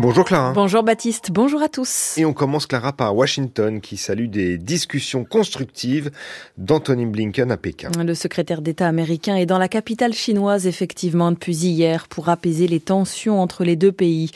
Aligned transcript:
Bonjour 0.00 0.24
Clara. 0.24 0.52
Bonjour 0.54 0.82
Baptiste, 0.82 1.30
bonjour 1.30 1.60
à 1.60 1.68
tous. 1.68 2.16
Et 2.16 2.24
on 2.24 2.32
commence 2.32 2.64
Clara 2.64 2.94
par 2.94 3.14
Washington 3.14 3.82
qui 3.82 3.98
salue 3.98 4.28
des 4.28 4.56
discussions 4.56 5.24
constructives 5.24 6.10
d'Anthony 6.56 7.04
Blinken 7.04 7.52
à 7.52 7.58
Pékin. 7.58 7.90
Le 8.02 8.14
secrétaire 8.14 8.62
d'État 8.62 8.88
américain 8.88 9.36
est 9.36 9.44
dans 9.44 9.58
la 9.58 9.68
capitale 9.68 10.14
chinoise 10.14 10.66
effectivement 10.66 11.30
depuis 11.30 11.54
hier 11.54 12.08
pour 12.08 12.30
apaiser 12.30 12.66
les 12.66 12.80
tensions 12.80 13.42
entre 13.42 13.62
les 13.62 13.76
deux 13.76 13.92
pays. 13.92 14.30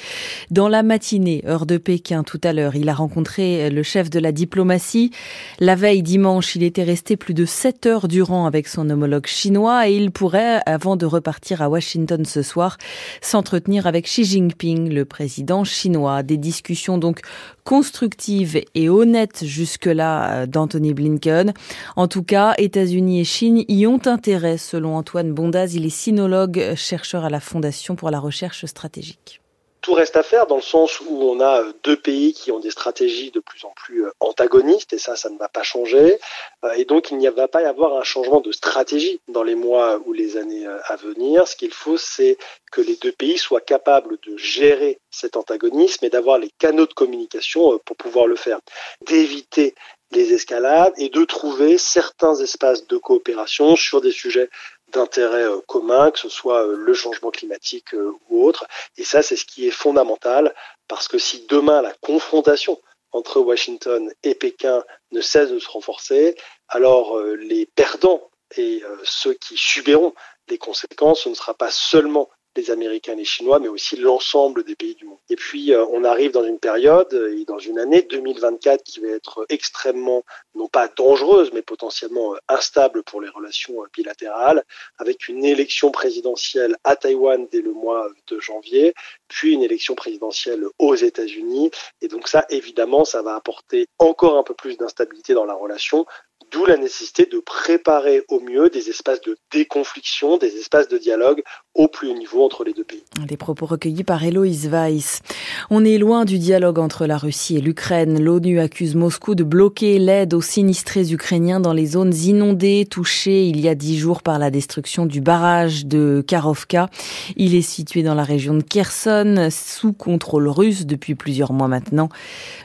Dans 0.51 0.69
la 0.69 0.83
matinée, 0.83 1.43
heure 1.47 1.65
de 1.65 1.79
Pékin 1.79 2.25
tout 2.25 2.41
à 2.45 2.53
l'heure, 2.53 2.77
il 2.77 2.91
a 2.91 2.95
rencontré 2.95 3.71
le 3.71 3.83
chef 3.83 4.11
de 4.11 4.19
la 4.19 4.33
diplomatie. 4.33 5.13
La 5.61 5.77
veille 5.77 6.03
dimanche, 6.03 6.57
il 6.57 6.63
était 6.63 6.85
resté 6.85 7.17
plus 7.17 7.33
de 7.33 7.47
7 7.47 7.87
heures 7.87 8.09
durant 8.09 8.45
avec 8.45 8.69
son 8.69 8.91
homologue 8.91 9.27
chinois 9.27 9.89
et 9.89 9.97
il 9.97 10.11
pourrait, 10.11 10.61
avant 10.67 10.97
de 10.97 11.07
repartir 11.07 11.63
à 11.63 11.71
Washington 11.71 12.27
ce 12.27 12.43
soir, 12.43 12.77
s'entretenir 13.23 13.87
avec 13.87 14.05
Xi 14.05 14.25
Jinping, 14.25 14.93
le 14.93 15.07
président 15.07 15.54
chinois. 15.63 16.25
Des 16.25 16.37
discussions 16.37 16.99
donc 16.99 17.21
constructives 17.63 18.61
et 18.75 18.89
honnêtes 18.89 19.45
jusque-là 19.45 20.31
euh, 20.31 20.47
d'Anthony 20.47 20.95
Blinken. 20.95 21.55
En 21.95 22.09
tout 22.09 22.25
cas, 22.25 22.55
États-Unis 22.59 23.21
et 23.21 23.25
Chine 23.25 23.65
y 23.69 23.87
ont 23.87 24.01
intérêt, 24.07 24.59
selon 24.59 24.97
Antoine 24.97 25.33
Bondaz. 25.33 25.75
Il 25.75 25.87
est 25.87 25.91
sinologue, 25.91 26.75
chercheur 26.75 27.25
à 27.25 27.31
la 27.31 27.41
Fondation 27.41 27.95
pour 27.95 28.11
la 28.11 28.19
recherche 28.19 28.67
stratégique 28.67 29.44
tout 29.85 29.93
reste 29.93 30.17
à 30.17 30.23
faire 30.23 30.47
dans 30.47 30.57
le 30.57 30.63
sens 30.63 30.99
où 31.01 31.25
on 31.25 31.41
a 31.41 31.61
euh, 31.61 31.73
deux 31.83 31.97
pays 31.97 32.33
qui 32.33 32.51
ont 32.51 32.59
des 32.59 32.71
stratégies 32.71 33.31
de 33.31 33.41
plus 33.41 33.67
en 33.67 33.73
plus 33.77 34.07
euh, 34.07 34.11
antagonistes 34.19 34.95
et 34.95 34.99
ça, 34.99 35.15
ça 35.15 35.29
ne 35.29 35.37
va 35.37 35.51
pas 35.51 35.63
changer. 35.63 36.19
Euh, 36.65 36.73
et 36.73 36.87
donc, 36.87 37.11
il 37.11 37.19
n'y 37.19 37.29
va 37.29 37.49
pas 37.49 37.61
y 37.61 37.67
avoir 37.67 37.95
un 37.95 38.03
changement 38.03 38.41
de 38.41 38.51
stratégie 38.51 39.21
dans 39.29 39.43
les 39.43 39.55
mois 39.55 40.01
ou 40.07 40.15
les 40.15 40.39
années 40.39 40.67
à 40.67 40.97
venir. 40.97 41.47
Ce 41.47 41.55
qu'il 41.55 41.73
faut, 41.73 41.99
c'est 41.99 42.39
que 42.73 42.81
les 42.81 42.97
deux 42.97 43.13
pays 43.13 43.37
soient 43.37 43.61
capables 43.61 44.17
de 44.27 44.39
gérer 44.39 45.01
cet 45.11 45.37
antagonisme 45.37 46.03
et 46.07 46.11
d'avoir 46.11 46.39
les 46.39 46.51
canaux 46.59 46.87
de 46.87 46.95
communication 46.95 47.79
pour 47.85 47.97
pouvoir 47.97 48.27
le 48.27 48.37
faire, 48.37 48.61
d'éviter 49.03 49.75
les 50.15 50.33
escalades 50.33 50.95
et 50.97 51.09
de 51.09 51.25
trouver 51.25 51.77
certains 51.77 52.35
espaces 52.37 52.87
de 52.87 52.97
coopération 52.97 53.77
sur 53.77 54.01
des 54.01 54.13
sujets 54.13 54.49
d'intérêt 54.95 55.43
euh, 55.43 55.61
commun, 55.67 56.11
que 56.11 56.19
ce 56.19 56.29
soit 56.29 56.67
euh, 56.67 56.77
le 56.77 56.95
changement 56.95 57.31
climatique 57.31 57.95
euh, 57.95 58.13
ou 58.29 58.45
autre. 58.45 58.67
Et 58.97 59.05
ça, 59.05 59.23
c'est 59.23 59.37
ce 59.37 59.45
qui 59.45 59.67
est 59.67 59.73
fondamental, 59.73 60.55
parce 60.89 61.09
que 61.09 61.19
si 61.19 61.47
demain 61.47 61.83
la 61.83 61.93
confrontation 62.01 62.81
entre 63.13 63.41
Washington 63.41 64.13
et 64.23 64.35
Pékin 64.35 64.83
ne 65.13 65.21
cesse 65.21 65.51
de 65.51 65.59
se 65.59 65.69
renforcer, 65.69 66.37
alors 66.69 67.21
les 67.21 67.65
perdants 67.65 68.29
et 68.57 68.83
ceux 69.05 69.35
qui 69.35 69.57
subiront 69.57 70.15
les 70.49 70.59
conséquences, 70.59 71.21
ce 71.21 71.29
ne 71.29 71.35
sera 71.35 71.55
pas 71.55 71.71
seulement 71.71 72.29
les 72.57 72.71
Américains 72.71 73.15
les 73.15 73.25
Chinois, 73.25 73.59
mais 73.59 73.69
aussi 73.69 73.97
l'ensemble 73.97 74.65
des 74.65 74.75
pays 74.75 74.95
du 74.95 75.05
monde. 75.05 75.19
Et 75.29 75.37
puis, 75.37 75.73
euh, 75.73 75.85
on 75.91 76.05
arrive 76.05 76.33
dans 76.33 76.45
une 76.45 76.59
période 76.59 77.13
euh, 77.13 77.37
et 77.37 77.45
dans 77.45 77.59
une 77.59 77.79
année 77.79 78.03
2024 78.03 78.83
qui 78.83 79.01
va 79.01 79.09
être 79.09 79.47
extrêmement, 79.49 80.25
non 80.55 80.69
pas 80.69 80.89
dangereuse, 80.89 81.51
mais 81.53 81.63
potentiellement 81.63 82.35
euh, 82.35 82.39
instable 82.49 83.03
pour 83.03 83.21
les 83.21 83.29
relations 83.29 83.75
bilatérales, 83.93 84.65
avec 84.99 85.29
une 85.29 85.45
élection 85.45 85.91
présidentielle 85.91 86.77
à 86.85 86.97
Taïwan 86.97 87.47
dès 87.51 87.61
le 87.61 87.73
mois 87.73 88.09
de 88.29 88.41
janvier, 88.41 88.95
puis 89.29 89.53
une 89.53 89.63
élection 89.63 89.95
présidentielle 89.95 90.65
aux 90.79 90.95
États-Unis. 90.95 91.71
Et 92.01 92.09
donc 92.09 92.29
ça, 92.29 92.45
évidemment, 92.51 93.05
ça 93.05 93.23
va 93.23 93.35
apporter 93.35 93.87
encore 93.99 94.39
un 94.39 94.43
peu 94.43 94.55
plus 94.55 94.77
d'instabilité 94.77 95.35
dans 95.35 95.45
la 95.45 95.55
relation, 95.55 96.07
D'où 96.51 96.67
la 96.67 96.77
nécessité 96.77 97.27
de 97.27 97.41
préparer 97.41 98.23
au 98.29 98.39
mieux 98.39 98.71
des 98.71 98.91
espaces 98.91 99.21
de 99.23 99.37
déconfliction, 99.51 100.37
des 100.37 100.57
espaces 100.57 100.89
de 100.89 100.99
dialogue 100.99 101.43
au 101.75 101.89
plus 101.89 102.09
haut 102.09 102.17
niveau 102.17 102.45
entre 102.45 102.63
les 102.63 102.73
deux 102.73 102.85
pays. 102.85 103.03
Des 103.27 103.37
propos 103.37 103.67
recueillis 103.67 104.05
par 104.05 104.23
Héloïse 104.23 104.69
Weiss. 104.69 105.23
On 105.71 105.85
est 105.85 105.99
loin 105.99 106.25
du 106.25 106.39
dialogue 106.39 106.79
entre 106.79 107.07
la 107.07 107.19
Russie 107.19 107.57
et 107.57 107.61
l'Ukraine. 107.61 108.23
L'ONU 108.23 108.61
accuse 108.61 108.95
Moscou 108.95 109.35
de 109.35 109.43
bloquer 109.43 109.99
l'aide 109.99 110.35
aux 110.35 110.41
sinistrés 110.41 111.13
ukrainiens 111.13 111.59
dans 111.59 111.73
les 111.73 111.87
zones 111.87 112.15
inondées 112.15 112.87
touchées 112.89 113.49
il 113.49 113.61
y 113.61 113.69
a 113.69 113.75
dix 113.75 113.99
jours 113.99 114.23
par 114.23 114.39
la 114.39 114.51
destruction 114.51 115.05
du 115.05 115.21
barrage 115.21 115.85
de 115.87 116.25
Karovka. 116.27 116.91
Il 117.37 117.57
est 117.57 117.63
situé 117.63 118.05
dans 118.05 118.15
la 118.15 118.25
région 118.25 118.55
de 118.55 118.63
Kherson, 118.63 119.49
sous 119.51 119.93
contrôle 119.93 120.49
russe 120.49 120.87
depuis 120.87 121.17
plusieurs 121.17 121.53
mois 121.53 121.69
maintenant. 121.69 122.09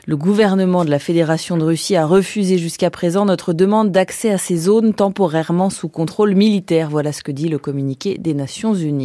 Le 0.06 0.16
gouvernement 0.16 0.84
de 0.84 0.90
la 0.90 1.00
Fédération 1.00 1.56
de 1.56 1.64
Russie 1.64 1.96
a 1.96 2.06
refusé 2.06 2.58
jusqu'à 2.58 2.90
présent 2.90 3.24
notre 3.24 3.52
demande 3.54 3.90
d'accès 3.90 4.30
à 4.30 4.38
ces 4.38 4.56
zones 4.56 4.94
temporairement 4.94 5.70
sous 5.70 5.88
contrôle 5.88 6.34
militaire. 6.34 6.90
Voilà 6.90 7.12
ce 7.12 7.24
que 7.24 7.32
dit 7.32 7.48
le 7.48 7.58
communiqué 7.58 8.16
des 8.18 8.34
Nations 8.34 8.74
Unies. 8.74 8.99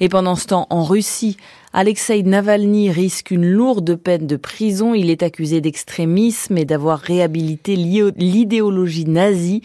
Et 0.00 0.08
pendant 0.08 0.36
ce 0.36 0.46
temps, 0.46 0.66
en 0.70 0.84
Russie, 0.84 1.36
Alexei 1.76 2.22
Navalny 2.22 2.88
risque 2.92 3.32
une 3.32 3.44
lourde 3.44 3.96
peine 3.96 4.28
de 4.28 4.36
prison. 4.36 4.94
Il 4.94 5.10
est 5.10 5.24
accusé 5.24 5.60
d'extrémisme 5.60 6.56
et 6.56 6.64
d'avoir 6.64 7.00
réhabilité 7.00 7.74
l'idéologie 7.74 9.06
nazie. 9.06 9.60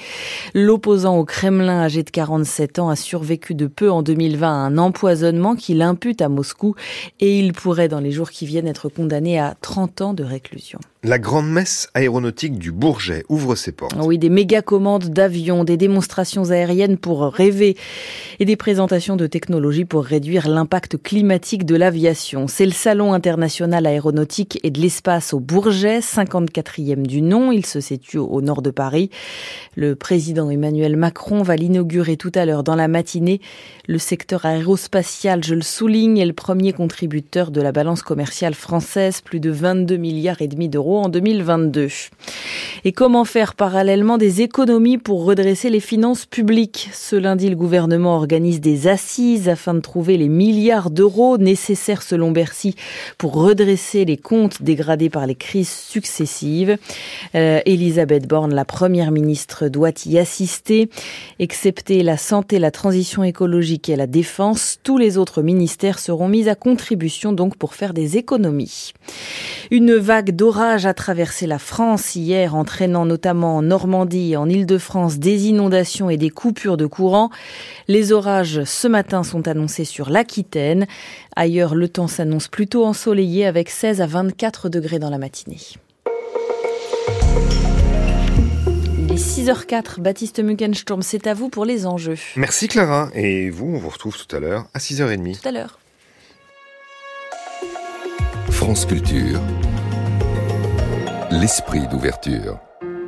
L'opposant 0.56 1.18
au 1.18 1.24
Kremlin, 1.24 1.84
âgé 1.84 2.02
de 2.02 2.10
47 2.10 2.80
ans, 2.80 2.90
a 2.90 2.96
survécu 2.96 3.54
de 3.54 3.68
peu 3.68 3.92
en 3.92 4.02
2020 4.02 4.48
à 4.48 4.52
un 4.52 4.80
empoisonnement 4.80 5.56
qu'il 5.56 5.84
impute 5.84 6.24
à 6.24 6.30
Moscou 6.30 6.74
et 7.20 7.38
il 7.38 7.54
pourrait 7.54 7.90
dans 7.90 8.00
les 8.00 8.12
jours 8.12 8.32
qui 8.32 8.48
viennent 8.48 8.68
être 8.68 8.90
condamné 8.90 9.40
à 9.40 9.56
30 9.62 10.02
ans 10.02 10.14
de 10.16 10.24
réclusion. 10.24 10.80
La 11.02 11.18
grande 11.18 11.50
messe 11.50 11.90
aéronautique 11.94 12.60
du 12.60 12.74
Bourget 12.74 13.24
ouvre 13.30 13.56
ses 13.56 13.72
portes. 13.72 13.96
Oui, 14.04 14.18
des 14.18 14.28
méga 14.28 14.62
commandes 14.62 15.06
d'avions, 15.06 15.64
des 15.64 15.78
démonstrations 15.78 16.52
aériennes 16.52 16.98
pour 16.98 17.22
rêver 17.22 17.78
et 18.40 18.44
des 18.44 18.58
présentations 18.58 19.16
de 19.16 19.26
technologies 19.26 19.86
pour 19.86 20.04
réduire 20.04 20.50
l'impact 20.50 21.02
climatique 21.02 21.66
de 21.66 21.78
l'avion 21.78 22.48
c'est 22.50 22.66
le 22.66 22.74
Salon 22.74 23.14
international 23.14 23.86
aéronautique 23.86 24.60
et 24.64 24.72
de 24.72 24.82
l'espace 24.82 25.34
au 25.34 25.40
Bourget, 25.40 26.00
54e 26.00 27.04
du 27.04 27.22
nom. 27.22 27.54
Il 27.54 27.66
se 27.66 27.80
situe 27.80 28.18
au 28.18 28.42
nord 28.42 28.62
de 28.62 28.70
Paris. 28.70 29.10
Le 29.78 29.96
président 29.96 30.50
Emmanuel 30.50 30.98
Macron 30.98 31.44
va 31.44 31.56
l'inaugurer 31.56 32.18
tout 32.18 32.34
à 32.36 32.46
l'heure 32.46 32.66
dans 32.66 32.76
la 32.76 32.90
matinée. 32.90 33.40
Le 33.88 34.00
secteur 34.00 34.46
aérospatial, 34.46 35.46
je 35.46 35.56
le 35.56 35.62
souligne, 35.62 36.18
est 36.18 36.26
le 36.26 36.34
premier 36.34 36.74
contributeur 36.74 37.52
de 37.52 37.62
la 37.62 37.72
balance 37.72 38.04
commerciale 38.04 38.54
française, 38.54 39.22
plus 39.22 39.40
de 39.40 39.50
22 39.50 39.96
milliards 39.96 40.42
et 40.42 40.50
demi 40.50 40.68
d'euros 40.68 40.89
en 40.98 41.10
2022. 41.10 41.90
Et 42.86 42.92
comment 42.92 43.26
faire 43.26 43.56
parallèlement 43.56 44.18
des 44.18 44.42
économies 44.42 44.98
pour 44.98 45.26
redresser 45.26 45.70
les 45.70 45.80
finances 45.80 46.26
publiques? 46.26 46.90
Ce 46.94 47.16
lundi, 47.16 47.50
le 47.50 47.56
gouvernement 47.56 48.16
organise 48.16 48.62
des 48.62 48.88
assises 48.88 49.50
afin 49.50 49.74
de 49.74 49.80
trouver 49.80 50.18
les 50.18 50.30
milliards 50.30 50.90
d'euros 50.90 51.38
nécessaires 51.38 52.02
selon 52.02 52.32
Bercy 52.32 52.76
pour 53.18 53.34
redresser 53.34 54.06
les 54.06 54.18
comptes 54.18 54.62
dégradés 54.62 55.10
par 55.10 55.28
les 55.28 55.36
crises 55.36 55.70
successives. 55.70 56.78
Euh, 57.36 57.60
Elisabeth 57.66 58.28
Borne, 58.28 58.54
la 58.54 58.66
première 58.66 59.12
ministre, 59.12 59.68
doit 59.68 60.06
y 60.06 60.18
assister. 60.18 60.90
Excepté 61.40 62.04
la 62.04 62.18
santé, 62.18 62.60
la 62.60 62.72
transition 62.72 63.24
écologique 63.24 63.90
et 63.90 63.96
la 63.96 64.08
défense, 64.08 64.80
tous 64.84 64.98
les 64.98 65.18
autres 65.18 65.42
ministères 65.42 66.00
seront 66.00 66.28
mis 66.28 66.50
à 66.50 66.56
contribution 66.56 67.34
donc 67.34 67.58
pour 67.58 67.74
faire 67.74 67.94
des 67.94 68.18
économies. 68.18 68.94
Une 69.72 69.96
vague 69.96 70.36
d'orage 70.80 70.86
a 70.86 70.94
traversé 70.94 71.46
la 71.46 71.60
France 71.60 72.16
hier, 72.16 72.56
entraînant 72.56 73.06
notamment 73.06 73.58
en 73.58 73.62
Normandie 73.62 74.32
et 74.32 74.38
en 74.38 74.48
Île-de-France 74.48 75.20
des 75.20 75.48
inondations 75.48 76.10
et 76.10 76.16
des 76.16 76.30
coupures 76.30 76.78
de 76.78 76.86
courant. 76.86 77.32
Les 77.90 78.14
orages 78.14 78.64
ce 78.64 78.88
matin 78.88 79.24
sont 79.24 79.50
annoncés 79.50 79.84
sur 79.84 80.10
l'Aquitaine. 80.10 80.88
Ailleurs, 81.36 81.76
le 81.76 81.90
temps 81.90 82.08
s'annonce 82.08 82.48
plutôt 82.48 82.86
ensoleillé 82.86 83.46
avec 83.46 83.70
16 83.70 84.00
à 84.00 84.08
24 84.08 84.70
degrés 84.70 85.00
dans 85.00 85.10
la 85.10 85.18
matinée. 85.18 85.60
Il 89.00 89.12
est 89.12 89.16
6h04, 89.16 90.00
Baptiste 90.00 90.40
Muggensturm, 90.40 91.02
c'est 91.02 91.28
à 91.28 91.34
vous 91.34 91.50
pour 91.50 91.66
les 91.66 91.86
enjeux. 91.86 92.18
Merci 92.38 92.70
Clara, 92.70 93.10
et 93.14 93.50
vous, 93.50 93.66
on 93.66 93.80
vous 93.80 93.90
retrouve 93.90 94.16
tout 94.16 94.34
à 94.34 94.40
l'heure 94.40 94.68
à 94.74 94.80
6h30. 94.80 95.42
Tout 95.42 95.48
à 95.48 95.52
l'heure. 95.52 95.80
France 98.50 98.86
Culture, 98.86 99.40
l'esprit 101.32 101.88
d'ouverture. 101.88 102.60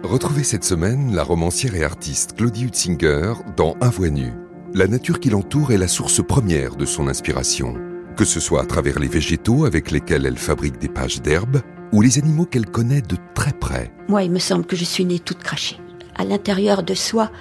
Retrouvez 0.04 0.44
cette 0.44 0.64
semaine 0.64 1.16
la 1.16 1.24
romancière 1.24 1.76
et 1.76 1.84
artiste 1.84 2.36
Claudie 2.36 2.66
Hutzinger 2.66 3.34
dans 3.58 3.76
Un 3.82 3.90
voix 3.90 4.10
nu. 4.10 4.34
La 4.74 4.88
nature 4.88 5.20
qui 5.20 5.30
l'entoure 5.30 5.72
est 5.72 5.78
la 5.78 5.88
source 5.88 6.26
première 6.26 6.76
de 6.76 6.86
son 6.86 7.08
inspiration 7.08 7.76
que 8.16 8.26
ce 8.26 8.40
soit 8.40 8.62
à 8.62 8.66
travers 8.66 9.00
les 9.00 9.08
végétaux 9.08 9.66
avec 9.66 9.92
lesquels 9.92 10.26
elle 10.26 10.38
fabrique 10.38 10.78
des 10.78 10.90
pages 10.90 11.22
d'herbe, 11.22 11.62
ou 11.92 12.02
les 12.02 12.20
animaux 12.20 12.46
qu'elle 12.46 12.68
connaît 12.68 13.02
de 13.02 13.18
très 13.34 13.52
près. 13.52 13.92
Moi, 14.08 14.24
il 14.24 14.32
me 14.32 14.40
semble 14.40 14.66
que 14.66 14.76
je 14.76 14.86
suis 14.86 15.06
née 15.06 15.20
toute 15.20 15.40
crachée. 15.40 15.78
À 16.16 16.24
l'intérieur 16.24 16.84
de 16.84 16.94
soi, 16.94 17.32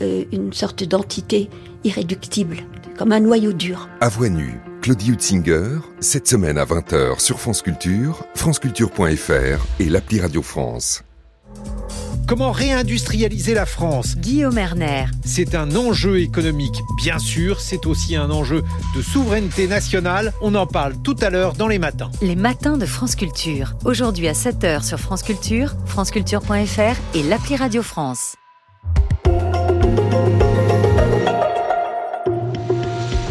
euh, 0.00 0.24
une 0.32 0.52
sorte 0.52 0.84
d'entité 0.84 1.50
irréductible, 1.84 2.58
comme 2.96 3.12
un 3.12 3.20
noyau 3.20 3.52
dur. 3.52 3.88
À 4.00 4.08
voix 4.08 4.28
nue, 4.28 4.60
Claudie 4.88 5.10
Hutzinger, 5.10 5.80
cette 6.00 6.26
semaine 6.26 6.56
à 6.56 6.64
20h 6.64 7.20
sur 7.20 7.40
France 7.40 7.60
Culture, 7.60 8.24
franceculture.fr 8.34 9.66
et 9.80 9.84
l'appli 9.84 10.18
Radio 10.18 10.40
France. 10.40 11.04
Comment 12.26 12.52
réindustrialiser 12.52 13.52
la 13.52 13.66
France? 13.66 14.16
Guillaume 14.16 14.56
Erner. 14.56 15.04
C'est 15.26 15.54
un 15.54 15.76
enjeu 15.76 16.20
économique, 16.20 16.80
bien 16.96 17.18
sûr, 17.18 17.60
c'est 17.60 17.84
aussi 17.84 18.16
un 18.16 18.30
enjeu 18.30 18.62
de 18.96 19.02
souveraineté 19.02 19.66
nationale. 19.66 20.32
On 20.40 20.54
en 20.54 20.66
parle 20.66 20.94
tout 21.02 21.16
à 21.20 21.28
l'heure 21.28 21.52
dans 21.52 21.68
les 21.68 21.78
matins. 21.78 22.10
Les 22.22 22.34
matins 22.34 22.78
de 22.78 22.86
France 22.86 23.14
Culture. 23.14 23.74
Aujourd'hui 23.84 24.26
à 24.26 24.32
7h 24.32 24.82
sur 24.82 24.98
France 24.98 25.22
Culture, 25.22 25.74
franceculture.fr 25.84 26.96
et 27.14 27.22
l'appli 27.24 27.56
Radio 27.56 27.82
France. 27.82 28.36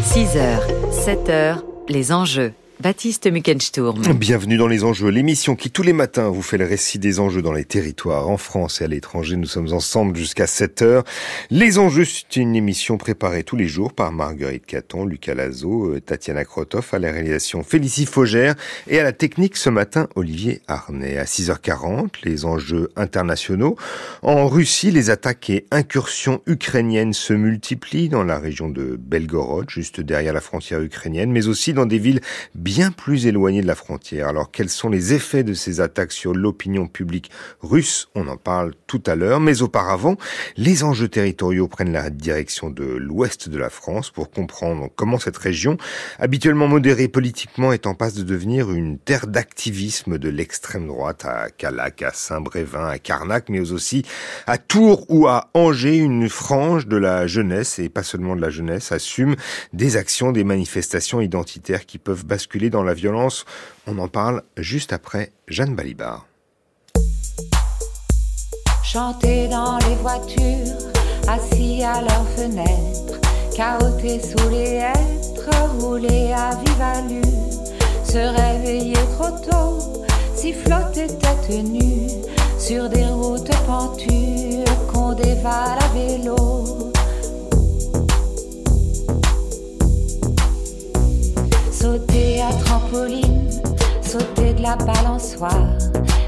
6h, 0.08 0.87
7h, 1.08 1.62
les 1.88 2.12
enjeux. 2.12 2.52
Baptiste 2.80 3.26
Muckensturm. 3.26 4.00
Bienvenue 4.14 4.56
dans 4.56 4.68
les 4.68 4.84
enjeux, 4.84 5.08
l'émission 5.08 5.56
qui 5.56 5.68
tous 5.68 5.82
les 5.82 5.92
matins 5.92 6.28
vous 6.28 6.42
fait 6.42 6.58
le 6.58 6.64
récit 6.64 7.00
des 7.00 7.18
enjeux 7.18 7.42
dans 7.42 7.52
les 7.52 7.64
territoires, 7.64 8.28
en 8.28 8.36
France 8.36 8.80
et 8.80 8.84
à 8.84 8.86
l'étranger. 8.86 9.34
Nous 9.34 9.48
sommes 9.48 9.72
ensemble 9.72 10.14
jusqu'à 10.16 10.46
7 10.46 10.82
heures. 10.82 11.04
Les 11.50 11.80
enjeux, 11.80 12.04
c'est 12.04 12.36
une 12.36 12.54
émission 12.54 12.96
préparée 12.96 13.42
tous 13.42 13.56
les 13.56 13.66
jours 13.66 13.92
par 13.92 14.12
Marguerite 14.12 14.64
Caton, 14.64 15.06
Lucas 15.06 15.34
Lazo, 15.34 15.86
euh, 15.86 16.00
Tatiana 16.00 16.44
Krotov, 16.44 16.88
à 16.92 17.00
la 17.00 17.10
réalisation 17.10 17.64
Félicie 17.64 18.06
Faugère 18.06 18.54
et 18.86 19.00
à 19.00 19.02
la 19.02 19.12
technique 19.12 19.56
ce 19.56 19.70
matin 19.70 20.08
Olivier 20.14 20.62
Arnay. 20.68 21.18
À 21.18 21.24
6h40, 21.24 22.10
les 22.22 22.44
enjeux 22.44 22.90
internationaux. 22.94 23.74
En 24.22 24.46
Russie, 24.46 24.92
les 24.92 25.10
attaques 25.10 25.50
et 25.50 25.66
incursions 25.72 26.42
ukrainiennes 26.46 27.12
se 27.12 27.32
multiplient 27.32 28.08
dans 28.08 28.22
la 28.22 28.38
région 28.38 28.68
de 28.68 28.96
Belgorod, 28.96 29.68
juste 29.68 30.00
derrière 30.00 30.32
la 30.32 30.40
frontière 30.40 30.80
ukrainienne, 30.80 31.32
mais 31.32 31.48
aussi 31.48 31.72
dans 31.72 31.84
des 31.84 31.98
villes 31.98 32.20
bien 32.68 32.90
plus 32.90 33.26
éloigné 33.26 33.62
de 33.62 33.66
la 33.66 33.74
frontière. 33.74 34.28
Alors 34.28 34.50
quels 34.50 34.68
sont 34.68 34.90
les 34.90 35.14
effets 35.14 35.42
de 35.42 35.54
ces 35.54 35.80
attaques 35.80 36.12
sur 36.12 36.34
l'opinion 36.34 36.86
publique 36.86 37.30
russe? 37.62 38.10
On 38.14 38.28
en 38.28 38.36
parle 38.36 38.74
tout 38.86 39.02
à 39.06 39.14
l'heure, 39.14 39.40
mais 39.40 39.62
auparavant, 39.62 40.16
les 40.58 40.84
enjeux 40.84 41.08
territoriaux 41.08 41.66
prennent 41.66 41.94
la 41.94 42.10
direction 42.10 42.68
de 42.68 42.84
l'ouest 42.84 43.48
de 43.48 43.56
la 43.56 43.70
France 43.70 44.10
pour 44.10 44.30
comprendre 44.30 44.90
comment 44.94 45.18
cette 45.18 45.38
région, 45.38 45.78
habituellement 46.18 46.68
modérée 46.68 47.08
politiquement, 47.08 47.72
est 47.72 47.86
en 47.86 47.94
passe 47.94 48.12
de 48.12 48.22
devenir 48.22 48.70
une 48.70 48.98
terre 48.98 49.28
d'activisme 49.28 50.18
de 50.18 50.28
l'extrême 50.28 50.88
droite 50.88 51.24
à 51.24 51.48
Calac, 51.48 52.02
à 52.02 52.12
Saint-Brévin, 52.12 52.86
à 52.86 52.98
Carnac, 52.98 53.48
mais 53.48 53.72
aussi 53.72 54.04
à 54.46 54.58
Tours 54.58 55.06
ou 55.08 55.26
à 55.26 55.48
Angers, 55.54 55.96
une 55.96 56.28
frange 56.28 56.86
de 56.86 56.98
la 56.98 57.26
jeunesse, 57.26 57.78
et 57.78 57.88
pas 57.88 58.02
seulement 58.02 58.36
de 58.36 58.42
la 58.42 58.50
jeunesse, 58.50 58.92
assume 58.92 59.36
des 59.72 59.96
actions, 59.96 60.32
des 60.32 60.44
manifestations 60.44 61.22
identitaires 61.22 61.86
qui 61.86 61.96
peuvent 61.96 62.26
basculer 62.26 62.57
dans 62.66 62.82
la 62.82 62.94
violence. 62.94 63.44
On 63.86 63.98
en 63.98 64.08
parle 64.08 64.42
juste 64.56 64.92
après 64.92 65.32
Jeanne 65.46 65.74
Balibar. 65.74 66.26
Chanter 68.82 69.48
dans 69.48 69.78
les 69.86 69.94
voitures, 69.96 70.90
assis 71.28 71.82
à 71.84 72.00
leurs 72.00 72.28
fenêtres, 72.36 73.20
cahoter 73.54 74.20
sous 74.20 74.48
les 74.50 74.82
hêtres, 74.90 75.50
rouler 75.78 76.32
à 76.32 76.50
vive 76.56 76.80
allure, 76.80 77.52
se 78.04 78.18
réveiller 78.18 78.96
trop 79.16 79.30
tôt, 79.50 80.04
si 80.34 80.52
flotter 80.52 81.06
tête 81.06 81.64
nue 81.64 82.08
sur 82.58 82.88
des 82.88 83.06
routes 83.06 83.54
pentues 83.66 84.64
qu'on 84.92 85.12
dévale 85.12 85.78
à 85.80 85.88
vélo. 85.94 86.92
Sauter 91.80 92.42
à 92.42 92.52
trampoline, 92.64 93.50
sauter 94.02 94.52
de 94.54 94.62
la 94.62 94.74
balançoire, 94.74 95.78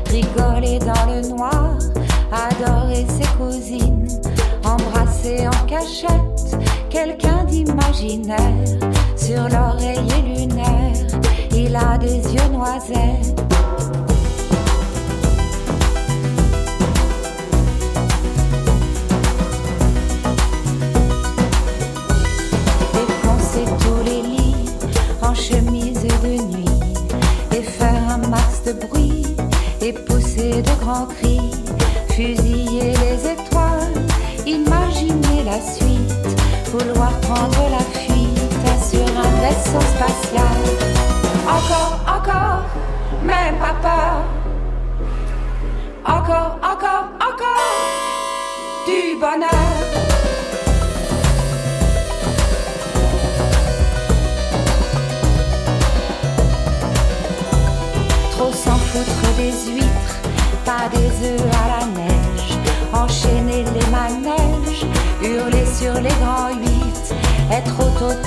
rigoler 0.06 0.78
dans 0.78 1.06
le 1.12 1.26
noir, 1.28 1.76
adorer 2.30 3.04
ses 3.08 3.26
cousines, 3.36 4.06
embrasser 4.64 5.48
en 5.48 5.66
cachette 5.66 6.56
quelqu'un 6.88 7.42
d'imaginaire 7.46 8.38
sur 9.16 9.48
l'oreiller 9.48 10.22
lunaire. 10.22 11.20
Il 11.52 11.74
a 11.74 11.98
des 11.98 12.18
yeux 12.32 12.48
noisettes. 12.52 13.40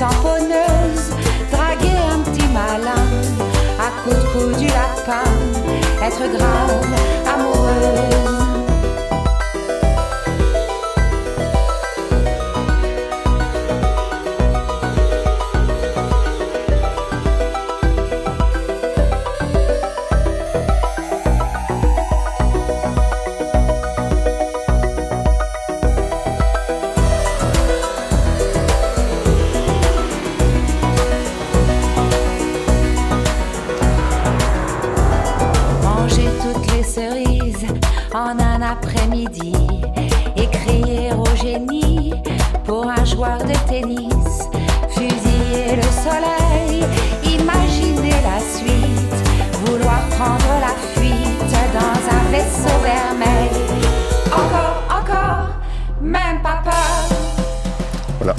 Auto-tamponneuse, 0.03 1.11
draguer 1.51 1.97
un 2.11 2.19
petit 2.19 2.47
malin, 2.47 3.07
à 3.79 3.89
coup 4.03 4.09
de 4.09 4.25
cou 4.31 4.59
du 4.59 4.67
lapin, 4.67 5.23
être 6.01 6.37
grave, 6.37 6.85
amoureuse. 7.27 8.22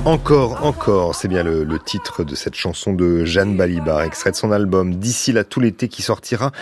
Encore, 0.07 0.65
encore, 0.65 1.15
c'est 1.15 1.29
bien 1.29 1.43
le, 1.43 1.79
titre 1.79 2.25
de 2.25 2.35
cette 2.35 2.55
chanson 2.55 2.93
de 2.95 3.25
Jeanne 3.25 3.57
Balibar, 3.57 4.03
extrait 4.03 4.31
de 4.31 4.37
son 4.37 4.51
album 4.51 4.95
D'ici 4.95 5.33
là 5.33 5.45
tout 5.45 5.61
l'été 5.61 5.89
qui 5.89 6.01
sortira 6.01 6.53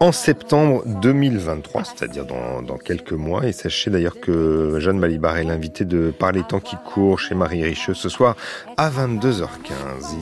en 0.00 0.10
septembre 0.10 0.82
2023, 0.86 1.84
c'est-à-dire 1.84 2.24
dans, 2.24 2.78
quelques 2.78 3.12
mois. 3.12 3.46
Et 3.46 3.52
sachez 3.52 3.90
d'ailleurs 3.90 4.18
que 4.20 4.78
Jeanne 4.80 5.00
Balibar 5.00 5.36
est 5.36 5.44
l'invitée 5.44 5.84
de 5.84 6.10
Parler 6.10 6.42
temps 6.42 6.60
qui 6.60 6.76
court 6.84 7.18
chez 7.18 7.34
Marie 7.34 7.62
Richeux 7.62 7.94
ce 7.94 8.08
soir 8.08 8.36
à 8.76 8.90
22h15. 8.90 9.44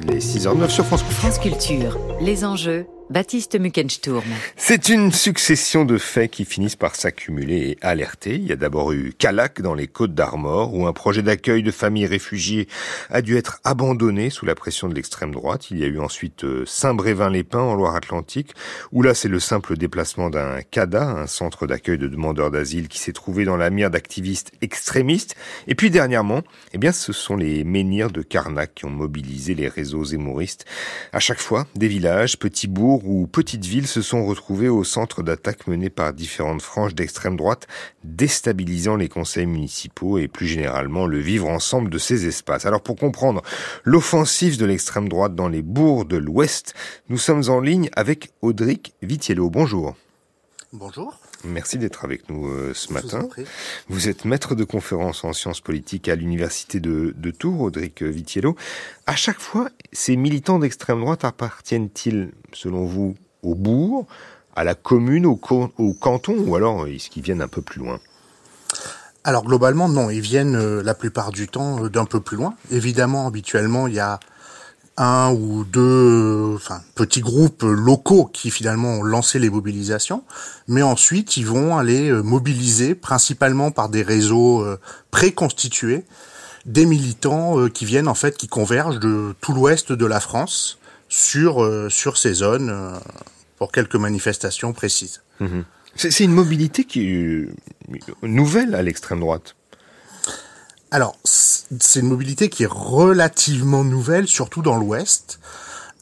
Il 0.03 0.15
est 0.15 0.19
6h09 0.19 0.69
sur 0.69 0.85
France 0.85 1.03
Culture. 1.03 1.19
France 1.19 1.39
Culture, 1.39 1.99
les 2.21 2.45
enjeux 2.45 2.87
Baptiste 3.11 3.59
Muckensturm. 3.59 4.23
C'est 4.57 4.89
une 4.89 5.11
succession 5.11 5.85
de 5.85 5.99
faits 5.99 6.31
qui 6.31 6.45
finissent 6.45 6.77
par 6.77 6.95
s'accumuler 6.95 7.71
et 7.71 7.79
alerter. 7.81 8.37
Il 8.37 8.47
y 8.47 8.53
a 8.53 8.57
d'abord 8.57 8.93
eu 8.93 9.13
Calac 9.19 9.61
dans 9.61 9.75
les 9.75 9.89
Côtes 9.89 10.15
d'Armor, 10.15 10.73
où 10.75 10.87
un 10.87 10.93
projet 10.93 11.21
d'accueil 11.21 11.65
de 11.65 11.73
familles 11.73 12.07
réfugiées 12.07 12.69
a 13.11 13.21
dû 13.21 13.37
être 13.37 13.59
abandonné 13.65 14.31
sous 14.31 14.47
la 14.47 14.55
pression 14.55 14.89
de 14.89 14.95
l'extrême 14.95 15.33
droite. 15.33 15.73
Il 15.73 15.79
y 15.79 15.83
a 15.83 15.89
eu 15.89 15.99
ensuite 15.99 16.45
euh, 16.45 16.63
Saint-Brévin-les-Pins 16.67 17.59
en 17.59 17.75
Loire-Atlantique, 17.75 18.55
où 18.93 19.03
là 19.03 19.13
c'est 19.13 19.27
le 19.27 19.41
simple 19.41 19.77
déplacement 19.77 20.31
d'un 20.31 20.63
CADA, 20.63 21.03
un 21.03 21.27
centre 21.27 21.67
d'accueil 21.67 21.99
de 21.99 22.07
demandeurs 22.07 22.53
d'asile 22.53 22.87
qui 22.87 23.01
s'est 23.01 23.13
trouvé 23.13 23.45
dans 23.45 23.57
la 23.57 23.71
mire 23.71 23.91
d'activistes 23.91 24.53
extrémistes. 24.61 25.35
Et 25.67 25.75
puis 25.75 25.91
dernièrement, 25.91 26.43
eh 26.75 26.79
bien 26.79 26.93
ce 26.93 27.13
sont 27.13 27.35
les 27.35 27.65
menhirs 27.65 28.13
de 28.13 28.23
Carnac 28.23 28.73
qui 28.73 28.85
ont 28.85 28.91
mobilisé 28.91 29.57
les 29.57 29.67
réseaux 29.67 30.05
émouristes. 30.05 30.65
À 31.13 31.19
chaque 31.19 31.41
fois, 31.41 31.67
des 31.75 31.89
villages, 31.89 32.39
petits 32.39 32.69
bourgs, 32.69 33.00
ou 33.05 33.27
petites 33.27 33.65
villes 33.65 33.87
se 33.87 34.03
sont 34.03 34.25
retrouvés 34.25 34.69
au 34.69 34.85
centre 34.85 35.23
d'attaques 35.23 35.67
menées 35.67 35.91
par 35.91 36.13
différentes 36.13 36.63
franges 36.63 36.95
d'extrême 36.95 37.37
droite, 37.37 37.67
déstabilisant 38.05 38.97
les 38.97 39.09
conseils 39.09 39.47
municipaux 39.47 40.19
et 40.19 40.29
plus 40.29 40.47
généralement 40.47 41.07
le 41.07 41.19
vivre 41.19 41.49
ensemble 41.49 41.91
de 41.91 41.99
ces 41.99 42.27
espaces. 42.27 42.67
Alors 42.67 42.83
pour 42.83 42.97
comprendre 42.97 43.43
l'offensive 43.85 44.59
de 44.59 44.67
l'extrême 44.67 45.09
droite 45.09 45.35
dans 45.35 45.49
les 45.49 45.63
bourgs 45.63 46.07
de 46.07 46.17
l'Ouest, 46.17 46.75
nous 47.09 47.19
sommes 47.19 47.45
en 47.49 47.61
ligne 47.61 47.91
avec 47.95 48.31
Audric 48.43 48.95
Vitiello. 49.03 49.51
Bonjour. 49.51 49.97
Bonjour. 50.73 51.19
Merci 51.45 51.79
d'être 51.79 52.05
avec 52.05 52.29
nous 52.29 52.49
euh, 52.49 52.73
ce 52.75 52.93
matin. 52.93 53.29
Vous 53.89 54.09
êtes 54.09 54.25
maître 54.25 54.55
de 54.55 54.65
conférence 54.65 55.25
en 55.25 55.33
sciences 55.33 55.61
politiques 55.61 56.09
à 56.09 56.15
l'université 56.15 56.81
de, 56.81 57.31
Tours, 57.31 57.61
Audric 57.61 58.03
Vitiello. 58.03 58.57
À 59.07 59.17
chaque 59.17 59.41
fois, 59.41 59.69
ces 59.93 60.17
militants 60.17 60.59
d'extrême 60.59 61.01
droite 61.01 61.25
appartiennent-ils, 61.25 62.31
selon 62.53 62.85
vous, 62.85 63.15
au 63.43 63.55
bourg, 63.55 64.07
à 64.55 64.65
la 64.65 64.75
commune, 64.75 65.27
au, 65.27 65.41
au 65.79 65.95
canton, 65.95 66.37
ou 66.47 66.57
alors 66.57 66.87
est-ce 66.87 67.09
qu'ils 67.09 67.23
viennent 67.23 67.43
un 67.43 67.49
peu 67.49 67.63
plus 67.63 67.81
loin? 67.81 68.01
Alors 69.23 69.45
globalement 69.45 69.89
non, 69.89 70.09
ils 70.09 70.21
viennent 70.21 70.57
euh, 70.57 70.83
la 70.83 70.95
plupart 70.95 71.31
du 71.31 71.47
temps 71.47 71.85
euh, 71.85 71.89
d'un 71.91 72.07
peu 72.07 72.21
plus 72.21 72.37
loin. 72.37 72.55
Évidemment, 72.71 73.27
habituellement, 73.27 73.87
il 73.87 73.95
y 73.95 74.01
a 74.01 74.19
un 74.97 75.33
ou 75.33 75.65
deux 75.65 76.55
enfin, 76.55 76.83
petits 76.95 77.21
groupes 77.21 77.63
locaux 77.63 78.27
qui 78.27 78.51
finalement 78.51 78.97
ont 78.97 79.03
lancé 79.03 79.39
les 79.39 79.51
mobilisations, 79.51 80.25
mais 80.69 80.83
ensuite 80.83 81.37
ils 81.37 81.47
vont 81.47 81.79
aller 81.79 82.11
euh, 82.11 82.23
mobiliser 82.23 82.95
principalement 82.95 83.71
par 83.71 83.89
des 83.89 84.03
réseaux 84.03 84.61
euh, 84.61 84.79
préconstitués 85.11 86.05
des 86.67 86.85
militants 86.85 87.59
euh, 87.59 87.69
qui 87.69 87.87
viennent 87.87 88.09
en 88.09 88.15
fait 88.15 88.37
qui 88.37 88.49
convergent 88.49 89.01
de 89.01 89.35
tout 89.41 89.55
l'ouest 89.55 89.93
de 89.93 90.07
la 90.07 90.21
France 90.21 90.79
sur 91.09 91.69
sur 91.91 92.17
ces 92.17 92.35
zones 92.35 92.73
pour 93.57 93.73
quelques 93.73 93.97
manifestations 93.97 94.73
précises. 94.73 95.23
Mmh 95.41 95.63
c'est 95.97 96.25
une 96.25 96.33
mobilité 96.33 96.85
qui 96.85 97.09
est 97.11 97.49
nouvelle 98.23 98.75
à 98.75 98.83
l'extrême 98.83 99.21
droite. 99.21 99.57
Alors, 100.91 101.17
c'est 101.25 102.01
une 102.01 102.09
mobilité 102.09 102.49
qui 102.49 102.65
est 102.65 102.71
relativement 102.71 103.85
nouvelle, 103.85 104.27
surtout 104.27 104.63
dans 104.63 104.77
l'Ouest. 104.77 105.39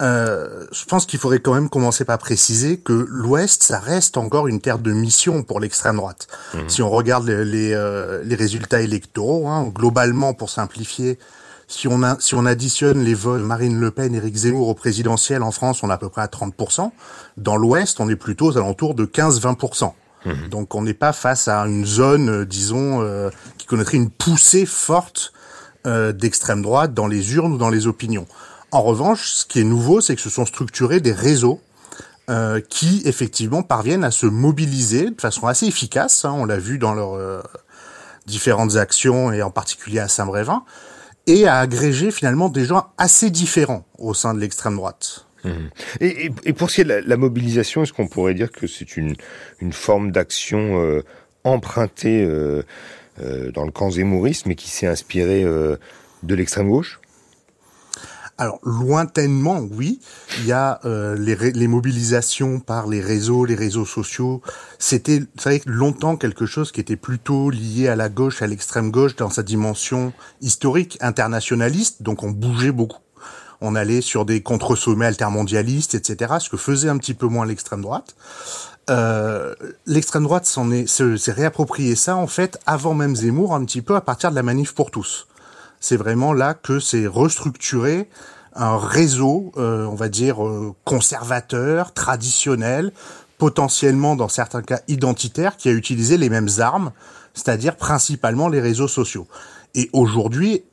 Euh, 0.01 0.67
je 0.71 0.85
pense 0.85 1.07
qu'il 1.07 1.19
faudrait 1.19 1.41
quand 1.41 1.55
même 1.55 1.69
commencer 1.69 2.05
par 2.05 2.19
préciser 2.19 2.79
que 2.79 2.93
l'Ouest, 2.93 3.63
ça 3.65 3.81
reste 3.81 4.17
encore 4.17 4.47
une 4.47 4.61
terre 4.61 4.79
de 4.79 4.93
mission 4.93 5.43
pour 5.43 5.61
l'extrême 5.61 5.97
droite. 5.97 6.29
Mmh. 6.55 6.59
Si 6.69 6.83
on 6.83 6.91
regarde 6.91 7.27
les, 7.27 7.45
les, 7.45 7.73
euh, 7.75 8.23
les 8.25 8.37
résultats 8.37 8.81
électoraux, 8.81 9.49
hein, 9.49 9.71
globalement, 9.75 10.35
pour 10.35 10.51
simplifier, 10.51 11.19
si 11.67 11.87
on, 11.87 12.03
a, 12.03 12.17
si 12.19 12.35
on 12.35 12.47
additionne 12.47 13.01
les 13.05 13.15
votes 13.15 13.43
Marine 13.43 13.79
Le 13.79 13.91
Pen, 13.91 14.15
Éric 14.15 14.37
Zemmour 14.37 14.69
au 14.69 14.75
présidentiel 14.75 15.43
en 15.43 15.51
France, 15.51 15.83
on 15.83 15.91
est 15.91 15.93
à 15.93 15.99
peu 15.99 16.09
près 16.09 16.23
à 16.23 16.27
30%. 16.27 16.91
Dans 17.37 17.57
l'Ouest, 17.57 18.01
on 18.01 18.09
est 18.09 18.17
plutôt 18.17 18.47
aux 18.47 18.57
alentours 18.57 18.95
de 18.95 19.05
15-20%. 19.05 19.93
Mmh. 20.25 20.49
Donc 20.49 20.75
on 20.75 20.83
n'est 20.83 20.95
pas 20.95 21.13
face 21.13 21.49
à 21.49 21.61
une 21.63 21.85
zone, 21.85 22.29
euh, 22.29 22.45
disons, 22.45 23.03
euh, 23.03 23.31
qui 23.57 23.67
connaîtrait 23.67 23.97
une 23.97 24.11
poussée 24.11 24.67
forte 24.67 25.33
euh, 25.87 26.13
d'extrême 26.13 26.63
droite 26.63 26.95
dans 26.95 27.07
les 27.07 27.35
urnes 27.35 27.53
ou 27.53 27.59
dans 27.59 27.71
les 27.71 27.87
opinions. 27.87 28.27
En 28.71 28.83
revanche, 28.83 29.29
ce 29.29 29.47
qui 29.47 29.61
est 29.61 29.65
nouveau, 29.65 30.01
c'est 30.01 30.17
que 30.17 30.21
se 30.21 30.31
sont 30.31 30.47
structurés 30.47 31.01
des 31.01 31.13
réseaux 31.13 31.61
qui 32.69 33.01
effectivement 33.07 33.63
parviennent 33.63 34.05
à 34.05 34.11
se 34.11 34.27
mobiliser 34.27 35.09
de 35.09 35.19
façon 35.19 35.47
assez 35.47 35.65
efficace. 35.65 36.27
Hein, 36.27 36.35
on 36.37 36.45
l'a 36.45 36.59
vu 36.59 36.77
dans 36.77 36.93
leurs 36.93 37.43
différentes 38.27 38.77
actions 38.77 39.33
et 39.33 39.41
en 39.41 39.51
particulier 39.51 39.99
à 39.99 40.09
Saint-Brévin, 40.09 40.63
et 41.27 41.49
à 41.49 41.59
agréger 41.59 42.11
finalement 42.11 42.51
des 42.51 42.67
gens 42.67 42.89
assez 42.99 43.31
différents 43.31 43.87
au 43.97 44.13
sein 44.13 44.35
de 44.35 44.41
l'extrême 44.41 44.77
droite. 44.77 45.28
Mmh. 45.49 45.71
Et, 46.01 46.53
pour 46.53 46.71
ce 46.71 46.77
qui 46.77 46.81
est 46.83 46.85
de 46.85 47.03
la, 47.07 47.17
mobilisation, 47.17 47.83
est-ce 47.83 47.93
qu'on 47.93 48.09
pourrait 48.09 48.35
dire 48.35 48.51
que 48.51 48.67
c'est 48.67 48.97
une, 48.97 49.15
une 49.61 49.73
forme 49.73 50.13
d'action 50.13 50.81
euh, 50.81 51.03
empruntée 51.45 52.23
euh, 52.25 52.63
euh, 53.21 53.51
dans 53.53 53.65
le 53.65 53.73
camp 53.73 53.91
zémouriste, 53.91 54.47
mais 54.47 54.55
qui 54.55 54.71
s'est 54.71 54.87
inspirée 54.87 55.45
de 55.45 56.35
l'extrême 56.35 56.69
gauche? 56.69 57.01
Alors 58.41 58.61
lointainement, 58.63 59.59
oui. 59.73 59.99
Il 60.39 60.47
y 60.47 60.53
a 60.53 60.81
les, 60.85 61.35
les, 61.35 61.67
mobilisations 61.67 62.61
par 62.61 62.87
les 62.87 63.01
réseaux, 63.01 63.45
les 63.45 63.57
réseaux 63.57 63.85
sociaux. 63.85 64.43
C'était, 64.79 65.23
savez, 65.37 65.61
longtemps 65.67 66.17
quelque 66.17 66.47
chose 66.47 66.71
qui 66.71 66.81
était 66.81 66.95
plutôt 66.95 67.51
lié 67.51 67.89
à 67.89 67.97
la 67.97 68.09
gauche, 68.09 68.41
à 68.41 68.47
l'extrême 68.47 68.93
gauche 68.93 69.17
dans 69.17 69.31
sa 69.31 69.43
dimension 69.43 70.13
historique, 70.41 70.99
internationaliste. 71.01 72.03
Donc 72.05 72.23
on 72.23 72.31
bougeait 72.31 72.71
beaucoup 72.71 73.01
on 73.61 73.75
allait 73.75 74.01
sur 74.01 74.25
des 74.25 74.43
contre-sommets 74.43 75.07
altermondialistes, 75.07 75.95
etc., 75.95 76.35
ce 76.41 76.49
que 76.49 76.57
faisait 76.57 76.89
un 76.89 76.99
petit 76.99 77.15
peu 77.15 77.27
moins 77.27 77.47
l'extrême 77.47 77.83
droite. 77.83 78.15
Euh, 78.91 79.55
l'extrême 79.87 80.23
droite 80.23 80.47
s'en 80.47 80.71
est, 80.71 80.87
s'est 80.87 81.33
réapproprié 81.33 81.95
ça 81.95 82.17
en 82.17 82.27
fait 82.27 82.59
avant 82.65 82.95
même 82.95 83.15
Zemmour 83.15 83.55
un 83.55 83.63
petit 83.65 83.83
peu 83.83 83.97
à 83.97 84.01
partir 84.01 84.31
de 84.31 84.35
la 84.35 84.43
manif 84.43 84.73
pour 84.73 84.91
tous. 84.91 85.27
C'est 85.81 85.97
vraiment 85.97 86.33
là 86.33 86.55
que 86.55 86.81
c'est 86.81 87.07
restructuré 87.07 88.09
un 88.55 88.77
réseau, 88.77 89.53
euh, 89.57 89.85
on 89.87 89.95
va 89.95 90.09
dire 90.09 90.45
euh, 90.45 90.75
conservateur, 90.85 91.93
traditionnel, 91.93 92.93
potentiellement 93.39 94.17
dans 94.17 94.29
certains 94.29 94.63
cas 94.63 94.81
identitaire, 94.89 95.57
qui 95.57 95.69
a 95.69 95.73
utilisé 95.73 96.17
les 96.17 96.29
mêmes 96.29 96.49
armes, 96.59 96.93
c'est-à-dire 97.35 97.77
principalement 97.77 98.49
les 98.49 98.61
réseaux 98.61 98.89
sociaux. 98.89 99.29
Et 99.75 99.91
aujourd'hui, 99.93 100.65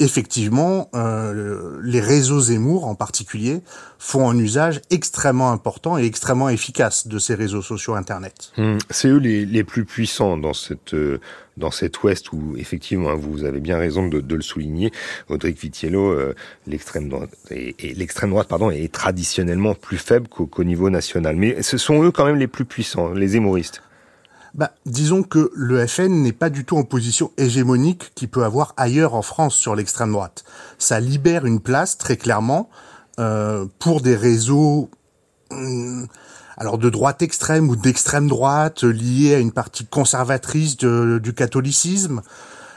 effectivement, 0.00 0.90
euh, 0.94 1.78
les 1.82 2.00
réseaux 2.00 2.40
Zemmour 2.40 2.86
en 2.86 2.94
particulier 2.94 3.60
font 3.98 4.28
un 4.28 4.36
usage 4.38 4.80
extrêmement 4.90 5.52
important 5.52 5.98
et 5.98 6.04
extrêmement 6.04 6.48
efficace 6.48 7.06
de 7.06 7.18
ces 7.18 7.34
réseaux 7.34 7.62
sociaux 7.62 7.94
Internet. 7.94 8.52
Hum, 8.58 8.78
c'est 8.90 9.08
eux 9.08 9.18
les, 9.18 9.64
plus 9.64 9.84
puissants 9.84 10.36
dans 10.36 10.52
cette 10.52 10.94
euh, 10.94 11.20
dans 11.56 11.70
cet 11.70 12.02
Ouest 12.02 12.32
où 12.32 12.56
effectivement 12.56 13.10
hein, 13.10 13.14
vous 13.14 13.44
avez 13.44 13.60
bien 13.60 13.78
raison 13.78 14.08
de, 14.08 14.34
le 14.34 14.42
souligner, 14.42 14.90
Audric 15.28 15.58
Vitiello, 15.58 16.10
euh, 16.10 16.34
l'extrême 16.66 17.08
droite 17.08 17.30
et, 17.50 17.76
l'extrême 17.94 18.30
droite 18.30 18.48
pardon 18.48 18.70
est 18.70 18.92
traditionnellement 18.92 19.74
plus 19.74 19.98
faible 19.98 20.26
qu'au 20.28 20.64
niveau 20.64 20.90
national, 20.90 21.36
mais 21.36 21.62
ce 21.62 21.78
sont 21.78 22.02
eux 22.02 22.10
quand 22.10 22.26
même 22.26 22.36
les 22.36 22.48
plus 22.48 22.64
puissants, 22.64 23.12
les 23.12 23.28
Zemmouristes 23.28 23.82
bah, 24.54 24.72
disons 24.86 25.24
que 25.24 25.50
le 25.54 25.84
FN 25.86 26.22
n'est 26.22 26.32
pas 26.32 26.48
du 26.48 26.64
tout 26.64 26.76
en 26.76 26.84
position 26.84 27.32
hégémonique 27.36 28.12
qu'il 28.14 28.28
peut 28.28 28.44
avoir 28.44 28.72
ailleurs 28.76 29.14
en 29.14 29.22
France 29.22 29.56
sur 29.56 29.74
l'extrême 29.74 30.12
droite. 30.12 30.44
Ça 30.78 31.00
libère 31.00 31.44
une 31.44 31.60
place 31.60 31.98
très 31.98 32.16
clairement 32.16 32.70
euh, 33.18 33.66
pour 33.80 34.00
des 34.00 34.14
réseaux 34.14 34.90
hum, 35.50 36.06
alors 36.56 36.78
de 36.78 36.88
droite 36.88 37.22
extrême 37.22 37.68
ou 37.68 37.76
d'extrême 37.76 38.28
droite 38.28 38.84
liés 38.84 39.34
à 39.34 39.38
une 39.38 39.52
partie 39.52 39.86
conservatrice 39.86 40.76
du 40.76 41.34
catholicisme, 41.34 42.22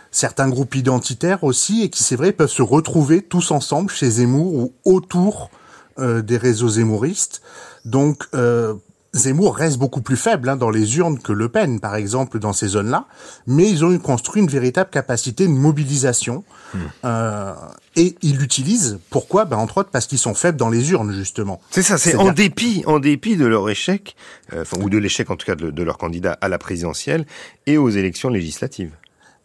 certains 0.09 0.49
groupes 0.49 0.75
identitaires 0.75 1.43
aussi 1.43 1.83
et 1.83 1.89
qui 1.89 2.03
c'est 2.03 2.15
vrai 2.15 2.31
peuvent 2.31 2.49
se 2.49 2.63
retrouver 2.63 3.21
tous 3.21 3.51
ensemble 3.51 3.91
chez 3.91 4.09
Zemmour 4.09 4.53
ou 4.55 4.73
autour 4.83 5.51
euh, 5.99 6.23
des 6.23 6.37
réseaux 6.37 6.69
zémouristes. 6.69 7.41
Donc 7.85 8.23
euh, 8.33 8.73
Zemmour 9.17 9.55
reste 9.55 9.77
beaucoup 9.77 10.01
plus 10.01 10.17
faible 10.17 10.49
hein, 10.49 10.55
dans 10.55 10.69
les 10.69 10.97
urnes 10.97 11.19
que 11.19 11.33
Le 11.33 11.49
Pen, 11.49 11.79
par 11.79 11.95
exemple, 11.95 12.39
dans 12.39 12.53
ces 12.53 12.67
zones-là, 12.67 13.05
mais 13.45 13.69
ils 13.69 13.83
ont 13.83 13.97
construit 13.99 14.41
une 14.41 14.49
véritable 14.49 14.89
capacité 14.89 15.47
de 15.47 15.51
mobilisation 15.51 16.43
hmm. 16.73 16.77
euh, 17.05 17.53
et 17.95 18.15
ils 18.21 18.37
l'utilisent. 18.37 18.99
Pourquoi? 19.09 19.45
Ben, 19.45 19.57
Entre 19.57 19.79
autres 19.79 19.89
parce 19.89 20.07
qu'ils 20.07 20.19
sont 20.19 20.33
faibles 20.33 20.57
dans 20.57 20.69
les 20.69 20.91
urnes, 20.91 21.13
justement. 21.13 21.59
C'est 21.71 21.83
ça, 21.83 21.97
c'est 21.97 22.15
en 22.15 22.31
dépit, 22.31 22.83
en 22.85 22.99
dépit 22.99 23.35
de 23.35 23.45
leur 23.45 23.69
échec, 23.69 24.15
euh, 24.53 24.63
ou 24.79 24.89
de 24.89 24.97
l'échec 24.97 25.29
en 25.29 25.35
tout 25.35 25.45
cas 25.45 25.55
de 25.55 25.83
leur 25.83 25.97
candidat 25.97 26.37
à 26.41 26.47
la 26.47 26.57
présidentielle 26.57 27.25
et 27.65 27.77
aux 27.77 27.89
élections 27.89 28.29
législatives. 28.29 28.91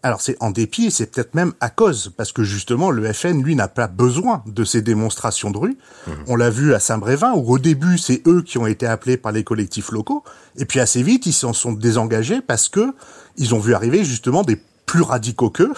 Alors 0.03 0.21
c'est 0.21 0.37
en 0.41 0.51
dépit, 0.51 0.91
c'est 0.91 1.07
peut-être 1.07 1.35
même 1.35 1.53
à 1.61 1.71
cause, 1.71 2.13
parce 2.17 2.33
que 2.33 2.43
justement 2.43 2.91
le 2.91 3.13
FN, 3.13 3.43
lui, 3.43 3.55
n'a 3.55 3.69
pas 3.69 3.87
besoin 3.87 4.43
de 4.47 4.65
ces 4.65 4.83
démonstrations 4.83 5.51
de 5.51 5.59
rue. 5.59 5.79
Mmh. 6.07 6.11
On 6.27 6.37
l'a 6.37 6.51
vu 6.51 6.75
à 6.75 6.81
Saint-Brévin, 6.81 7.33
où 7.35 7.53
au 7.53 7.59
début 7.59 7.99
c'est 7.99 8.23
eux 8.27 8.43
qui 8.43 8.59
ont 8.59 8.67
été 8.67 8.87
appelés 8.87 9.17
par 9.17 9.33
les 9.33 9.45
collectifs 9.45 9.93
locaux, 9.93 10.25
et 10.57 10.65
puis 10.65 10.81
assez 10.81 11.03
vite 11.03 11.27
ils 11.27 11.33
s'en 11.33 11.53
sont 11.53 11.73
désengagés 11.73 12.41
parce 12.41 12.69
que 12.69 12.95
ils 13.37 13.55
ont 13.55 13.61
vu 13.61 13.75
arriver 13.75 14.05
justement 14.05 14.43
des 14.43 14.61
plus 14.87 15.03
radicaux 15.03 15.51
qu'eux, 15.51 15.73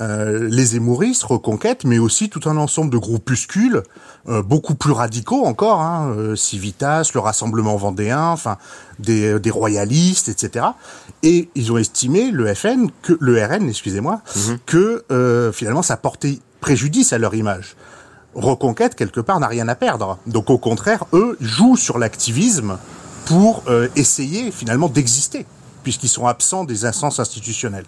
euh, 0.00 0.48
les 0.50 0.76
émouristes, 0.76 1.24
Reconquête, 1.24 1.84
mais 1.84 1.98
aussi 1.98 2.28
tout 2.28 2.48
un 2.48 2.56
ensemble 2.56 2.90
de 2.90 2.98
groupuscules 2.98 3.82
euh, 4.28 4.42
beaucoup 4.42 4.74
plus 4.74 4.92
radicaux 4.92 5.44
encore, 5.44 5.80
hein, 5.80 6.12
euh, 6.16 6.36
Civitas, 6.36 7.10
le 7.14 7.20
Rassemblement 7.20 7.76
vendéen, 7.76 8.28
enfin 8.28 8.56
des, 8.98 9.38
des, 9.40 9.50
royalistes, 9.50 10.28
etc. 10.28 10.66
Et 11.22 11.50
ils 11.54 11.72
ont 11.72 11.78
estimé 11.78 12.30
le 12.30 12.52
FN, 12.54 12.88
que 13.02 13.16
le 13.20 13.44
RN, 13.44 13.68
excusez-moi, 13.68 14.20
mhm. 14.36 14.58
que 14.66 15.52
finalement 15.52 15.82
ça 15.82 15.96
portait 15.96 16.38
préjudice 16.60 17.12
à 17.12 17.18
leur 17.18 17.34
image. 17.34 17.76
Reconquête 18.34 18.94
quelque 18.94 19.20
part 19.20 19.40
n'a 19.40 19.48
rien 19.48 19.68
à 19.68 19.74
perdre. 19.74 20.18
Donc 20.26 20.50
au 20.50 20.58
contraire, 20.58 21.04
eux 21.12 21.36
jouent 21.40 21.76
sur 21.76 21.98
l'activisme 21.98 22.78
pour 23.26 23.64
essayer 23.96 24.50
finalement 24.50 24.88
d'exister. 24.88 25.46
Puisqu'ils 25.84 26.08
sont 26.08 26.26
absents 26.26 26.64
des 26.64 26.84
instances 26.84 27.20
institutionnelles. 27.20 27.84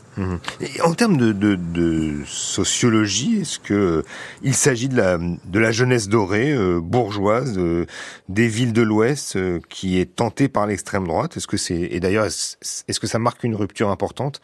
Et 0.61 0.81
en 0.83 0.95
termes 0.95 1.17
de, 1.17 1.33
de, 1.33 1.57
de 1.57 2.19
sociologie, 2.25 3.41
est-ce 3.41 3.59
que 3.59 4.05
il 4.43 4.55
s'agit 4.55 4.89
de 4.89 4.97
la, 4.97 5.19
de 5.19 5.59
la 5.59 5.73
jeunesse 5.73 6.09
dorée, 6.09 6.53
euh, 6.53 6.79
bourgeoise, 6.81 7.55
euh, 7.57 7.87
des 8.29 8.47
villes 8.47 8.73
de 8.73 8.83
l'Ouest, 8.83 9.35
euh, 9.35 9.59
qui 9.69 9.99
est 9.99 10.15
tentée 10.15 10.49
par 10.49 10.69
l'extrême 10.69 11.09
droite? 11.09 11.37
Est-ce 11.37 11.49
que 11.49 11.57
c'est 11.57 11.81
et 11.81 11.99
d'ailleurs 11.99 12.27
est-ce 12.27 13.01
que 13.01 13.09
ça 13.09 13.19
marque 13.19 13.43
une 13.43 13.57
rupture 13.57 13.91
importante 13.91 14.41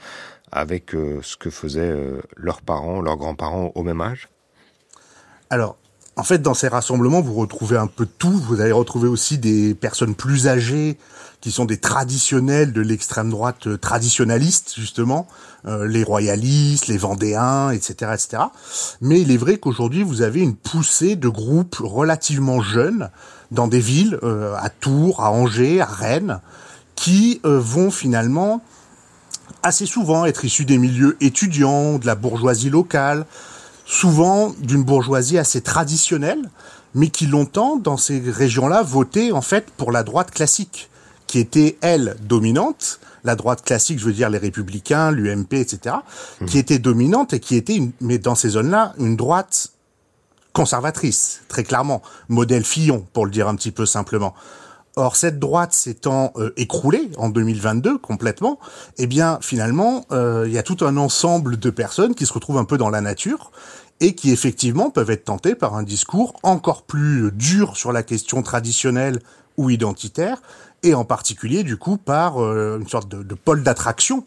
avec 0.51 0.91
ce 0.91 1.37
que 1.37 1.49
faisaient 1.49 1.97
leurs 2.37 2.61
parents, 2.61 3.01
leurs 3.01 3.17
grands-parents 3.17 3.73
au 3.75 3.83
même 3.83 4.03
âge? 4.03 4.29
Alors, 5.49 5.77
en 6.17 6.25
fait, 6.25 6.43
dans 6.43 6.53
ces 6.53 6.69
rassemblements, 6.69 7.23
vous 7.23 7.35
retrouvez 7.35 7.79
un 7.79 7.87
peu 7.87 8.07
tout. 8.07 8.31
Vous 8.31 8.61
allez 8.61 8.73
retrouver 8.73 9.09
aussi 9.09 9.39
des 9.39 9.75
personnes 9.75 10.15
plus 10.15 10.47
âgées 10.47 10.99
qui 11.43 11.51
sont 11.51 11.65
des 11.65 11.77
traditionnels 11.77 12.73
de 12.73 12.81
l'extrême 12.81 13.29
droite 13.29 13.67
euh, 13.67 13.77
traditionnaliste, 13.77 14.75
justement, 14.77 15.27
euh, 15.67 15.87
les 15.89 16.05
royalistes, 16.05 16.87
les 16.87 16.97
vendéens, 16.97 17.73
etc., 17.73 18.13
etc. 18.15 18.45
Mais 19.01 19.21
il 19.21 19.33
est 19.33 19.37
vrai 19.37 19.59
qu'aujourd'hui, 19.59 20.05
vous 20.05 20.23
avez 20.23 20.41
une 20.41 20.55
poussée 20.55 21.17
de 21.17 21.29
groupes 21.29 21.77
relativement 21.81 22.63
jeunes 22.63 23.11
dans 23.51 23.67
des 23.67 23.81
villes, 23.81 24.19
euh, 24.23 24.55
à 24.57 24.71
Tours, 24.71 25.21
à 25.21 25.33
Angers, 25.33 25.81
à 25.81 25.87
Rennes, 25.87 26.41
qui 26.95 27.41
vont 27.43 27.91
finalement 27.91 28.63
assez 29.65 29.87
souvent 29.87 30.25
être 30.25 30.45
issus 30.45 30.65
des 30.65 30.79
milieux 30.79 31.17
étudiants, 31.21 31.99
de 31.99 32.07
la 32.07 32.15
bourgeoisie 32.15 32.71
locale, 32.71 33.27
souvent 33.85 34.55
d'une 34.61 34.85
bourgeoisie 34.85 35.39
assez 35.39 35.63
traditionnelle, 35.63 36.49
mais 36.95 37.09
qui 37.09 37.27
longtemps, 37.27 37.77
dans 37.77 37.97
ces 37.97 38.21
régions-là, 38.21 38.83
votaient 38.83 39.33
en 39.33 39.43
fait 39.43 39.71
pour 39.77 39.91
la 39.91 40.05
droite 40.05 40.31
classique, 40.31 40.91
qui 41.33 41.39
était, 41.39 41.79
elle, 41.81 42.15
dominante, 42.21 43.01
la 43.25 43.37
droite 43.37 43.65
classique, 43.65 43.99
je 43.99 44.05
veux 44.05 44.13
dire 44.13 44.29
les 44.29 44.37
républicains, 44.37 45.11
l'UMP, 45.11 45.55
etc., 45.55 45.97
mmh. 46.43 46.45
qui 46.45 46.59
était 46.59 46.79
dominante 46.79 47.33
et 47.33 47.41
qui 47.41 47.57
était, 47.57 47.81
mais 48.03 48.19
dans 48.19 48.35
ces 48.35 48.51
zones-là, 48.51 48.93
une 48.99 49.17
droite 49.17 49.73
conservatrice, 50.53 51.41
très 51.49 51.65
clairement, 51.65 52.03
modèle 52.29 52.65
Fillon, 52.65 53.07
pour 53.15 53.25
le 53.25 53.31
dire 53.31 53.49
un 53.49 53.55
petit 53.55 53.71
peu 53.71 53.87
simplement. 53.87 54.35
Or, 54.97 55.17
cette 55.17 55.39
droite 55.39 55.73
s'étant 55.73 56.35
euh, 56.37 56.53
écroulée 56.59 57.11
en 57.17 57.31
2022 57.31 57.97
complètement, 57.97 58.59
eh 58.99 59.07
bien, 59.07 59.39
finalement, 59.41 60.05
euh, 60.13 60.45
il 60.47 60.53
y 60.53 60.59
a 60.59 60.63
tout 60.63 60.85
un 60.85 60.99
ensemble 60.99 61.59
de 61.59 61.71
personnes 61.71 62.15
qui 62.15 62.27
se 62.27 62.35
retrouvent 62.35 62.59
un 62.59 62.67
peu 62.67 62.77
dans 62.77 62.91
la 62.91 63.01
nature 63.01 63.53
et 64.01 64.15
qui 64.15 64.33
effectivement 64.33 64.91
peuvent 64.91 65.11
être 65.11 65.25
tentées 65.25 65.55
par 65.55 65.77
un 65.77 65.83
discours 65.83 66.35
encore 66.43 66.83
plus 66.83 67.33
dur 67.33 67.79
sur 67.79 67.91
la 67.91 68.03
question 68.03 68.43
traditionnelle 68.43 69.21
ou 69.57 69.71
identitaire, 69.71 70.39
et 70.83 70.95
en 70.95 71.05
particulier 71.05 71.63
du 71.63 71.77
coup 71.77 71.97
par 71.97 72.43
euh, 72.43 72.79
une 72.81 72.89
sorte 72.89 73.09
de, 73.09 73.23
de 73.23 73.35
pôle 73.35 73.63
d'attraction 73.63 74.25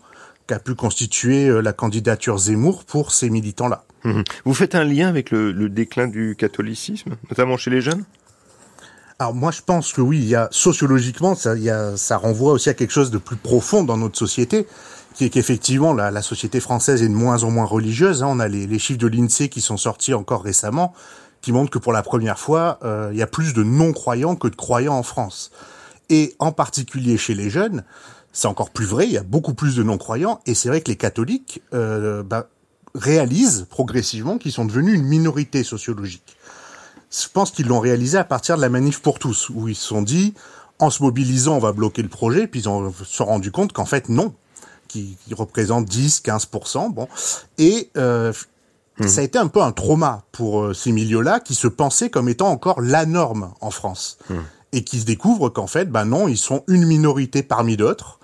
qu'a 0.48 0.60
pu 0.60 0.76
constituer 0.76 1.62
la 1.62 1.74
candidature 1.74 2.38
Zemmour 2.38 2.86
pour 2.86 3.12
ces 3.12 3.32
militants-là. 3.32 3.84
Mmh 4.04 4.22
Vous 4.46 4.54
faites 4.54 4.76
un 4.76 4.84
lien 4.84 5.08
avec 5.08 5.32
le, 5.32 5.52
le 5.52 5.70
déclin 5.70 6.08
du 6.08 6.36
catholicisme, 6.38 7.16
notamment 7.30 7.58
chez 7.58 7.72
les 7.72 7.82
jeunes? 7.82 8.04
Alors 9.18 9.34
moi 9.34 9.52
je 9.52 9.62
pense 9.62 9.94
que 9.94 10.02
oui, 10.02 10.20
il 10.20 10.28
y 10.28 10.36
a 10.36 10.50
sociologiquement 10.52 11.36
ça, 11.36 11.56
il 11.56 11.64
y 11.64 11.70
a, 11.70 11.96
ça 11.96 12.18
renvoie 12.18 12.52
aussi 12.52 12.70
à 12.70 12.74
quelque 12.74 12.92
chose 12.92 13.12
de 13.12 13.18
plus 13.18 13.38
profond 13.38 13.84
dans 13.84 13.96
notre 13.96 14.18
société, 14.18 14.68
qui 15.14 15.24
est 15.24 15.30
qu'effectivement 15.30 15.94
la, 15.94 16.12
la, 16.12 16.22
société 16.22 16.60
française 16.60 17.02
est 17.02 17.08
de 17.08 17.14
moins 17.14 17.44
en 17.44 17.50
moins 17.50 17.64
religieuse. 17.64 18.24
Hein. 18.24 18.28
On 18.30 18.40
a 18.42 18.50
les, 18.50 18.68
les, 18.68 18.78
chiffres 18.78 19.00
de 19.00 19.08
l'Insee 19.08 19.48
qui 19.48 19.62
sont 19.62 19.78
sortis 19.78 20.14
encore 20.14 20.44
récemment, 20.44 20.94
qui 21.46 21.52
montrent 21.52 21.70
que 21.70 21.78
pour 21.78 21.94
la 21.94 22.02
première 22.02 22.40
fois, 22.40 22.80
euh, 22.84 23.10
il 23.12 23.20
y 23.20 23.22
a 23.22 23.28
plus 23.28 23.54
de 23.54 23.62
non-croyants 23.62 24.36
que 24.36 24.48
de 24.48 24.56
croyants 24.56 24.96
en 24.96 25.04
France. 25.04 25.52
Et 26.10 26.36
en 26.40 26.52
particulier 26.52 27.18
chez 27.18 27.36
les 27.36 27.52
jeunes, 27.52 27.84
c'est 28.34 28.48
encore 28.48 28.72
plus 28.72 28.88
vrai. 28.88 29.06
Il 29.06 29.12
y 29.12 29.18
a 29.20 29.24
beaucoup 29.24 29.54
plus 29.54 29.76
de 29.76 29.84
non-croyants, 29.84 30.40
et 30.48 30.56
c'est 30.56 30.70
vrai 30.70 30.82
que 30.82 30.90
les 30.90 30.96
catholiques 30.98 31.62
euh, 31.76 32.24
bah, 32.24 32.50
réalisent 32.96 33.68
progressivement 33.70 34.40
qu'ils 34.40 34.54
sont 34.54 34.66
devenus 34.66 34.96
une 34.96 35.06
minorité 35.06 35.64
sociologique 35.64 36.36
je 37.12 37.28
pense 37.32 37.52
qu'ils 37.52 37.68
l'ont 37.68 37.80
réalisé 37.80 38.18
à 38.18 38.26
partir 38.26 38.58
de 38.58 38.62
la 38.62 38.68
manif 38.68 39.00
pour 39.00 39.20
tous, 39.20 39.50
où 39.50 39.70
ils 39.70 39.76
se 39.76 39.88
sont 39.88 40.02
dit, 40.02 40.34
en 40.80 40.90
se 40.90 41.02
mobilisant, 41.02 41.56
on 41.56 41.60
va 41.60 41.72
bloquer 41.72 42.02
le 42.02 42.10
projet, 42.10 42.46
puis 42.48 42.60
ils 42.60 42.64
se 42.64 43.06
sont 43.06 43.26
rendu 43.26 43.52
compte 43.52 43.72
qu'en 43.72 43.86
fait, 43.86 44.10
non, 44.10 44.34
qui, 44.90 45.16
représente 45.32 45.86
10, 45.86 46.24
15%, 46.26 46.92
bon. 46.92 47.08
Et 47.58 47.90
euh, 47.96 48.34
mmh. 49.00 49.08
ça 49.08 49.22
a 49.22 49.24
été 49.24 49.38
un 49.38 49.48
peu 49.48 49.62
un 49.62 49.72
trauma 49.72 50.24
pour 50.32 50.62
euh, 50.62 50.74
ces 50.74 50.92
milieux-là, 50.92 51.40
qui 51.40 51.56
se 51.56 51.68
pensaient 51.68 52.10
comme 52.10 52.30
étant 52.30 52.50
encore 52.50 52.82
la 52.82 53.06
norme 53.06 53.54
en 53.62 53.72
France. 53.72 54.18
Mmh. 54.30 54.36
Et 54.74 54.84
qui 54.84 55.00
se 55.00 55.06
découvrent 55.06 55.50
qu'en 55.50 55.68
fait, 55.68 55.90
ben 55.90 56.06
non, 56.06 56.28
ils 56.28 56.38
sont 56.38 56.64
une 56.68 56.86
minorité 56.86 57.44
parmi 57.44 57.78
d'autres, 57.78 58.20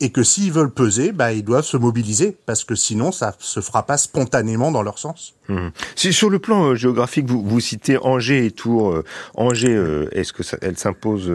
et 0.00 0.10
que 0.10 0.22
s'ils 0.22 0.52
veulent 0.52 0.70
peser, 0.70 1.12
bah, 1.12 1.32
ils 1.32 1.42
doivent 1.42 1.64
se 1.64 1.76
mobiliser 1.76 2.36
parce 2.46 2.64
que 2.64 2.74
sinon 2.74 3.10
ça 3.10 3.34
se 3.38 3.60
fera 3.60 3.84
pas 3.84 3.96
spontanément 3.96 4.70
dans 4.70 4.82
leur 4.82 4.98
sens. 4.98 5.34
Mmh. 5.48 5.68
Si 5.96 6.12
sur 6.12 6.30
le 6.30 6.38
plan 6.38 6.66
euh, 6.66 6.74
géographique, 6.74 7.26
vous, 7.26 7.42
vous 7.42 7.60
citez 7.60 7.98
Angers 7.98 8.46
et 8.46 8.50
Tours. 8.50 8.92
Euh, 8.92 9.04
Angers, 9.34 9.74
euh, 9.74 10.08
est-ce 10.12 10.32
que 10.32 10.42
ça, 10.42 10.56
elle 10.62 10.78
s'impose 10.78 11.32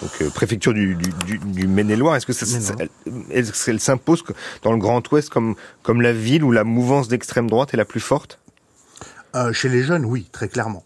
donc 0.00 0.30
préfecture 0.32 0.72
du, 0.72 0.96
du, 0.96 1.38
du 1.38 1.66
Maine-et-Loire 1.68 2.16
Est-ce 2.16 2.26
que 2.26 2.32
ça, 2.32 2.46
est-ce 3.30 3.64
qu'elle 3.64 3.80
s'impose 3.80 4.24
dans 4.62 4.72
le 4.72 4.78
Grand 4.78 5.02
Ouest 5.12 5.28
comme 5.28 5.54
comme 5.82 6.00
la 6.00 6.12
ville 6.12 6.42
où 6.42 6.52
la 6.52 6.64
mouvance 6.64 7.08
d'extrême 7.08 7.48
droite 7.48 7.74
est 7.74 7.76
la 7.76 7.84
plus 7.84 8.00
forte? 8.00 8.38
Chez 9.52 9.68
les 9.68 9.84
jeunes, 9.84 10.04
oui, 10.04 10.26
très 10.32 10.48
clairement. 10.48 10.82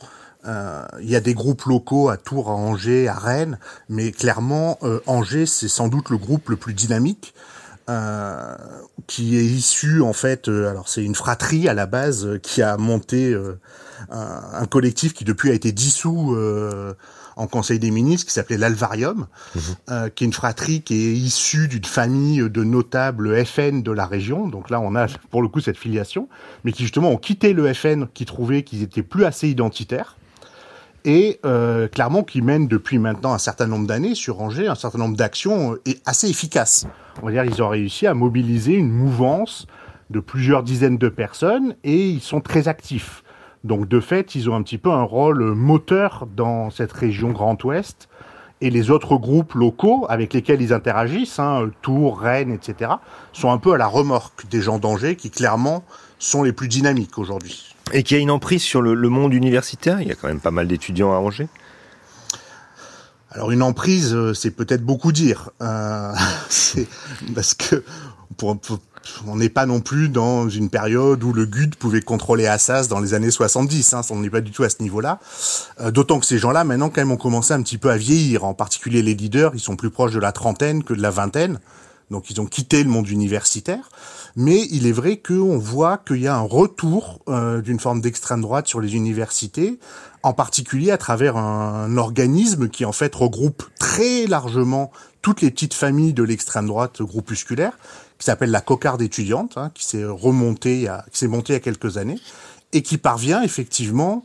Euh, 0.46 0.84
il 1.00 1.10
y 1.10 1.16
a 1.16 1.20
des 1.20 1.34
groupes 1.34 1.64
locaux 1.64 2.08
à 2.08 2.16
Tours, 2.16 2.50
à 2.50 2.54
Angers, 2.54 3.08
à 3.08 3.14
Rennes, 3.14 3.58
mais 3.88 4.12
clairement, 4.12 4.78
euh, 4.82 5.00
Angers, 5.06 5.46
c'est 5.46 5.68
sans 5.68 5.88
doute 5.88 6.10
le 6.10 6.18
groupe 6.18 6.48
le 6.50 6.56
plus 6.56 6.74
dynamique. 6.74 7.34
Euh, 7.90 8.56
qui 9.06 9.36
est 9.36 9.44
issu 9.44 10.00
en 10.00 10.14
fait, 10.14 10.48
alors 10.48 10.88
c'est 10.88 11.04
une 11.04 11.14
fratrie 11.14 11.68
à 11.68 11.74
la 11.74 11.84
base 11.84 12.38
qui 12.42 12.62
a 12.62 12.78
monté 12.78 13.38
un, 14.08 14.40
un, 14.54 14.64
collectif 14.64 15.12
qui 15.12 15.24
depuis 15.24 15.50
a 15.50 15.52
été 15.52 15.70
dissous 15.70 16.34
en 17.36 17.46
Conseil 17.46 17.78
des 17.78 17.90
ministres, 17.90 18.26
qui 18.26 18.32
s'appelait 18.32 18.56
l'Alvarium, 18.56 19.26
mmh. 19.54 19.58
qui 20.14 20.24
est 20.24 20.26
une 20.26 20.32
fratrie 20.32 20.80
qui 20.80 20.94
est 20.94 21.12
issue 21.12 21.68
d'une 21.68 21.84
famille 21.84 22.48
de 22.48 22.64
notables 22.64 23.44
FN 23.44 23.82
de 23.82 23.92
la 23.92 24.06
région. 24.06 24.48
Donc 24.48 24.70
là, 24.70 24.80
on 24.80 24.94
a 24.94 25.06
pour 25.30 25.42
le 25.42 25.48
coup 25.48 25.60
cette 25.60 25.76
filiation, 25.76 26.30
mais 26.64 26.72
qui 26.72 26.84
justement 26.84 27.10
ont 27.10 27.18
quitté 27.18 27.52
le 27.52 27.70
FN, 27.74 28.06
qui 28.14 28.24
trouvaient 28.24 28.62
qu'ils 28.62 28.82
étaient 28.82 29.02
plus 29.02 29.26
assez 29.26 29.46
identitaires 29.46 30.16
et 31.04 31.40
euh, 31.44 31.88
clairement 31.88 32.22
qui 32.22 32.42
mène 32.42 32.66
depuis 32.66 32.98
maintenant 32.98 33.32
un 33.32 33.38
certain 33.38 33.66
nombre 33.66 33.86
d'années 33.86 34.14
sur 34.14 34.40
Angers 34.40 34.68
un 34.68 34.74
certain 34.74 34.98
nombre 34.98 35.16
d'actions 35.16 35.74
euh, 35.74 35.92
assez 36.06 36.28
efficaces. 36.28 36.86
On 37.22 37.26
va 37.26 37.32
dire 37.32 37.44
ils 37.44 37.62
ont 37.62 37.68
réussi 37.68 38.06
à 38.06 38.14
mobiliser 38.14 38.74
une 38.74 38.90
mouvance 38.90 39.66
de 40.10 40.20
plusieurs 40.20 40.62
dizaines 40.62 40.98
de 40.98 41.08
personnes 41.08 41.74
et 41.84 42.08
ils 42.08 42.20
sont 42.20 42.40
très 42.40 42.68
actifs. 42.68 43.22
Donc 43.64 43.88
de 43.88 43.98
fait, 44.00 44.34
ils 44.34 44.50
ont 44.50 44.54
un 44.54 44.62
petit 44.62 44.78
peu 44.78 44.90
un 44.90 45.02
rôle 45.02 45.42
moteur 45.54 46.26
dans 46.34 46.70
cette 46.70 46.92
région 46.92 47.30
Grand 47.30 47.62
Ouest 47.64 48.08
et 48.60 48.70
les 48.70 48.90
autres 48.90 49.16
groupes 49.16 49.54
locaux 49.54 50.06
avec 50.08 50.32
lesquels 50.32 50.62
ils 50.62 50.72
interagissent, 50.72 51.38
hein, 51.38 51.70
Tours, 51.82 52.18
Rennes, 52.18 52.52
etc., 52.52 52.92
sont 53.32 53.50
un 53.50 53.58
peu 53.58 53.72
à 53.72 53.78
la 53.78 53.86
remorque 53.86 54.46
des 54.48 54.60
gens 54.60 54.78
d'Angers 54.78 55.16
qui 55.16 55.30
clairement 55.30 55.82
sont 56.18 56.42
les 56.42 56.52
plus 56.52 56.68
dynamiques 56.68 57.18
aujourd'hui. 57.18 57.73
Et 57.92 58.02
qui 58.02 58.14
a 58.14 58.18
une 58.18 58.30
emprise 58.30 58.62
sur 58.62 58.82
le, 58.82 58.94
le, 58.94 59.08
monde 59.08 59.34
universitaire 59.34 60.00
Il 60.00 60.08
y 60.08 60.12
a 60.12 60.14
quand 60.14 60.28
même 60.28 60.40
pas 60.40 60.50
mal 60.50 60.66
d'étudiants 60.66 61.12
à 61.12 61.16
Angers 61.16 61.48
alors 63.34 63.50
une 63.50 63.62
emprise, 63.64 64.14
euh, 64.14 64.32
c'est 64.32 64.52
peut-être 64.52 64.84
beaucoup 64.84 65.10
dire, 65.10 65.50
euh, 65.60 66.12
parce 67.34 67.54
que 67.54 67.82
on 69.26 69.36
n'est 69.36 69.48
pas 69.48 69.66
non 69.66 69.80
plus 69.80 70.08
dans 70.08 70.48
une 70.48 70.70
période 70.70 71.22
où 71.24 71.32
le 71.32 71.44
GUD 71.44 71.74
pouvait 71.74 72.00
contrôler 72.00 72.46
Assas 72.46 72.86
dans 72.88 73.00
les 73.00 73.12
années 73.12 73.32
70. 73.32 73.92
Hein, 73.92 74.00
on 74.10 74.20
n'est 74.20 74.30
pas 74.30 74.40
du 74.40 74.52
tout 74.52 74.62
à 74.62 74.68
ce 74.68 74.76
niveau-là. 74.82 75.18
Euh, 75.80 75.90
D'autant 75.90 76.20
que 76.20 76.26
ces 76.26 76.38
gens-là, 76.38 76.62
maintenant, 76.62 76.90
quand 76.90 77.00
même, 77.00 77.10
ont 77.10 77.16
commencé 77.16 77.52
un 77.52 77.62
petit 77.62 77.76
peu 77.76 77.90
à 77.90 77.96
vieillir. 77.96 78.44
En 78.44 78.54
particulier 78.54 79.02
les 79.02 79.14
leaders, 79.14 79.50
ils 79.54 79.60
sont 79.60 79.76
plus 79.76 79.90
proches 79.90 80.12
de 80.12 80.20
la 80.20 80.30
trentaine 80.30 80.84
que 80.84 80.94
de 80.94 81.02
la 81.02 81.10
vingtaine. 81.10 81.58
Donc 82.10 82.30
ils 82.30 82.40
ont 82.40 82.46
quitté 82.46 82.84
le 82.84 82.90
monde 82.90 83.08
universitaire. 83.08 83.88
Mais 84.36 84.66
il 84.70 84.86
est 84.86 84.92
vrai 84.92 85.18
qu'on 85.18 85.58
voit 85.58 85.98
qu'il 85.98 86.16
y 86.16 86.26
a 86.26 86.36
un 86.36 86.40
retour 86.40 87.20
euh, 87.28 87.60
d'une 87.60 87.78
forme 87.78 88.00
d'extrême 88.00 88.40
droite 88.40 88.66
sur 88.66 88.80
les 88.80 88.96
universités, 88.96 89.78
en 90.24 90.32
particulier 90.32 90.90
à 90.90 90.98
travers 90.98 91.36
un, 91.36 91.96
organisme 91.96 92.68
qui 92.68 92.84
en 92.84 92.92
fait 92.92 93.14
regroupe 93.14 93.64
très 93.78 94.26
largement 94.26 94.90
toutes 95.22 95.40
les 95.40 95.52
petites 95.52 95.74
familles 95.74 96.14
de 96.14 96.24
l'extrême 96.24 96.66
droite 96.66 97.00
groupusculaire, 97.00 97.78
qui 98.18 98.24
s'appelle 98.24 98.50
la 98.50 98.60
cocarde 98.60 99.02
étudiante, 99.02 99.56
hein, 99.56 99.70
qui 99.72 99.84
s'est 99.84 100.04
remontée, 100.04 100.88
qui 101.12 101.18
s'est 101.18 101.28
montée 101.28 101.52
il 101.52 101.56
y 101.56 101.58
a 101.58 101.60
quelques 101.60 101.96
années, 101.96 102.18
et 102.72 102.82
qui 102.82 102.98
parvient 102.98 103.42
effectivement 103.42 104.24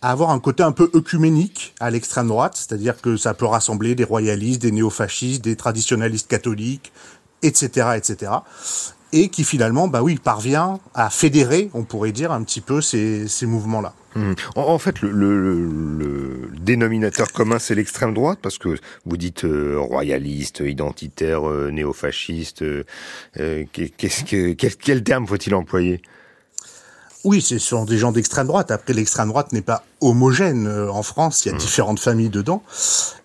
à 0.00 0.10
avoir 0.10 0.30
un 0.30 0.40
côté 0.40 0.62
un 0.62 0.72
peu 0.72 0.90
œcuménique 0.94 1.74
à 1.78 1.90
l'extrême 1.90 2.28
droite, 2.28 2.56
c'est-à-dire 2.56 3.00
que 3.00 3.18
ça 3.18 3.34
peut 3.34 3.46
rassembler 3.46 3.94
des 3.94 4.04
royalistes, 4.04 4.62
des 4.62 4.72
néofascistes, 4.72 5.44
des 5.44 5.56
traditionalistes 5.56 6.28
catholiques, 6.28 6.90
etc., 7.42 7.90
etc 7.96 8.30
et 9.12 9.28
qui 9.28 9.44
finalement, 9.44 9.88
bah 9.88 10.02
oui, 10.02 10.16
parvient 10.16 10.80
à 10.94 11.10
fédérer, 11.10 11.70
on 11.74 11.84
pourrait 11.84 12.12
dire, 12.12 12.32
un 12.32 12.42
petit 12.42 12.60
peu 12.60 12.80
ces, 12.80 13.28
ces 13.28 13.46
mouvements-là. 13.46 13.94
Mmh. 14.14 14.32
En, 14.56 14.78
fait, 14.78 15.00
le, 15.00 15.10
le, 15.10 16.50
dénominateur 16.60 17.32
commun, 17.32 17.58
c'est 17.58 17.74
l'extrême 17.74 18.12
droite, 18.12 18.38
parce 18.42 18.58
que 18.58 18.76
vous 19.06 19.16
dites 19.16 19.44
euh, 19.44 19.78
royaliste, 19.78 20.62
identitaire, 20.64 21.48
euh, 21.48 21.70
néofasciste. 21.70 22.62
Euh, 22.62 22.84
qu'est-ce 23.72 24.24
que, 24.24 24.52
quel, 24.52 24.76
quel 24.76 25.02
terme 25.02 25.26
faut-il 25.26 25.54
employer? 25.54 26.02
Oui, 27.24 27.40
ce 27.40 27.58
sont 27.58 27.84
des 27.84 27.98
gens 27.98 28.12
d'extrême 28.12 28.48
droite. 28.48 28.70
Après, 28.70 28.92
l'extrême 28.92 29.28
droite 29.28 29.52
n'est 29.52 29.62
pas 29.62 29.84
homogène. 30.00 30.66
En 30.68 31.02
France, 31.02 31.44
il 31.44 31.48
y 31.48 31.52
a 31.52 31.54
mmh. 31.54 31.58
différentes 31.58 32.00
familles 32.00 32.30
dedans. 32.30 32.62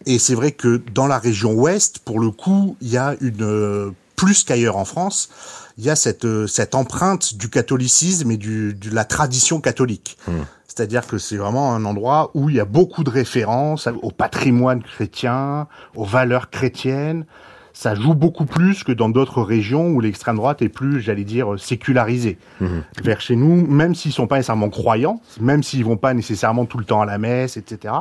Et 0.05 0.19
c'est 0.19 0.35
vrai 0.35 0.51
que 0.51 0.81
dans 0.93 1.07
la 1.07 1.17
région 1.17 1.53
ouest, 1.53 1.99
pour 1.99 2.19
le 2.19 2.29
coup, 2.29 2.77
il 2.79 2.89
y 2.89 2.97
a 2.97 3.15
une 3.19 3.93
plus 4.17 4.43
qu'ailleurs 4.43 4.75
en 4.75 4.83
France, 4.83 5.29
il 5.77 5.85
y 5.85 5.89
a 5.89 5.95
cette 5.95 6.47
cette 6.47 6.75
empreinte 6.75 7.35
du 7.35 7.49
catholicisme 7.49 8.31
et 8.31 8.37
du, 8.37 8.73
de 8.73 8.93
la 8.93 9.05
tradition 9.05 9.61
catholique. 9.61 10.17
Mmh. 10.27 10.31
C'est-à-dire 10.67 11.07
que 11.07 11.17
c'est 11.17 11.37
vraiment 11.37 11.73
un 11.73 11.85
endroit 11.85 12.31
où 12.33 12.49
il 12.49 12.57
y 12.57 12.59
a 12.59 12.65
beaucoup 12.65 13.03
de 13.03 13.09
références 13.09 13.87
au 14.01 14.11
patrimoine 14.11 14.83
chrétien, 14.83 15.67
aux 15.95 16.03
valeurs 16.03 16.49
chrétiennes. 16.49 17.25
Ça 17.73 17.93
joue 17.93 18.15
beaucoup 18.15 18.45
plus 18.45 18.83
que 18.83 18.91
dans 18.91 19.09
d'autres 19.09 19.43
régions 19.43 19.89
où 19.89 19.99
l'extrême 19.99 20.35
droite 20.35 20.63
est 20.63 20.69
plus, 20.69 20.99
j'allais 20.99 21.23
dire, 21.23 21.59
sécularisée. 21.59 22.39
Mmh. 22.59 22.67
Vers 23.03 23.21
chez 23.21 23.35
nous, 23.35 23.67
même 23.67 23.93
s'ils 23.93 24.11
sont 24.11 24.25
pas 24.25 24.37
nécessairement 24.37 24.69
croyants, 24.69 25.21
même 25.39 25.61
s'ils 25.61 25.85
vont 25.85 25.97
pas 25.97 26.15
nécessairement 26.15 26.65
tout 26.65 26.79
le 26.79 26.85
temps 26.85 27.01
à 27.01 27.05
la 27.05 27.19
messe, 27.19 27.55
etc., 27.55 27.93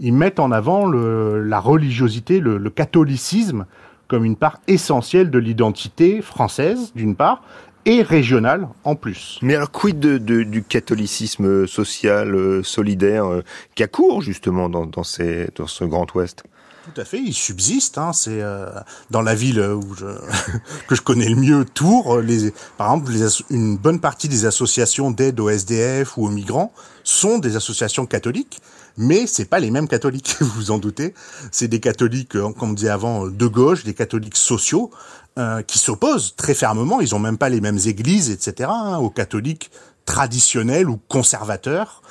ils 0.00 0.12
mettent 0.12 0.40
en 0.40 0.50
avant 0.50 0.86
le, 0.86 1.42
la 1.44 1.60
religiosité, 1.60 2.40
le, 2.40 2.58
le 2.58 2.70
catholicisme 2.70 3.66
comme 4.12 4.26
une 4.26 4.36
part 4.36 4.60
essentielle 4.68 5.30
de 5.30 5.38
l'identité 5.38 6.20
française, 6.20 6.92
d'une 6.94 7.16
part, 7.16 7.42
et 7.86 8.02
régional 8.02 8.68
en 8.84 8.94
plus. 8.94 9.38
Mais 9.40 9.54
alors, 9.54 9.70
quid 9.70 9.98
de, 9.98 10.42
du 10.42 10.62
catholicisme 10.62 11.66
social, 11.66 12.34
euh, 12.34 12.62
solidaire, 12.62 13.24
euh, 13.24 13.42
qui 13.74 13.82
a 13.82 13.88
cours 13.88 14.20
justement 14.20 14.68
dans, 14.68 14.84
dans, 14.84 15.02
ces, 15.02 15.48
dans 15.56 15.66
ce 15.66 15.84
Grand 15.84 16.14
Ouest? 16.14 16.42
Tout 16.84 17.00
à 17.00 17.06
fait, 17.06 17.20
il 17.20 17.32
subsiste. 17.32 17.96
Hein, 17.96 18.12
c'est 18.12 18.42
euh, 18.42 18.68
dans 19.10 19.22
la 19.22 19.34
ville 19.34 19.60
où 19.60 19.94
je, 19.94 20.04
que 20.88 20.94
je 20.94 21.00
connais 21.00 21.30
le 21.30 21.36
mieux, 21.36 21.64
Tours. 21.64 22.20
Les, 22.20 22.52
par 22.76 22.92
exemple, 22.92 23.12
les, 23.12 23.26
une 23.48 23.78
bonne 23.78 23.98
partie 23.98 24.28
des 24.28 24.44
associations 24.44 25.10
d'aide 25.10 25.40
aux 25.40 25.48
SDF 25.48 26.18
ou 26.18 26.26
aux 26.26 26.30
migrants 26.30 26.70
sont 27.02 27.38
des 27.38 27.56
associations 27.56 28.04
catholiques, 28.04 28.60
mais 28.96 29.26
c'est 29.26 29.44
pas 29.44 29.58
les 29.58 29.70
mêmes 29.70 29.88
catholiques, 29.88 30.36
vous 30.40 30.46
vous 30.54 30.70
en 30.70 30.78
doutez. 30.78 31.14
C'est 31.50 31.68
des 31.68 31.80
catholiques, 31.80 32.30
comme 32.30 32.54
on 32.60 32.72
disait 32.72 32.88
avant, 32.88 33.26
de 33.26 33.46
gauche, 33.46 33.84
des 33.84 33.94
catholiques 33.94 34.36
sociaux, 34.36 34.90
euh, 35.38 35.62
qui 35.62 35.78
s'opposent 35.78 36.34
très 36.36 36.54
fermement. 36.54 37.00
Ils 37.00 37.14
ont 37.14 37.18
même 37.18 37.38
pas 37.38 37.48
les 37.48 37.60
mêmes 37.60 37.78
églises, 37.86 38.30
etc. 38.30 38.68
Hein, 38.72 38.98
aux 38.98 39.10
catholiques 39.10 39.70
traditionnels 40.04 40.88
ou 40.88 40.98
conservateurs. 41.08 42.02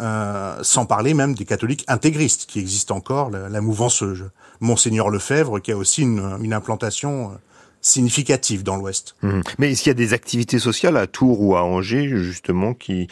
Euh, 0.00 0.56
sans 0.62 0.86
parler 0.86 1.12
même 1.12 1.34
des 1.34 1.44
catholiques 1.44 1.84
intégristes 1.88 2.46
qui 2.46 2.60
existent 2.60 2.94
encore, 2.94 3.30
la, 3.30 3.60
mouvance 3.60 4.04
euh, 4.04 4.30
Monseigneur 4.60 5.10
Lefebvre 5.10 5.58
qui 5.58 5.72
a 5.72 5.76
aussi 5.76 6.02
une, 6.02 6.38
une 6.40 6.52
implantation 6.52 7.32
significative 7.80 8.62
dans 8.62 8.76
l'Ouest. 8.76 9.16
Mmh. 9.22 9.40
Mais 9.58 9.72
est-ce 9.72 9.82
qu'il 9.82 9.90
y 9.90 9.92
a 9.92 9.94
des 9.94 10.12
activités 10.12 10.60
sociales 10.60 10.96
à 10.96 11.08
Tours 11.08 11.40
ou 11.40 11.56
à 11.56 11.64
Angers 11.64 12.08
justement 12.08 12.74
qui, 12.74 13.08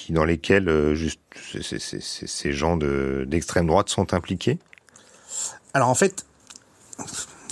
qui 0.00 0.12
dans 0.12 0.24
lesquelles 0.24 0.94
juste, 0.94 1.20
ces 1.62 2.52
gens 2.52 2.76
d'extrême 2.76 3.66
droite 3.66 3.88
sont 3.88 4.14
impliqués? 4.14 4.58
Alors 5.74 5.88
en 5.88 5.94
fait, 5.94 6.24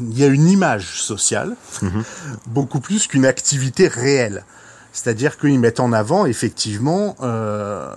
il 0.00 0.18
y 0.18 0.24
a 0.24 0.28
une 0.28 0.48
image 0.48 1.00
sociale, 1.02 1.56
mhm. 1.82 2.04
beaucoup 2.46 2.80
plus 2.80 3.06
qu'une 3.06 3.26
activité 3.26 3.88
réelle. 3.88 4.44
C'est-à-dire 4.92 5.38
qu'ils 5.38 5.60
mettent 5.60 5.80
en 5.80 5.92
avant 5.92 6.26
effectivement 6.26 7.16
euh, 7.22 7.96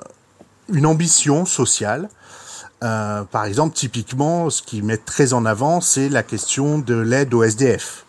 une 0.72 0.86
ambition 0.86 1.46
sociale. 1.46 2.10
Euh, 2.84 3.24
par 3.24 3.46
exemple, 3.46 3.76
typiquement, 3.76 4.50
ce 4.50 4.62
qu'ils 4.62 4.84
mettent 4.84 5.06
très 5.06 5.34
en 5.34 5.46
avant, 5.46 5.82
c'est 5.82 6.10
la 6.10 6.24
question 6.24 6.80
de 6.80 6.96
l'aide 6.96 7.34
au 7.34 7.44
SDF. 7.44 8.06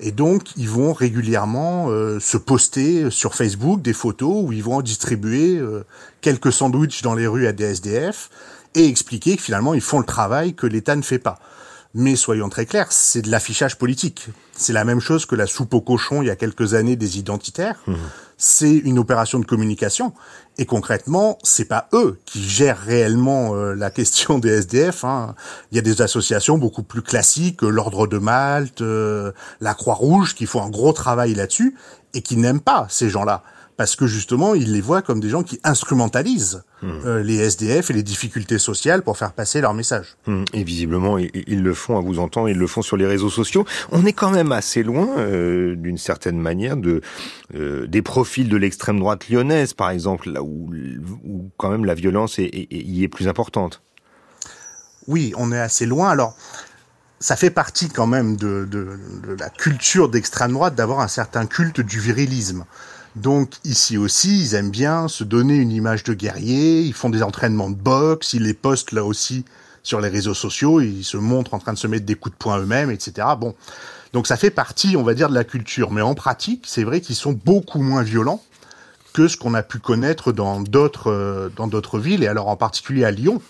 Et 0.00 0.12
donc, 0.12 0.56
ils 0.56 0.68
vont 0.68 0.92
régulièrement 0.92 1.86
euh, 1.88 2.20
se 2.20 2.36
poster 2.36 3.10
sur 3.10 3.34
Facebook 3.34 3.82
des 3.82 3.92
photos 3.92 4.44
où 4.44 4.52
ils 4.52 4.62
vont 4.62 4.80
distribuer 4.80 5.60
quelques 6.20 6.52
sandwichs 6.52 7.02
dans 7.02 7.14
les 7.14 7.26
rues 7.26 7.46
à 7.46 7.52
des 7.52 7.64
SDF 7.64 8.30
et 8.74 8.86
expliquer 8.86 9.36
que 9.36 9.42
finalement, 9.42 9.74
ils 9.74 9.80
font 9.80 9.98
le 9.98 10.04
travail 10.04 10.54
que 10.54 10.66
l'État 10.66 10.96
ne 10.96 11.02
fait 11.02 11.18
pas. 11.18 11.38
Mais 11.94 12.16
soyons 12.16 12.48
très 12.48 12.66
clairs, 12.66 12.92
c'est 12.92 13.22
de 13.22 13.30
l'affichage 13.30 13.78
politique. 13.78 14.28
C'est 14.52 14.74
la 14.74 14.84
même 14.84 15.00
chose 15.00 15.24
que 15.24 15.34
la 15.34 15.46
soupe 15.46 15.72
au 15.72 15.80
cochon 15.80 16.22
il 16.22 16.26
y 16.26 16.30
a 16.30 16.36
quelques 16.36 16.74
années 16.74 16.96
des 16.96 17.18
identitaires. 17.18 17.80
Mmh. 17.86 17.94
C'est 18.36 18.76
une 18.76 18.98
opération 18.98 19.40
de 19.40 19.46
communication. 19.46 20.12
Et 20.58 20.66
concrètement, 20.66 21.38
c'est 21.42 21.64
pas 21.64 21.88
eux 21.92 22.18
qui 22.24 22.42
gèrent 22.42 22.78
réellement 22.78 23.54
euh, 23.54 23.74
la 23.74 23.90
question 23.90 24.38
des 24.38 24.50
SDF. 24.50 25.04
Hein. 25.04 25.34
Il 25.72 25.76
y 25.76 25.78
a 25.78 25.82
des 25.82 26.02
associations 26.02 26.58
beaucoup 26.58 26.82
plus 26.82 27.02
classiques, 27.02 27.62
l'Ordre 27.62 28.06
de 28.06 28.18
Malte, 28.18 28.82
euh, 28.82 29.32
la 29.60 29.74
Croix-Rouge, 29.74 30.34
qui 30.34 30.46
font 30.46 30.62
un 30.62 30.70
gros 30.70 30.92
travail 30.92 31.34
là-dessus 31.34 31.76
et 32.14 32.22
qui 32.22 32.36
n'aiment 32.36 32.60
pas 32.60 32.86
ces 32.90 33.08
gens-là 33.08 33.42
parce 33.78 33.94
que 33.94 34.08
justement, 34.08 34.56
ils 34.56 34.72
les 34.72 34.80
voient 34.80 35.02
comme 35.02 35.20
des 35.20 35.28
gens 35.28 35.44
qui 35.44 35.60
instrumentalisent 35.62 36.64
hmm. 36.82 36.90
euh, 37.06 37.22
les 37.22 37.36
SDF 37.36 37.90
et 37.90 37.92
les 37.92 38.02
difficultés 38.02 38.58
sociales 38.58 39.02
pour 39.02 39.16
faire 39.16 39.32
passer 39.32 39.60
leur 39.60 39.72
message. 39.72 40.16
Hmm. 40.26 40.42
Et 40.52 40.64
visiblement, 40.64 41.16
ils, 41.16 41.62
le 41.62 41.74
font, 41.74 41.96
à 41.96 42.00
vous 42.00 42.18
entendre, 42.18 42.48
ils 42.48 42.58
le 42.58 42.66
font 42.66 42.82
sur 42.82 42.96
les 42.96 43.06
réseaux 43.06 43.30
sociaux. 43.30 43.64
On 43.92 44.04
est 44.04 44.12
quand 44.12 44.32
même 44.32 44.50
assez 44.50 44.82
loin, 44.82 45.08
euh, 45.18 45.76
d'une 45.76 45.96
certaine 45.96 46.40
manière, 46.40 46.76
de 46.76 47.02
euh, 47.54 47.86
des 47.86 48.02
profils 48.02 48.48
de 48.48 48.56
l'extrême 48.56 48.98
droite 48.98 49.28
lyonnaise, 49.28 49.74
par 49.74 49.90
exemple, 49.90 50.28
là 50.28 50.42
où, 50.42 50.72
où 51.24 51.48
quand 51.56 51.70
même 51.70 51.84
la 51.84 51.94
violence 51.94 52.40
est, 52.40 52.50
y 52.52 53.04
est 53.04 53.08
plus 53.08 53.28
importante. 53.28 53.80
Oui, 55.06 55.32
on 55.36 55.52
est 55.52 55.60
assez 55.60 55.86
loin. 55.86 56.08
Alors, 56.08 56.36
ça 57.20 57.36
fait 57.36 57.50
partie 57.50 57.90
quand 57.90 58.08
même 58.08 58.36
de, 58.36 58.66
de, 58.68 58.98
de 59.24 59.36
la 59.38 59.50
culture 59.50 60.08
d'extrême 60.08 60.52
droite 60.52 60.74
d'avoir 60.74 60.98
un 60.98 61.08
certain 61.08 61.46
culte 61.46 61.80
du 61.80 62.00
virilisme. 62.00 62.64
Donc 63.22 63.54
ici 63.64 63.96
aussi, 63.96 64.40
ils 64.40 64.54
aiment 64.54 64.70
bien 64.70 65.08
se 65.08 65.24
donner 65.24 65.56
une 65.56 65.72
image 65.72 66.04
de 66.04 66.14
guerrier, 66.14 66.82
ils 66.82 66.94
font 66.94 67.10
des 67.10 67.22
entraînements 67.22 67.70
de 67.70 67.74
boxe, 67.74 68.32
ils 68.32 68.44
les 68.44 68.54
postent 68.54 68.92
là 68.92 69.04
aussi 69.04 69.44
sur 69.82 70.00
les 70.00 70.08
réseaux 70.08 70.34
sociaux, 70.34 70.80
ils 70.80 71.04
se 71.04 71.16
montrent 71.16 71.54
en 71.54 71.58
train 71.58 71.72
de 71.72 71.78
se 71.78 71.86
mettre 71.86 72.06
des 72.06 72.14
coups 72.14 72.34
de 72.34 72.38
poing 72.38 72.58
eux-mêmes, 72.58 72.90
etc. 72.90 73.26
Bon, 73.38 73.54
donc 74.12 74.26
ça 74.26 74.36
fait 74.36 74.50
partie, 74.50 74.96
on 74.96 75.02
va 75.02 75.14
dire, 75.14 75.28
de 75.28 75.34
la 75.34 75.44
culture. 75.44 75.90
Mais 75.90 76.00
en 76.00 76.14
pratique, 76.14 76.64
c'est 76.66 76.84
vrai 76.84 77.00
qu'ils 77.00 77.16
sont 77.16 77.32
beaucoup 77.32 77.82
moins 77.82 78.02
violents 78.02 78.42
que 79.12 79.26
ce 79.26 79.36
qu'on 79.36 79.54
a 79.54 79.62
pu 79.62 79.78
connaître 79.78 80.30
dans 80.30 80.60
d'autres 80.60 81.10
euh, 81.10 81.98
villes, 81.98 82.22
et 82.22 82.28
alors 82.28 82.48
en 82.48 82.56
particulier 82.56 83.04
à 83.04 83.10
Lyon, 83.10 83.42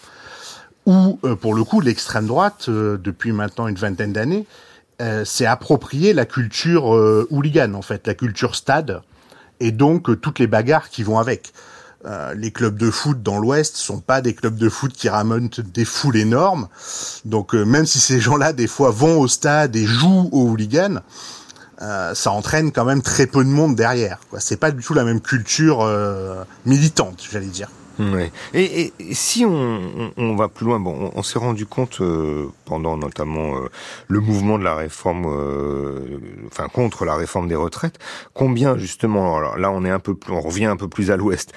où 0.86 1.18
euh, 1.24 1.34
pour 1.34 1.54
le 1.54 1.62
coup 1.64 1.80
l'extrême 1.80 2.26
droite, 2.26 2.66
euh, 2.68 2.96
depuis 2.96 3.32
maintenant 3.32 3.66
une 3.68 3.76
vingtaine 3.76 4.12
d'années, 4.12 4.46
s'est 5.24 5.46
approprié 5.46 6.12
la 6.12 6.24
culture 6.24 6.86
hooligan 7.30 7.74
en 7.74 7.82
fait, 7.82 8.04
la 8.08 8.14
culture 8.14 8.56
stade 8.56 9.00
et 9.60 9.72
donc 9.72 10.10
euh, 10.10 10.16
toutes 10.16 10.38
les 10.38 10.46
bagarres 10.46 10.88
qui 10.88 11.02
vont 11.02 11.18
avec. 11.18 11.52
Euh, 12.06 12.32
les 12.34 12.52
clubs 12.52 12.76
de 12.76 12.92
foot 12.92 13.24
dans 13.24 13.38
l'Ouest 13.38 13.76
sont 13.76 13.98
pas 13.98 14.20
des 14.20 14.32
clubs 14.32 14.56
de 14.56 14.68
foot 14.68 14.92
qui 14.92 15.08
ramènent 15.08 15.48
des 15.48 15.84
foules 15.84 16.16
énormes. 16.16 16.68
Donc 17.24 17.54
euh, 17.54 17.64
même 17.64 17.86
si 17.86 17.98
ces 17.98 18.20
gens-là 18.20 18.52
des 18.52 18.68
fois 18.68 18.90
vont 18.90 19.18
au 19.20 19.26
stade 19.26 19.74
et 19.74 19.84
jouent 19.84 20.28
aux 20.32 20.48
hooligans, 20.50 21.00
ça 21.80 22.32
entraîne 22.32 22.72
quand 22.72 22.84
même 22.84 23.02
très 23.02 23.28
peu 23.28 23.44
de 23.44 23.48
monde 23.48 23.76
derrière. 23.76 24.18
C'est 24.38 24.56
pas 24.56 24.72
du 24.72 24.82
tout 24.82 24.94
la 24.94 25.04
même 25.04 25.20
culture 25.20 25.88
militante, 26.66 27.24
j'allais 27.30 27.46
dire. 27.46 27.68
Ouais. 27.98 28.30
Et, 28.54 28.92
et, 29.00 29.14
si 29.14 29.44
on, 29.44 30.12
on, 30.16 30.36
va 30.36 30.48
plus 30.48 30.66
loin, 30.66 30.78
bon, 30.78 31.10
on, 31.14 31.22
s'est 31.22 31.38
rendu 31.38 31.66
compte 31.66 32.00
euh, 32.00 32.46
pendant 32.64 32.96
notamment 32.96 33.56
euh, 33.56 33.68
le 34.06 34.20
mouvement 34.20 34.56
de 34.56 34.62
la 34.62 34.76
réforme, 34.76 35.26
euh, 35.26 36.18
enfin 36.46 36.68
contre 36.68 37.04
la 37.04 37.16
réforme 37.16 37.48
des 37.48 37.56
retraites, 37.56 37.98
combien 38.34 38.78
justement, 38.78 39.36
alors 39.36 39.58
là 39.58 39.72
on 39.72 39.84
est 39.84 39.90
un 39.90 39.98
peu, 39.98 40.14
plus, 40.14 40.32
on 40.32 40.40
revient 40.40 40.66
un 40.66 40.76
peu 40.76 40.88
plus 40.88 41.10
à 41.10 41.16
l'ouest. 41.16 41.52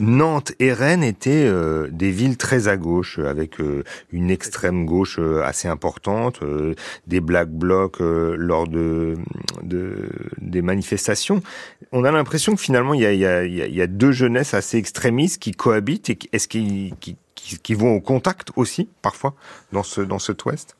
Nantes 0.00 0.52
et 0.58 0.72
Rennes 0.72 1.04
étaient 1.04 1.50
des 1.90 2.10
villes 2.10 2.36
très 2.36 2.68
à 2.68 2.76
gauche, 2.76 3.18
avec 3.18 3.58
une 4.12 4.30
extrême 4.30 4.86
gauche 4.86 5.18
assez 5.44 5.68
importante, 5.68 6.40
des 7.06 7.20
black 7.20 7.50
blocs 7.50 7.98
lors 8.00 8.66
de, 8.66 9.14
de, 9.62 10.08
des 10.40 10.62
manifestations. 10.62 11.42
On 11.92 12.04
a 12.04 12.10
l'impression 12.10 12.54
que 12.54 12.60
finalement 12.60 12.94
il 12.94 13.02
y 13.02 13.06
a, 13.06 13.12
y, 13.12 13.26
a, 13.26 13.44
y 13.44 13.82
a 13.82 13.86
deux 13.86 14.12
jeunesses 14.12 14.54
assez 14.54 14.78
extrémistes 14.78 15.40
qui 15.40 15.52
cohabitent 15.52 15.83
et 15.92 16.18
est-ce 16.32 16.48
qu'ils 16.48 17.76
vont 17.76 17.94
au 17.94 18.00
contact 18.00 18.50
aussi 18.56 18.88
parfois 19.02 19.34
dans 19.72 19.82
ce 19.82 20.00
dans 20.00 20.18
cet 20.18 20.44
ouest? 20.44 20.76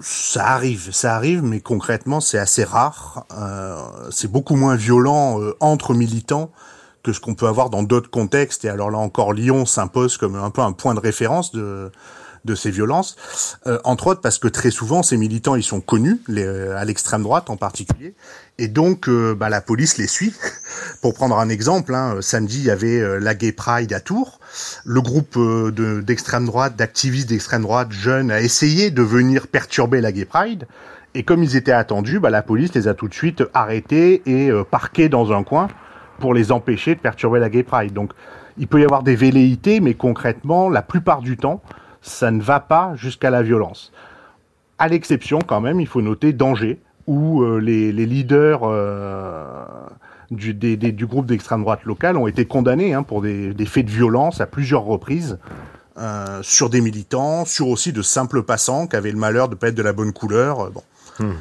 Ça 0.00 0.46
arrive, 0.46 0.92
ça 0.92 1.16
arrive, 1.16 1.42
mais 1.42 1.60
concrètement, 1.60 2.20
c'est 2.20 2.38
assez 2.38 2.62
rare. 2.62 3.26
Euh, 3.36 3.82
c'est 4.12 4.30
beaucoup 4.30 4.54
moins 4.54 4.76
violent 4.76 5.40
euh, 5.40 5.56
entre 5.58 5.92
militants 5.92 6.52
que 7.02 7.12
ce 7.12 7.18
qu'on 7.18 7.34
peut 7.34 7.48
avoir 7.48 7.68
dans 7.68 7.82
d'autres 7.82 8.10
contextes. 8.10 8.64
Et 8.64 8.68
alors 8.68 8.92
là 8.92 8.98
encore, 8.98 9.32
Lyon 9.32 9.66
s'impose 9.66 10.16
comme 10.16 10.36
un 10.36 10.50
peu 10.50 10.60
un 10.60 10.72
point 10.72 10.94
de 10.94 11.00
référence 11.00 11.50
de 11.52 11.90
de 12.44 12.54
ces 12.54 12.70
violences, 12.70 13.16
euh, 13.66 13.78
entre 13.84 14.06
autres 14.06 14.20
parce 14.20 14.38
que 14.38 14.48
très 14.48 14.70
souvent 14.70 15.02
ces 15.02 15.16
militants 15.16 15.56
ils 15.56 15.62
sont 15.62 15.80
connus, 15.80 16.20
les, 16.28 16.46
à 16.46 16.84
l'extrême 16.84 17.22
droite 17.22 17.50
en 17.50 17.56
particulier, 17.56 18.14
et 18.58 18.68
donc 18.68 19.08
euh, 19.08 19.34
bah, 19.34 19.48
la 19.48 19.60
police 19.60 19.98
les 19.98 20.06
suit. 20.06 20.34
Pour 21.02 21.14
prendre 21.14 21.38
un 21.38 21.48
exemple, 21.48 21.94
hein, 21.94 22.16
samedi 22.20 22.58
il 22.58 22.64
y 22.64 22.70
avait 22.70 23.20
la 23.20 23.34
Gay 23.34 23.52
Pride 23.52 23.92
à 23.92 24.00
Tours, 24.00 24.40
le 24.84 25.00
groupe 25.00 25.38
de, 25.38 26.00
d'extrême 26.00 26.46
droite, 26.46 26.76
d'activistes 26.76 27.28
d'extrême 27.28 27.62
droite 27.62 27.92
jeunes 27.92 28.30
a 28.30 28.40
essayé 28.40 28.90
de 28.90 29.02
venir 29.02 29.46
perturber 29.46 30.00
la 30.00 30.12
Gay 30.12 30.24
Pride. 30.24 30.66
Et 31.14 31.22
comme 31.22 31.42
ils 31.42 31.56
étaient 31.56 31.72
attendus, 31.72 32.20
bah, 32.20 32.30
la 32.30 32.42
police 32.42 32.74
les 32.74 32.88
a 32.88 32.94
tout 32.94 33.08
de 33.08 33.14
suite 33.14 33.42
arrêtés 33.54 34.22
et 34.26 34.50
parqués 34.70 35.08
dans 35.08 35.32
un 35.32 35.42
coin 35.42 35.68
pour 36.18 36.34
les 36.34 36.52
empêcher 36.52 36.94
de 36.94 37.00
perturber 37.00 37.38
la 37.38 37.48
Gay 37.48 37.62
Pride. 37.62 37.92
Donc 37.92 38.12
il 38.58 38.66
peut 38.66 38.80
y 38.80 38.84
avoir 38.84 39.02
des 39.02 39.14
velléités, 39.14 39.80
mais 39.80 39.94
concrètement, 39.94 40.68
la 40.68 40.82
plupart 40.82 41.22
du 41.22 41.36
temps, 41.36 41.62
ça 42.02 42.30
ne 42.30 42.42
va 42.42 42.60
pas 42.60 42.92
jusqu'à 42.96 43.30
la 43.30 43.42
violence. 43.42 43.92
À 44.78 44.88
l'exception, 44.88 45.38
quand 45.40 45.60
même, 45.60 45.80
il 45.80 45.86
faut 45.86 46.02
noter 46.02 46.32
danger, 46.32 46.80
où 47.08 47.42
euh, 47.42 47.58
les, 47.58 47.90
leaders 47.90 48.60
euh, 48.64 49.64
du, 50.30 51.06
groupe 51.06 51.26
d'extrême 51.26 51.62
droite 51.62 51.84
locale 51.84 52.18
ont 52.18 52.28
été 52.28 52.44
condamnés 52.44 52.92
hein, 52.92 53.02
pour 53.02 53.22
des, 53.22 53.54
faits 53.66 53.86
de 53.86 53.90
violence 53.90 54.40
à 54.40 54.46
plusieurs 54.46 54.84
reprises. 54.84 55.38
Euh, 55.96 56.42
sur 56.42 56.70
des 56.70 56.80
militants, 56.80 57.44
sur 57.44 57.66
aussi 57.66 57.92
de 57.92 58.02
simples 58.02 58.44
passants 58.44 58.86
qui 58.86 58.94
avaient 58.94 59.10
le 59.10 59.18
malheur 59.18 59.48
de 59.48 59.54
ne 59.54 59.58
pas 59.58 59.68
être 59.68 59.74
de 59.74 59.82
la 59.82 59.92
bonne 59.92 60.12
couleur. 60.12 60.70
Hmm. 61.18 61.32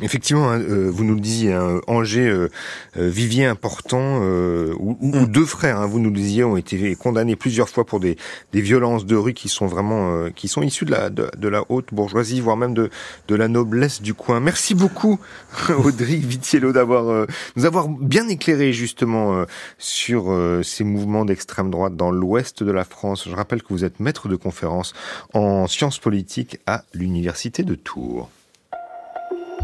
Effectivement, 0.00 0.50
hein, 0.50 0.58
euh, 0.58 0.90
vous 0.90 1.04
nous 1.04 1.14
le 1.14 1.20
disiez, 1.20 1.52
hein, 1.52 1.82
Angers, 1.86 2.26
euh, 2.26 2.48
euh, 2.96 3.08
vivier 3.10 3.44
important, 3.44 4.22
ou, 4.22 4.96
mm. 5.02 5.26
deux 5.26 5.44
frères, 5.44 5.80
hein, 5.80 5.86
vous 5.86 6.00
nous 6.00 6.08
le 6.08 6.16
disiez, 6.16 6.44
ont 6.44 6.56
été 6.56 6.96
condamnés 6.96 7.36
plusieurs 7.36 7.68
fois 7.68 7.84
pour 7.84 8.00
des, 8.00 8.16
violences 8.54 9.04
de 9.04 9.16
rue 9.16 9.34
qui 9.34 9.50
sont 9.50 9.66
vraiment, 9.66 10.30
qui 10.30 10.48
sont 10.48 10.62
issues 10.62 10.86
de 10.86 10.92
la, 10.92 11.10
de, 11.10 11.48
la 11.48 11.64
haute 11.68 11.92
bourgeoisie, 11.92 12.40
voire 12.40 12.56
même 12.56 12.72
de, 12.72 12.88
de 13.28 13.34
la 13.34 13.48
noblesse 13.48 14.00
du 14.00 14.14
coin. 14.14 14.40
Merci 14.40 14.74
beaucoup, 14.74 15.20
Audrey 15.84 16.16
Vitiello, 16.16 16.72
d'avoir 16.72 17.26
nous 17.56 17.64
avoir 17.66 17.88
bien 17.88 18.28
éclairé 18.28 18.72
justement 18.72 19.44
sur 19.78 20.34
ces 20.62 20.84
mouvements 20.84 21.24
d'extrême 21.24 21.70
droite 21.70 21.96
dans 21.96 22.10
l'ouest 22.10 22.62
de 22.62 22.70
la 22.72 22.84
France. 22.84 23.28
Je 23.28 23.34
rappelle 23.34 23.62
que 23.62 23.68
vous 23.70 23.84
êtes 23.84 24.00
maître 24.00 24.28
de 24.28 24.36
conférence 24.36 24.94
en 25.34 25.66
sciences 25.66 25.98
politiques 25.98 26.58
à 26.66 26.84
l'université 26.94 27.62
de 27.62 27.74
Tours. 27.74 28.30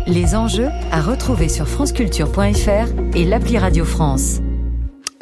Les 0.06 0.34
enjeux 0.34 0.68
à 0.90 1.00
retrouver 1.00 1.48
sur 1.48 1.68
franceculture.fr 1.68 3.16
et 3.16 3.24
l'appli 3.24 3.58
Radio 3.58 3.84
France. 3.84 4.40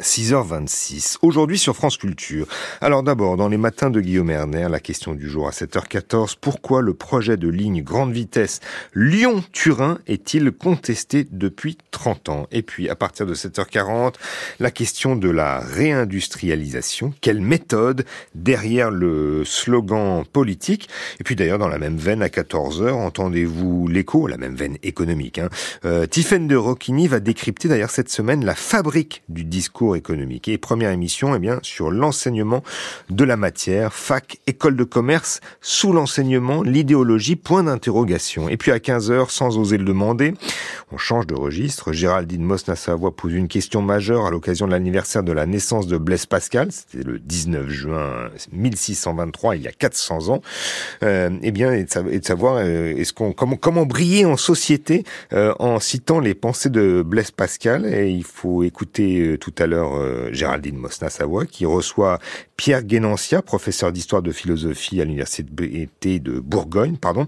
6h26. 0.01 1.17
Aujourd'hui 1.21 1.57
sur 1.57 1.75
France 1.75 1.97
Culture. 1.97 2.47
Alors 2.81 3.03
d'abord, 3.03 3.37
dans 3.37 3.47
les 3.47 3.57
matins 3.57 3.89
de 3.89 3.99
Guillaume 3.99 4.29
Erner, 4.29 4.67
la 4.69 4.79
question 4.79 5.13
du 5.13 5.27
jour 5.27 5.47
à 5.47 5.51
7h14, 5.51 6.35
pourquoi 6.39 6.81
le 6.81 6.93
projet 6.93 7.37
de 7.37 7.47
ligne 7.47 7.81
grande 7.81 8.11
vitesse 8.11 8.59
Lyon-Turin 8.93 9.99
est-il 10.07 10.51
contesté 10.51 11.27
depuis 11.31 11.77
30 11.91 12.29
ans? 12.29 12.47
Et 12.51 12.61
puis 12.61 12.89
à 12.89 12.95
partir 12.95 13.25
de 13.25 13.33
7h40, 13.33 14.13
la 14.59 14.71
question 14.71 15.15
de 15.15 15.29
la 15.29 15.59
réindustrialisation. 15.59 17.13
Quelle 17.21 17.41
méthode 17.41 18.05
derrière 18.35 18.91
le 18.91 19.43
slogan 19.45 20.23
politique? 20.25 20.89
Et 21.19 21.23
puis 21.23 21.35
d'ailleurs, 21.35 21.59
dans 21.59 21.67
la 21.67 21.79
même 21.79 21.97
veine, 21.97 22.21
à 22.21 22.27
14h, 22.27 22.91
entendez-vous 22.91 23.87
l'écho, 23.87 24.27
la 24.27 24.37
même 24.37 24.55
veine 24.55 24.77
économique. 24.83 25.39
Hein, 25.39 25.49
euh, 25.85 26.05
de 26.07 26.55
Rocchini 26.55 27.07
va 27.07 27.19
décrypter 27.19 27.67
d'ailleurs 27.67 27.89
cette 27.89 28.09
semaine 28.09 28.43
la 28.43 28.53
fabrique 28.53 29.23
du 29.29 29.43
discours 29.43 29.86
économique. 29.95 30.47
Et 30.47 30.57
première 30.57 30.91
émission, 30.91 31.35
eh 31.35 31.39
bien, 31.39 31.59
sur 31.61 31.91
l'enseignement 31.91 32.63
de 33.09 33.23
la 33.23 33.37
matière, 33.37 33.93
fac, 33.93 34.39
école 34.47 34.75
de 34.75 34.83
commerce, 34.83 35.39
sous 35.61 35.93
l'enseignement, 35.93 36.63
l'idéologie, 36.63 37.35
point 37.35 37.63
d'interrogation. 37.63 38.49
Et 38.49 38.57
puis 38.57 38.71
à 38.71 38.77
15h, 38.77 39.29
sans 39.29 39.57
oser 39.57 39.77
le 39.77 39.85
demander, 39.85 40.33
on 40.91 40.97
change 40.97 41.27
de 41.27 41.35
registre. 41.35 41.91
Géraldine 41.91 42.43
Mosna-Savoie 42.43 43.15
pose 43.15 43.33
une 43.33 43.47
question 43.47 43.81
majeure 43.81 44.25
à 44.25 44.31
l'occasion 44.31 44.67
de 44.67 44.71
l'anniversaire 44.71 45.23
de 45.23 45.31
la 45.31 45.45
naissance 45.45 45.87
de 45.87 45.97
Blaise 45.97 46.25
Pascal. 46.25 46.71
C'était 46.71 47.03
le 47.03 47.19
19 47.19 47.69
juin 47.69 48.29
1623, 48.51 49.55
il 49.55 49.63
y 49.63 49.67
a 49.67 49.71
400 49.71 50.29
ans. 50.29 50.41
Euh, 51.03 51.29
eh 51.41 51.51
bien, 51.51 51.73
et 51.73 51.83
de, 51.83 52.25
savoir 52.25 52.57
euh, 52.57 52.95
est-ce 52.95 53.13
qu'on 53.13 53.33
comment, 53.33 53.55
comment 53.55 53.85
briller 53.85 54.25
en 54.25 54.37
société 54.37 55.03
euh, 55.33 55.53
en 55.59 55.79
citant 55.79 56.19
les 56.19 56.33
pensées 56.33 56.69
de 56.69 57.03
Blaise 57.05 57.31
Pascal. 57.31 57.85
Et 57.85 58.09
il 58.09 58.23
faut 58.23 58.63
écouter 58.63 59.37
tout 59.39 59.53
à 59.57 59.67
l'heure 59.67 59.76
euh, 59.85 60.31
Géraldine 60.33 60.77
Mosna-Savoie, 60.77 61.45
qui 61.45 61.65
reçoit 61.65 62.19
Pierre 62.55 62.83
Guénancia, 62.83 63.41
professeur 63.41 63.91
d'histoire 63.91 64.21
de 64.21 64.31
philosophie 64.31 65.01
à 65.01 65.05
l'université 65.05 66.19
de 66.19 66.39
Bourgogne, 66.39 66.97
pardon. 66.97 67.25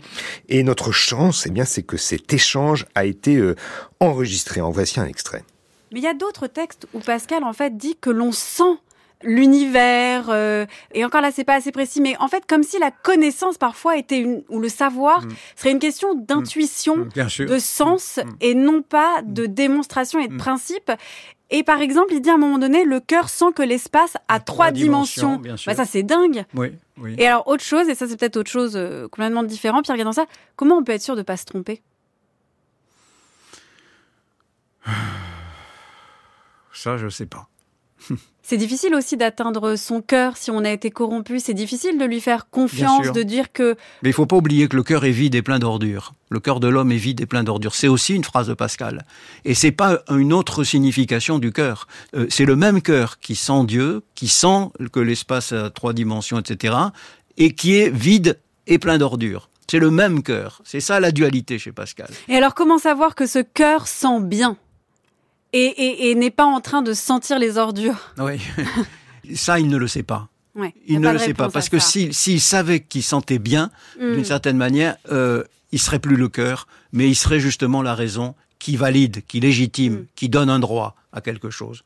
Et 0.47 0.63
notre 0.63 0.91
chance, 0.91 1.45
eh 1.45 1.51
bien, 1.51 1.65
c'est 1.65 1.83
que 1.83 1.97
cet 1.97 2.33
échange 2.33 2.85
a 2.95 3.05
été 3.05 3.37
euh, 3.37 3.55
enregistré. 3.99 4.61
En 4.61 4.71
voici 4.71 4.99
un 4.99 5.05
extrait. 5.05 5.43
Mais 5.91 5.99
il 5.99 6.03
y 6.03 6.07
a 6.07 6.13
d'autres 6.13 6.47
textes 6.47 6.87
où 6.93 6.99
Pascal, 6.99 7.43
en 7.43 7.53
fait, 7.53 7.77
dit 7.77 7.95
que 7.99 8.09
l'on 8.09 8.31
sent 8.31 8.77
l'univers 9.23 10.29
euh, 10.29 10.65
et 10.93 11.03
encore 11.03 11.21
là 11.21 11.31
c'est 11.31 11.43
pas 11.43 11.55
assez 11.55 11.71
précis 11.71 11.99
mais 11.99 12.15
en 12.19 12.27
fait 12.27 12.45
comme 12.47 12.63
si 12.63 12.79
la 12.79 12.89
connaissance 12.89 13.57
parfois 13.57 13.97
était 13.97 14.19
une 14.19 14.43
ou 14.47 14.59
le 14.59 14.69
savoir 14.69 15.25
mm. 15.25 15.29
serait 15.57 15.71
une 15.71 15.79
question 15.79 16.13
d'intuition 16.15 16.95
mm. 16.95 17.45
de 17.45 17.59
sens 17.59 18.17
mm. 18.23 18.29
et 18.41 18.53
non 18.53 18.81
pas 18.81 19.21
de 19.25 19.45
démonstration 19.45 20.19
et 20.19 20.27
de 20.29 20.37
principe 20.37 20.91
et 21.51 21.63
par 21.63 21.81
exemple, 21.81 22.13
il 22.13 22.21
dit 22.21 22.29
à 22.29 22.35
un 22.35 22.37
moment 22.37 22.59
donné, 22.59 22.85
le 22.85 22.99
cœur 22.99 23.29
sent 23.29 23.53
que 23.55 23.63
l'espace 23.63 24.17
a 24.27 24.39
trois, 24.39 24.71
dimensions. 24.71 25.41
Bah, 25.65 25.73
ça, 25.73 25.85
c'est 25.85 26.03
dingue. 26.03 26.45
Oui, 26.53 26.73
oui. 26.97 27.15
Et 27.17 27.25
alors, 27.27 27.47
autre 27.47 27.63
chose, 27.63 27.89
et 27.89 27.95
ça, 27.95 28.07
c'est 28.07 28.17
peut-être 28.17 28.37
autre 28.37 28.51
chose 28.51 28.73
euh, 28.75 29.07
complètement 29.07 29.43
différent, 29.43 29.81
Pierre 29.81 29.97
dans 30.03 30.11
ça, 30.11 30.25
comment 30.55 30.77
on 30.77 30.83
peut 30.83 30.91
être 30.91 31.01
sûr 31.01 31.15
de 31.15 31.21
ne 31.21 31.25
pas 31.25 31.37
se 31.37 31.45
tromper? 31.45 31.81
Ça, 36.71 36.97
je 36.97 37.09
sais 37.09 37.25
pas. 37.25 37.47
C'est 38.49 38.57
difficile 38.57 38.95
aussi 38.95 39.15
d'atteindre 39.15 39.75
son 39.75 40.01
cœur 40.01 40.35
si 40.35 40.49
on 40.49 40.65
a 40.65 40.71
été 40.71 40.89
corrompu. 40.89 41.39
C'est 41.39 41.53
difficile 41.53 41.99
de 41.99 42.05
lui 42.05 42.19
faire 42.19 42.49
confiance, 42.49 43.11
de 43.11 43.21
dire 43.21 43.51
que. 43.53 43.75
Mais 44.01 44.09
il 44.09 44.13
faut 44.13 44.25
pas 44.25 44.37
oublier 44.37 44.67
que 44.67 44.75
le 44.75 44.81
cœur 44.81 45.05
est 45.05 45.11
vide 45.11 45.35
et 45.35 45.43
plein 45.43 45.59
d'ordures. 45.59 46.13
Le 46.29 46.39
cœur 46.39 46.59
de 46.59 46.67
l'homme 46.67 46.91
est 46.91 46.97
vide 46.97 47.21
et 47.21 47.27
plein 47.27 47.43
d'ordures. 47.43 47.75
C'est 47.75 47.87
aussi 47.87 48.15
une 48.15 48.23
phrase 48.23 48.47
de 48.47 48.55
Pascal. 48.55 49.05
Et 49.45 49.53
c'est 49.53 49.71
pas 49.71 49.99
une 50.09 50.33
autre 50.33 50.63
signification 50.63 51.37
du 51.37 51.51
cœur. 51.51 51.87
Euh, 52.15 52.25
c'est 52.29 52.45
le 52.45 52.55
même 52.55 52.81
cœur 52.81 53.19
qui 53.19 53.35
sent 53.35 53.65
Dieu, 53.65 54.01
qui 54.15 54.27
sent 54.27 54.69
que 54.91 54.99
l'espace 54.99 55.51
a 55.51 55.69
trois 55.69 55.93
dimensions, 55.93 56.39
etc., 56.39 56.75
et 57.37 57.53
qui 57.53 57.75
est 57.75 57.89
vide 57.91 58.39
et 58.65 58.79
plein 58.79 58.97
d'ordures. 58.97 59.51
C'est 59.69 59.77
le 59.77 59.91
même 59.91 60.23
cœur. 60.23 60.63
C'est 60.65 60.79
ça 60.79 60.99
la 60.99 61.11
dualité 61.11 61.59
chez 61.59 61.71
Pascal. 61.71 62.09
Et 62.27 62.35
alors 62.35 62.55
comment 62.55 62.79
savoir 62.79 63.13
que 63.13 63.27
ce 63.27 63.37
cœur 63.37 63.87
sent 63.87 64.21
bien? 64.21 64.57
Et, 65.53 66.15
n'est 66.15 66.31
pas 66.31 66.45
en 66.45 66.61
train 66.61 66.81
de 66.81 66.93
sentir 66.93 67.39
les 67.39 67.57
ordures. 67.57 68.13
Oui, 68.17 68.39
ça, 69.35 69.59
il 69.59 69.67
ne 69.67 69.77
le 69.77 69.87
sait 69.87 70.03
pas. 70.03 70.29
il 70.87 70.99
ne 70.99 71.11
le 71.11 71.19
sait 71.19 71.33
pas, 71.33 71.49
parce 71.49 71.69
que 71.69 71.79
s'il 71.79 72.41
savait 72.41 72.81
qu'il 72.81 73.03
sentait 73.03 73.39
bien, 73.39 73.71
hmm. 73.99 74.13
d'une 74.13 74.25
certaine 74.25 74.57
manière, 74.57 74.97
euh, 75.11 75.43
il 75.71 75.79
serait 75.79 75.99
plus 75.99 76.15
le 76.15 76.29
cœur, 76.29 76.67
mais 76.91 77.07
il 77.07 77.15
serait 77.15 77.39
justement 77.39 77.81
la 77.81 77.95
raison 77.95 78.35
qui 78.57 78.75
valide, 78.75 79.23
qui 79.27 79.39
légitime, 79.39 79.93
hmm. 79.93 80.05
qui 80.15 80.29
donne 80.29 80.49
un 80.49 80.59
droit 80.59 80.95
à 81.11 81.21
quelque 81.21 81.49
chose. 81.49 81.83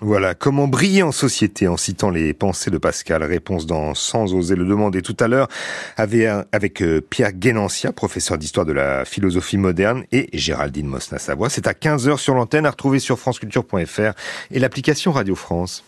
Voilà, 0.00 0.34
comment 0.34 0.66
briller 0.66 1.02
en 1.02 1.12
société 1.12 1.68
en 1.68 1.76
citant 1.76 2.10
les 2.10 2.34
pensées 2.34 2.70
de 2.70 2.78
Pascal? 2.78 3.22
Réponse 3.22 3.64
dans 3.64 3.94
Sans 3.94 4.34
oser 4.34 4.56
le 4.56 4.64
demander 4.64 5.02
tout 5.02 5.16
à 5.20 5.28
l'heure 5.28 5.48
avec 5.96 6.82
euh, 6.82 7.00
Pierre 7.00 7.32
Guénancia, 7.32 7.92
professeur 7.92 8.36
d'histoire 8.36 8.66
de 8.66 8.72
la 8.72 9.04
philosophie 9.04 9.56
moderne 9.56 10.04
et 10.10 10.28
Géraldine 10.32 10.88
Mosna-Savoie. 10.88 11.48
C'est 11.48 11.68
à 11.68 11.72
15h 11.72 12.18
sur 12.18 12.34
l'antenne 12.34 12.66
à 12.66 12.70
retrouver 12.70 12.98
sur 12.98 13.18
franceculture.fr 13.18 14.12
et 14.50 14.58
l'application 14.58 15.12
Radio 15.12 15.36
France. 15.36 15.84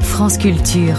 France 0.00 0.38
Culture. 0.38 0.96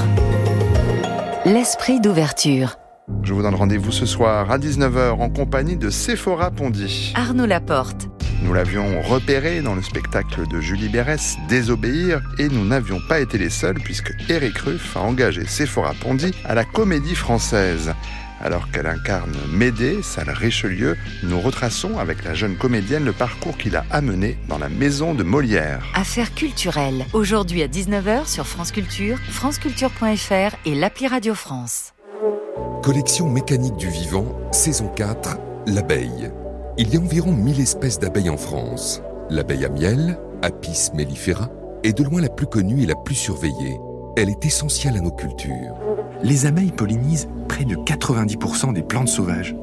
L'esprit 1.46 2.02
d'ouverture. 2.02 2.76
Je 3.24 3.34
vous 3.34 3.42
donne 3.42 3.56
rendez-vous 3.56 3.92
ce 3.92 4.06
soir 4.06 4.52
à 4.52 4.58
19h 4.58 5.12
en 5.12 5.30
compagnie 5.30 5.78
de 5.78 5.90
Sephora 5.90 6.52
Pondy. 6.52 7.14
Arnaud 7.16 7.46
Laporte. 7.46 8.08
Nous 8.42 8.54
l'avions 8.54 9.02
repéré 9.02 9.62
dans 9.62 9.76
le 9.76 9.84
spectacle 9.84 10.48
de 10.48 10.60
Julie 10.60 10.90
Berès, 10.90 11.38
Désobéir, 11.48 12.22
et 12.40 12.50
nous 12.50 12.66
n'avions 12.66 13.00
pas 13.08 13.20
été 13.20 13.38
les 13.38 13.50
seuls 13.50 13.80
puisque 13.80 14.14
Eric 14.30 14.58
Ruff 14.58 14.98
a 14.98 15.02
engagé 15.02 15.46
Sephora 15.46 15.94
Pondy 15.94 16.32
à 16.44 16.56
la 16.56 16.66
comédie 16.66 17.16
française. 17.16 17.94
Alors 18.44 18.72
qu'elle 18.72 18.88
incarne 18.88 19.36
Médée, 19.52 20.02
salle 20.02 20.32
Richelieu, 20.32 20.98
nous 21.22 21.40
retraçons 21.40 22.00
avec 22.00 22.24
la 22.24 22.34
jeune 22.34 22.56
comédienne 22.56 23.06
le 23.06 23.14
parcours 23.14 23.56
qu'il 23.58 23.76
a 23.76 23.86
amené 23.92 24.38
dans 24.50 24.58
la 24.58 24.70
maison 24.70 25.14
de 25.14 25.22
Molière. 25.22 25.84
Affaires 25.94 26.34
culturelles, 26.34 27.06
aujourd'hui 27.14 27.62
à 27.62 27.68
19h 27.68 28.28
sur 28.28 28.48
France 28.48 28.72
Culture, 28.72 29.20
franceculture.fr 29.30 30.56
et 30.66 30.74
l'appli 30.74 31.08
Radio 31.08 31.36
France. 31.36 31.94
Collection 32.82 33.30
mécanique 33.30 33.78
du 33.78 33.90
vivant, 33.90 34.36
saison 34.52 34.88
4, 34.88 35.38
l'abeille. 35.68 36.32
Il 36.82 36.92
y 36.92 36.98
a 36.98 37.00
environ 37.00 37.32
1000 37.32 37.62
espèces 37.62 38.00
d'abeilles 38.00 38.32
en 38.32 38.38
France. 38.38 39.04
L'abeille 39.30 39.66
à 39.66 39.70
miel, 39.70 40.18
Apis 40.42 40.90
mellifera, 40.96 41.48
est 41.84 41.96
de 41.96 42.04
loin 42.04 42.22
la 42.22 42.28
plus 42.28 42.48
connue 42.48 42.82
et 42.82 42.88
la 42.88 42.96
plus 42.96 43.14
surveillée. 43.14 43.80
Elle 44.18 44.30
est 44.30 44.44
essentielle 44.48 44.98
à 44.98 45.00
nos 45.00 45.12
cultures. 45.12 45.76
Les 46.24 46.48
abeilles 46.48 46.72
pollinisent 46.72 47.30
près 47.48 47.66
de 47.66 47.76
90% 47.76 48.74
des 48.74 48.82
plantes 48.82 49.10
sauvages 49.10 49.56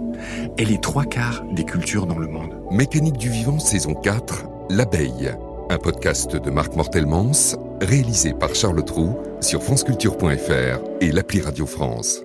et 0.59 0.64
les 0.64 0.78
trois 0.78 1.07
quarts 1.07 1.42
des 1.50 1.64
cultures 1.64 2.07
dans 2.07 2.20
le 2.20 2.28
monde. 2.28 2.54
Mécanique 2.70 3.18
du 3.18 3.31
vivant, 3.31 3.59
saison 3.59 3.94
4, 3.94 4.44
L'abeille. 4.70 5.33
Un 5.70 5.78
podcast 5.78 6.37
de 6.37 6.50
Marc 6.52 6.76
Mortelmans, 6.76 7.59
réalisé 7.81 8.33
par 8.33 8.54
Charles 8.54 8.85
Trou 8.85 9.16
sur 9.40 9.61
franceculture.fr 9.64 10.78
et 11.00 11.11
l'appli 11.11 11.40
Radio 11.40 11.66
France. 11.66 12.22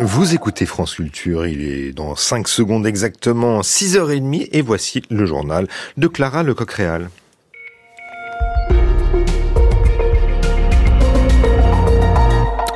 Vous 0.00 0.34
écoutez 0.34 0.66
France 0.66 0.96
Culture, 0.96 1.46
il 1.46 1.62
est 1.62 1.92
dans 1.92 2.16
5 2.16 2.48
secondes 2.48 2.84
exactement 2.84 3.60
6h30 3.60 4.48
et 4.50 4.60
voici 4.60 5.02
le 5.08 5.24
journal 5.24 5.68
de 5.96 6.08
Clara 6.08 6.42
Lecoq-Réal. 6.42 7.10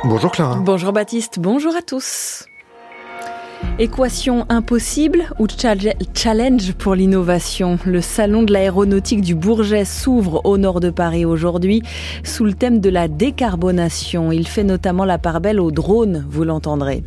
Bonjour 0.05 0.31
Clara. 0.31 0.55
Bonjour 0.55 0.93
Baptiste, 0.93 1.39
bonjour 1.39 1.75
à 1.75 1.81
tous. 1.81 2.45
Équation 3.77 4.45
impossible 4.49 5.29
ou 5.39 5.47
challenge 6.13 6.73
pour 6.73 6.95
l'innovation? 6.95 7.79
Le 7.85 8.01
salon 8.01 8.43
de 8.43 8.51
l'aéronautique 8.51 9.21
du 9.21 9.35
Bourget 9.35 9.85
s'ouvre 9.85 10.41
au 10.43 10.57
nord 10.57 10.81
de 10.81 10.89
Paris 10.89 11.23
aujourd'hui 11.23 11.81
sous 12.25 12.43
le 12.43 12.53
thème 12.53 12.81
de 12.81 12.89
la 12.89 13.07
décarbonation. 13.07 14.33
Il 14.33 14.47
fait 14.47 14.65
notamment 14.65 15.05
la 15.05 15.17
part 15.17 15.39
belle 15.39 15.61
aux 15.61 15.71
drones, 15.71 16.25
vous 16.29 16.43
l'entendrez. 16.43 17.03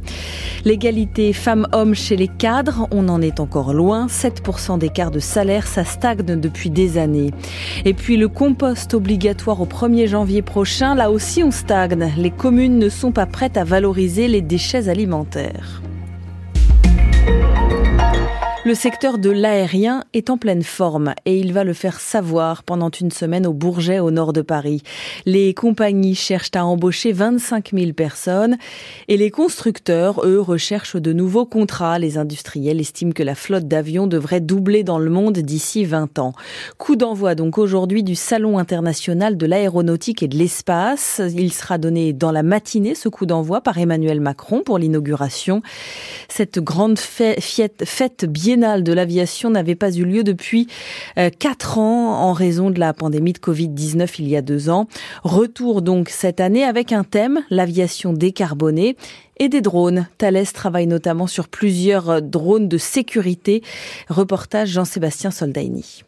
L'égalité 0.65 1.33
femmes-hommes 1.33 1.95
chez 1.95 2.17
les 2.17 2.29
cadres, 2.29 2.89
on 2.91 3.09
en 3.09 3.21
est 3.21 3.41
encore 3.41 3.75
loin. 3.75 4.07
7% 4.07 4.79
d'écart 4.79 5.11
de 5.11 5.19
salaire, 5.19 5.67
ça 5.67 5.85
stagne 5.85 6.41
depuis 6.41 6.71
des 6.71 6.97
années. 6.97 7.33
Et 7.85 7.93
puis 7.93 8.17
le 8.17 8.29
compost 8.29 8.95
obligatoire 8.95 9.61
au 9.61 9.67
1er 9.67 10.07
janvier 10.07 10.41
prochain, 10.41 10.95
là 10.95 11.11
aussi 11.11 11.43
on 11.43 11.51
stagne. 11.51 12.13
Les 12.17 12.31
communes 12.31 12.79
ne 12.79 12.89
sont 12.89 13.13
pas 13.13 13.27
prêtes 13.27 13.57
à 13.57 13.65
valoriser 13.65 14.27
les 14.29 14.41
déchets 14.41 14.89
alimentaires. 14.89 15.83
Le 18.65 18.77
secteur 18.77 19.19
de 19.19 19.29
l'aérien 19.29 20.05
est 20.13 20.31
en 20.31 20.39
pleine 20.39 20.63
forme 20.63 21.15
et 21.25 21.37
il 21.37 21.53
va 21.53 21.65
le 21.65 21.73
faire 21.73 21.99
savoir 21.99 22.63
pendant 22.63 22.91
une 22.91 23.11
semaine 23.11 23.45
au 23.45 23.53
Bourget 23.53 23.99
au 23.99 24.13
nord 24.13 24.33
de 24.33 24.41
Paris. 24.41 24.83
Les 25.27 25.53
compagnies 25.53 26.15
cherchent 26.15 26.53
à 26.55 26.65
embaucher 26.65 27.11
25 27.11 27.71
000 27.73 27.93
personnes 27.93 28.57
et 29.09 29.17
les 29.17 29.33
constructeurs, 29.33 30.25
eux, 30.25 30.41
recherchent 30.41 30.95
de 30.95 31.13
nouveaux 31.13 31.45
contrats. 31.45 31.99
Les 31.99 32.19
industriels 32.19 32.79
estiment 32.79 33.11
que 33.11 33.25
la 33.25 33.35
flotte 33.35 33.67
d'avions 33.67 34.07
devrait 34.07 34.41
doubler 34.41 34.85
dans 34.85 35.01
le 35.01 35.11
monde 35.11 35.39
d'ici 35.39 35.85
20 35.85 36.21
ans. 36.21 36.33
Coup 36.79 36.95
d'envoi 36.95 37.35
donc 37.35 37.59
aujourd'hui 37.59 38.05
du 38.05 38.15
Salon 38.15 38.59
international 38.59 39.37
de 39.37 39.47
l'aéronautique 39.47 40.23
et 40.23 40.29
de 40.29 40.39
l'espace. 40.39 41.21
Il 41.35 41.53
sera 41.53 41.79
donné 41.79 42.13
dans 42.13 42.31
la 42.31 42.45
matinée 42.45 42.95
ce 42.95 43.09
coup 43.09 43.27
d'envoi 43.27 43.61
par 43.61 43.79
Emmanuel 43.79 44.21
Macron 44.21 44.63
pour 44.63 44.79
l'inauguration. 44.79 45.63
Cette 46.29 46.61
grande 46.61 47.01
fête, 47.01 48.25
de 48.57 48.93
l'aviation 48.93 49.51
n'avait 49.51 49.75
pas 49.75 49.93
eu 49.93 50.05
lieu 50.05 50.25
depuis 50.25 50.69
euh, 51.19 51.31
quatre 51.31 51.79
ans 51.79 52.15
en 52.23 52.33
raison 52.33 52.71
de 52.71 52.79
la 52.79 52.93
pandémie 52.93 53.33
de 53.33 53.39
Covid-19 53.39 54.15
il 54.19 54.29
y 54.29 54.37
a 54.37 54.43
deux 54.43 54.71
ans. 54.71 54.89
Retour 55.23 55.83
donc 55.83 56.09
cette 56.09 56.41
année 56.41 56.65
avec 56.65 56.93
un 56.93 57.05
thème, 57.05 57.43
l'aviation 57.51 58.13
décarbonée 58.13 58.97
et 59.39 59.49
des 59.49 59.61
drones. 59.61 60.07
Thales 60.19 60.47
travaille 60.53 60.87
notamment 60.87 61.27
sur 61.27 61.49
plusieurs 61.49 62.11
euh, 62.11 62.21
drones 62.21 62.69
de 62.69 62.79
sécurité. 62.79 63.63
Reportage 64.09 64.69
Jean-Sébastien 64.69 65.31
Soldaini. 65.31 66.03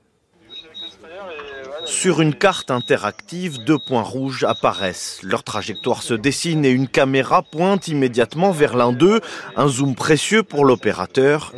Sur 1.87 2.23
une 2.23 2.35
carte 2.35 2.71
interactive, 2.71 3.59
deux 3.65 3.79
points 3.79 4.03
rouges 4.03 4.45
apparaissent. 4.45 5.21
Leur 5.23 5.43
trajectoire 5.43 6.03
se 6.03 6.15
dessine 6.15 6.65
et 6.65 6.71
une 6.71 6.89
caméra 6.89 7.43
pointe 7.43 7.89
immédiatement 7.89 8.53
vers 8.53 8.77
l'un 8.77 8.93
d'eux, 8.93 9.21
un 9.57 9.69
zoom 9.69 9.95
précieux 9.95 10.43
pour 10.43 10.65
l'opérateur. 10.65 11.53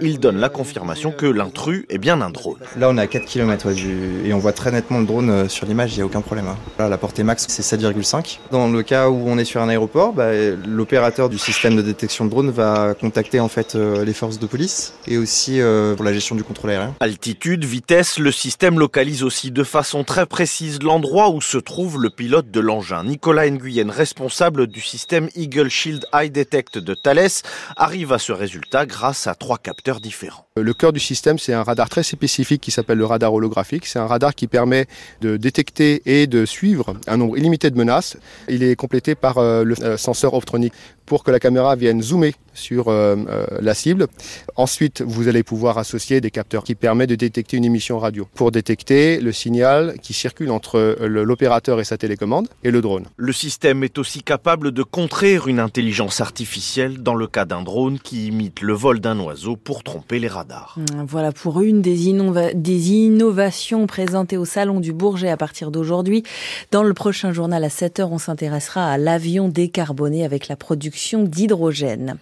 Il 0.00 0.20
donne 0.20 0.38
la 0.38 0.48
confirmation 0.48 1.10
que 1.10 1.26
l'intrus 1.26 1.84
est 1.88 1.98
bien 1.98 2.20
un 2.20 2.30
drone. 2.30 2.58
Là, 2.76 2.88
on 2.90 2.96
est 2.96 3.00
à 3.00 3.06
4 3.06 3.24
km 3.24 3.68
et 4.24 4.32
on 4.32 4.38
voit 4.38 4.52
très 4.52 4.70
nettement 4.70 5.00
le 5.00 5.06
drone 5.06 5.30
euh, 5.30 5.48
sur 5.48 5.66
l'image, 5.66 5.92
il 5.92 5.96
n'y 5.96 6.02
a 6.02 6.06
aucun 6.06 6.20
problème. 6.20 6.46
Hein. 6.48 6.56
Là, 6.78 6.88
la 6.88 6.98
portée 6.98 7.24
max, 7.24 7.46
c'est 7.48 7.76
7,5. 7.76 8.38
Dans 8.50 8.68
le 8.68 8.82
cas 8.82 9.08
où 9.08 9.24
on 9.26 9.38
est 9.38 9.44
sur 9.44 9.60
un 9.60 9.68
aéroport, 9.68 10.12
bah, 10.12 10.30
l'opérateur 10.66 11.28
du 11.28 11.38
système 11.38 11.76
de 11.76 11.82
détection 11.82 12.24
de 12.24 12.30
drone 12.30 12.50
va 12.50 12.94
contacter 12.94 13.40
en 13.40 13.48
fait 13.48 13.74
euh, 13.74 14.04
les 14.04 14.12
forces 14.12 14.38
de 14.38 14.46
police 14.46 14.94
et 15.06 15.18
aussi 15.18 15.60
euh, 15.60 15.94
pour 15.94 16.04
la 16.04 16.12
gestion 16.12 16.36
du 16.36 16.44
contrôle 16.44 16.70
aérien. 16.70 16.94
Altitude, 17.00 17.64
vitesse, 17.64 18.18
le 18.18 18.30
système 18.30 18.78
localise 18.78 19.22
aussi 19.22 19.50
de 19.50 19.64
façon 19.72 20.04
très 20.04 20.26
précise 20.26 20.82
l'endroit 20.82 21.30
où 21.30 21.40
se 21.40 21.56
trouve 21.56 21.98
le 21.98 22.10
pilote 22.10 22.50
de 22.50 22.60
l'engin. 22.60 23.04
Nicolas 23.04 23.48
Nguyen, 23.48 23.90
responsable 23.90 24.66
du 24.66 24.82
système 24.82 25.30
Eagle 25.34 25.70
Shield 25.70 26.04
Eye 26.12 26.28
Detect 26.28 26.76
de 26.76 26.92
Thales, 26.92 27.40
arrive 27.78 28.12
à 28.12 28.18
ce 28.18 28.32
résultat 28.32 28.84
grâce 28.84 29.26
à 29.26 29.34
trois 29.34 29.56
capteurs 29.56 30.00
différents. 30.02 30.46
Le 30.58 30.74
cœur 30.74 30.92
du 30.92 31.00
système, 31.00 31.38
c'est 31.38 31.54
un 31.54 31.62
radar 31.62 31.88
très 31.88 32.02
spécifique 32.02 32.60
qui 32.60 32.70
s'appelle 32.70 32.98
le 32.98 33.06
radar 33.06 33.32
holographique. 33.32 33.86
C'est 33.86 33.98
un 33.98 34.06
radar 34.06 34.34
qui 34.34 34.46
permet 34.46 34.86
de 35.22 35.38
détecter 35.38 36.02
et 36.04 36.26
de 36.26 36.44
suivre 36.44 36.94
un 37.06 37.16
nombre 37.16 37.38
illimité 37.38 37.70
de 37.70 37.78
menaces. 37.78 38.18
Il 38.50 38.62
est 38.62 38.76
complété 38.76 39.14
par 39.14 39.38
euh, 39.38 39.64
le 39.64 39.74
euh, 39.82 39.96
senseur 39.96 40.34
optronique 40.34 40.74
pour 41.06 41.24
que 41.24 41.30
la 41.30 41.40
caméra 41.40 41.74
vienne 41.76 42.02
zoomer 42.02 42.34
sur 42.52 42.88
euh, 42.88 43.16
la 43.60 43.74
cible. 43.74 44.06
Ensuite, 44.56 45.00
vous 45.00 45.28
allez 45.28 45.42
pouvoir 45.42 45.78
associer 45.78 46.20
des 46.20 46.30
capteurs 46.30 46.64
qui 46.64 46.74
permettent 46.74 47.10
de 47.10 47.14
détecter 47.14 47.56
une 47.56 47.64
émission 47.64 47.98
radio 47.98 48.28
pour 48.34 48.50
détecter 48.50 49.18
le 49.18 49.32
signal 49.32 49.61
qui 50.02 50.12
circule 50.12 50.50
entre 50.50 50.96
l'opérateur 51.00 51.80
et 51.80 51.84
sa 51.84 51.96
télécommande 51.96 52.48
et 52.64 52.70
le 52.70 52.80
drone. 52.80 53.06
Le 53.16 53.32
système 53.32 53.84
est 53.84 53.98
aussi 53.98 54.22
capable 54.22 54.72
de 54.72 54.82
contrer 54.82 55.38
une 55.46 55.60
intelligence 55.60 56.20
artificielle 56.20 57.02
dans 57.02 57.14
le 57.14 57.26
cas 57.26 57.44
d'un 57.44 57.62
drone 57.62 57.98
qui 57.98 58.26
imite 58.26 58.60
le 58.60 58.72
vol 58.72 59.00
d'un 59.00 59.18
oiseau 59.20 59.56
pour 59.56 59.82
tromper 59.82 60.18
les 60.18 60.28
radars. 60.28 60.76
Mmh, 60.76 61.04
voilà 61.06 61.32
pour 61.32 61.60
une 61.60 61.82
des, 61.82 62.12
des, 62.54 62.90
innovations 62.90 63.86
présentées 63.86 64.36
au 64.36 64.44
Salon 64.44 64.80
du 64.80 64.92
Bourget 64.92 65.30
à 65.30 65.36
partir 65.36 65.70
d'aujourd'hui. 65.70 66.22
Dans 66.70 66.82
le 66.82 66.94
prochain 66.94 67.32
journal 67.32 67.62
à 67.64 67.68
7h, 67.68 68.08
on 68.10 68.18
s'intéressera 68.18 68.90
à 68.90 68.98
l'avion 68.98 69.48
décarboné 69.48 70.24
avec 70.24 70.48
la 70.48 70.56
production 70.56 71.22
d'hydrogène. 71.22 72.16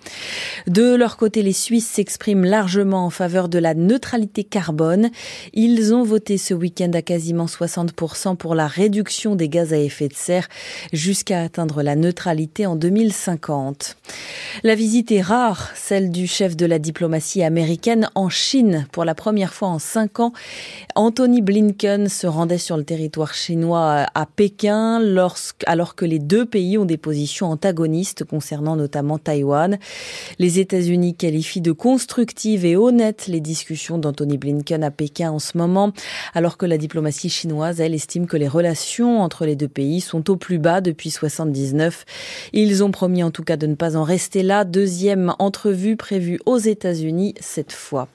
De 0.66 0.94
leur 0.94 1.16
côté, 1.16 1.42
les 1.42 1.52
Suisses 1.52 1.88
s'expriment 1.88 2.44
largement 2.44 3.06
en 3.06 3.10
faveur 3.10 3.48
de 3.48 3.58
la 3.58 3.74
neutralité 3.74 4.44
carbone. 4.44 5.10
Ils 5.54 5.94
ont 5.94 6.04
voté 6.04 6.38
ce 6.38 6.54
week-end 6.54 6.90
à 6.94 7.02
quasiment 7.30 7.46
60% 7.46 8.34
pour 8.34 8.56
la 8.56 8.66
réduction 8.66 9.36
des 9.36 9.48
gaz 9.48 9.72
à 9.72 9.78
effet 9.78 10.08
de 10.08 10.14
serre 10.14 10.48
jusqu'à 10.92 11.42
atteindre 11.42 11.80
la 11.82 11.94
neutralité 11.94 12.66
en 12.66 12.74
2050. 12.74 13.96
La 14.64 14.74
visite 14.74 15.12
est 15.12 15.20
rare, 15.20 15.70
celle 15.76 16.10
du 16.10 16.26
chef 16.26 16.56
de 16.56 16.66
la 16.66 16.80
diplomatie 16.80 17.44
américaine 17.44 18.10
en 18.16 18.28
Chine 18.28 18.88
pour 18.90 19.04
la 19.04 19.14
première 19.14 19.54
fois 19.54 19.68
en 19.68 19.78
cinq 19.78 20.18
ans. 20.18 20.32
Anthony 20.96 21.40
Blinken 21.40 22.08
se 22.08 22.26
rendait 22.26 22.58
sur 22.58 22.76
le 22.76 22.82
territoire 22.82 23.32
chinois 23.32 24.06
à 24.12 24.26
Pékin 24.26 25.00
alors 25.66 25.94
que 25.94 26.04
les 26.04 26.18
deux 26.18 26.46
pays 26.46 26.78
ont 26.78 26.84
des 26.84 26.96
positions 26.96 27.46
antagonistes 27.46 28.24
concernant 28.24 28.74
notamment 28.74 29.18
Taïwan. 29.18 29.78
Les 30.40 30.58
États-Unis 30.58 31.14
qualifient 31.14 31.60
de 31.60 31.72
constructives 31.72 32.64
et 32.64 32.76
honnêtes 32.76 33.28
les 33.28 33.40
discussions 33.40 33.98
d'Anthony 33.98 34.36
Blinken 34.36 34.82
à 34.82 34.90
Pékin 34.90 35.30
en 35.30 35.38
ce 35.38 35.56
moment, 35.56 35.92
alors 36.34 36.56
que 36.56 36.66
la 36.66 36.78
diplomatie 36.78 37.19
chinoise, 37.28 37.80
elle, 37.80 37.94
estime 37.94 38.26
que 38.26 38.36
les 38.36 38.48
relations 38.48 39.20
entre 39.20 39.44
les 39.44 39.56
deux 39.56 39.68
pays 39.68 40.00
sont 40.00 40.30
au 40.30 40.36
plus 40.36 40.58
bas 40.58 40.80
depuis 40.80 41.10
79. 41.10 42.04
Ils 42.52 42.82
ont 42.82 42.90
promis 42.90 43.22
en 43.22 43.30
tout 43.30 43.44
cas 43.44 43.56
de 43.56 43.66
ne 43.66 43.74
pas 43.74 43.96
en 43.96 44.04
rester 44.04 44.42
là. 44.42 44.64
Deuxième 44.64 45.34
entrevue 45.38 45.96
prévue 45.96 46.40
aux 46.46 46.58
États-Unis 46.58 47.34
cette 47.40 47.72
fois. 47.72 48.08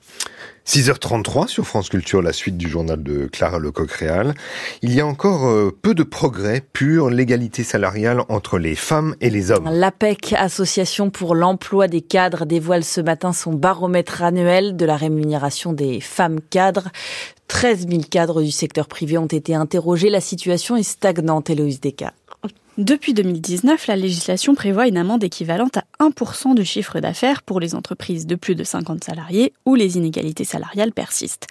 6h33 0.66 1.46
sur 1.46 1.64
France 1.64 1.88
Culture, 1.88 2.20
la 2.22 2.32
suite 2.32 2.56
du 2.56 2.68
journal 2.68 3.00
de 3.00 3.26
Clara 3.26 3.60
Lecoq-Réal. 3.60 4.34
Il 4.82 4.92
y 4.92 5.00
a 5.00 5.06
encore 5.06 5.46
euh, 5.46 5.70
peu 5.70 5.94
de 5.94 6.02
progrès 6.02 6.60
pur 6.72 7.08
l'égalité 7.08 7.62
salariale 7.62 8.24
entre 8.28 8.58
les 8.58 8.74
femmes 8.74 9.14
et 9.20 9.30
les 9.30 9.52
hommes. 9.52 9.68
L'APEC, 9.70 10.34
Association 10.36 11.10
pour 11.10 11.36
l'emploi 11.36 11.86
des 11.86 12.00
cadres, 12.00 12.46
dévoile 12.46 12.82
ce 12.82 13.00
matin 13.00 13.32
son 13.32 13.52
baromètre 13.52 14.22
annuel 14.22 14.76
de 14.76 14.84
la 14.84 14.96
rémunération 14.96 15.72
des 15.72 16.00
femmes 16.00 16.40
cadres. 16.50 16.88
13 17.46 17.86
000 17.88 18.02
cadres 18.10 18.42
du 18.42 18.50
secteur 18.50 18.88
privé 18.88 19.18
ont 19.18 19.26
été 19.26 19.54
interrogés. 19.54 20.10
La 20.10 20.20
situation 20.20 20.76
est 20.76 20.82
stagnante, 20.82 21.48
Héloïse 21.48 21.80
Descartes. 21.80 22.25
Depuis 22.78 23.14
2019, 23.14 23.86
la 23.86 23.96
législation 23.96 24.54
prévoit 24.54 24.86
une 24.86 24.98
amende 24.98 25.24
équivalente 25.24 25.78
à 25.78 25.84
1% 25.98 26.54
du 26.54 26.66
chiffre 26.66 27.00
d'affaires 27.00 27.42
pour 27.42 27.58
les 27.58 27.74
entreprises 27.74 28.26
de 28.26 28.34
plus 28.34 28.54
de 28.54 28.64
50 28.64 29.02
salariés 29.02 29.54
où 29.64 29.74
les 29.74 29.96
inégalités 29.96 30.44
salariales 30.44 30.92
persistent. 30.92 31.46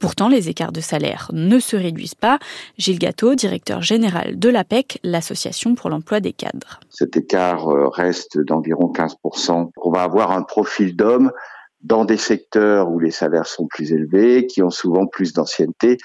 Pourtant, 0.00 0.30
les 0.30 0.48
écarts 0.48 0.72
de 0.72 0.80
salaire 0.80 1.28
ne 1.34 1.58
se 1.58 1.76
réduisent 1.76 2.14
pas. 2.14 2.38
Gilles 2.78 2.98
Gâteau, 2.98 3.34
directeur 3.34 3.82
général 3.82 4.38
de 4.38 4.48
l'APEC, 4.48 5.00
l'Association 5.04 5.74
pour 5.74 5.90
l'emploi 5.90 6.20
des 6.20 6.32
cadres. 6.32 6.80
Cet 6.88 7.14
écart 7.14 7.68
euh, 7.68 7.88
reste 7.88 8.38
d'environ 8.38 8.90
15%. 8.90 9.72
On 9.76 9.90
va 9.90 10.02
avoir 10.02 10.32
un 10.32 10.42
profil 10.42 10.96
d'homme 10.96 11.30
dans 11.82 12.06
des 12.06 12.16
secteurs 12.16 12.90
où 12.90 12.98
les 12.98 13.10
salaires 13.10 13.46
sont 13.46 13.66
plus 13.66 13.92
élevés, 13.92 14.46
qui 14.46 14.62
ont 14.62 14.70
souvent 14.70 15.06
plus 15.06 15.34
d'ancienneté, 15.34 15.98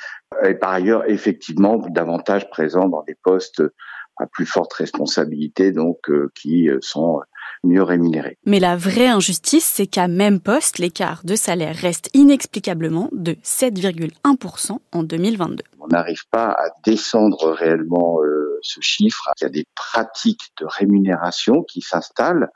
et 0.44 0.54
par 0.54 0.72
ailleurs 0.72 1.10
effectivement 1.10 1.78
davantage 1.90 2.50
présents 2.50 2.90
dans 2.90 3.04
des 3.04 3.16
postes 3.24 3.62
à 4.18 4.26
plus 4.28 4.46
forte 4.46 4.74
responsabilité, 4.74 5.72
donc 5.72 6.10
euh, 6.10 6.32
qui 6.36 6.70
euh, 6.70 6.80
sont 6.82 7.22
mieux 7.64 7.84
rémunérés. 7.84 8.38
Mais 8.46 8.60
la 8.60 8.78
vraie 8.78 9.08
injustice, 9.08 9.66
c'est 9.66 9.88
qu'à 9.88 10.08
même 10.08 10.40
poste, 10.40 10.78
l'écart 10.80 11.22
de 11.24 11.36
salaire 11.36 11.76
reste 11.76 12.10
inexplicablement 12.14 13.10
de 13.12 13.34
7,1% 13.44 14.78
en 14.92 15.04
2022. 15.04 15.64
On 15.80 15.88
n'arrive 15.88 16.28
pas 16.32 16.50
à 16.50 16.70
descendre 16.86 17.52
réellement 17.52 18.20
euh, 18.24 18.60
ce 18.62 18.80
chiffre. 18.82 19.30
Il 19.40 19.44
y 19.44 19.48
a 19.48 19.50
des 19.50 19.66
pratiques 19.76 20.52
de 20.60 20.66
rémunération 20.68 21.64
qui 21.64 21.82
s'installent 21.82 22.50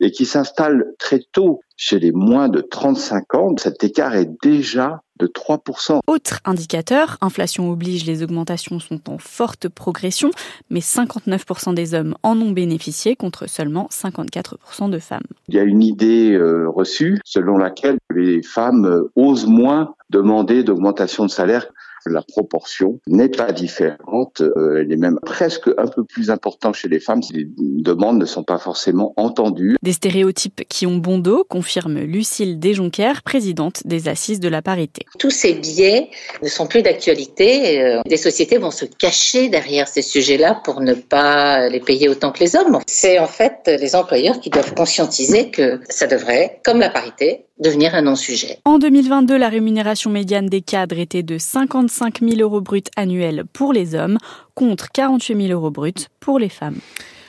et 0.00 0.10
qui 0.10 0.26
s'installent 0.26 0.86
très 0.98 1.20
tôt 1.32 1.60
chez 1.76 1.98
les 1.98 2.12
moins 2.12 2.48
de 2.48 2.60
35 2.60 3.34
ans. 3.34 3.54
Cet 3.56 3.84
écart 3.84 4.14
est 4.14 4.30
déjà 4.42 5.02
de 5.18 5.26
3%. 5.26 6.00
Autre 6.06 6.40
indicateur, 6.44 7.16
inflation 7.20 7.70
oblige, 7.70 8.04
les 8.04 8.22
augmentations 8.22 8.78
sont 8.80 9.08
en 9.08 9.18
forte 9.18 9.68
progression, 9.68 10.30
mais 10.70 10.80
59% 10.80 11.74
des 11.74 11.94
hommes 11.94 12.14
en 12.22 12.38
ont 12.38 12.50
bénéficié 12.50 13.16
contre 13.16 13.48
seulement 13.48 13.88
54% 13.90 14.90
de 14.90 14.98
femmes. 14.98 15.22
Il 15.48 15.54
y 15.54 15.58
a 15.58 15.62
une 15.62 15.82
idée 15.82 16.32
euh, 16.32 16.68
reçue 16.68 17.18
selon 17.24 17.56
laquelle 17.56 17.96
les 18.14 18.42
femmes 18.42 18.84
euh, 18.84 19.12
osent 19.16 19.46
moins 19.46 19.94
demander 20.10 20.62
d'augmentation 20.62 21.24
de 21.24 21.30
salaire 21.30 21.66
la 22.10 22.22
proportion 22.22 23.00
n'est 23.06 23.28
pas 23.28 23.52
différente, 23.52 24.40
euh, 24.40 24.80
elle 24.80 24.92
est 24.92 24.96
même 24.96 25.18
presque 25.24 25.68
un 25.78 25.86
peu 25.86 26.04
plus 26.04 26.30
importante 26.30 26.74
chez 26.74 26.88
les 26.88 27.00
femmes 27.00 27.22
si 27.22 27.32
les 27.32 27.46
demandes 27.56 28.18
ne 28.18 28.24
sont 28.24 28.42
pas 28.42 28.58
forcément 28.58 29.12
entendues. 29.16 29.76
Des 29.82 29.92
stéréotypes 29.92 30.62
qui 30.68 30.86
ont 30.86 30.96
bon 30.96 31.18
dos, 31.18 31.44
confirme 31.48 31.98
Lucille 31.98 32.58
Desjonquières, 32.58 33.22
présidente 33.22 33.86
des 33.86 34.08
Assises 34.08 34.40
de 34.40 34.48
la 34.48 34.62
parité. 34.62 35.06
Tous 35.18 35.30
ces 35.30 35.54
biais 35.54 36.10
ne 36.42 36.48
sont 36.48 36.66
plus 36.66 36.82
d'actualité. 36.82 37.80
Euh, 37.80 38.00
des 38.06 38.16
sociétés 38.16 38.58
vont 38.58 38.70
se 38.70 38.84
cacher 38.84 39.48
derrière 39.48 39.88
ces 39.88 40.02
sujets-là 40.02 40.60
pour 40.64 40.80
ne 40.80 40.94
pas 40.94 41.68
les 41.68 41.80
payer 41.80 42.08
autant 42.08 42.32
que 42.32 42.40
les 42.40 42.56
hommes. 42.56 42.78
C'est 42.86 43.18
en 43.18 43.26
fait 43.26 43.60
les 43.66 43.94
employeurs 43.96 44.40
qui 44.40 44.50
doivent 44.50 44.74
conscientiser 44.74 45.50
que 45.50 45.80
ça 45.88 46.06
devrait, 46.06 46.60
comme 46.64 46.80
la 46.80 46.90
parité, 46.90 47.45
devenir 47.58 47.94
un 47.94 48.02
non-sujet. 48.02 48.58
En 48.64 48.78
2022, 48.78 49.36
la 49.36 49.48
rémunération 49.48 50.10
médiane 50.10 50.46
des 50.46 50.62
cadres 50.62 50.98
était 50.98 51.22
de 51.22 51.38
55 51.38 52.20
000 52.20 52.40
euros 52.40 52.60
bruts 52.60 52.82
annuels 52.96 53.44
pour 53.52 53.72
les 53.72 53.94
hommes 53.94 54.18
contre 54.54 54.90
48 54.92 55.48
000 55.48 55.58
euros 55.58 55.70
bruts 55.70 56.08
pour 56.20 56.38
les 56.38 56.48
femmes. 56.48 56.78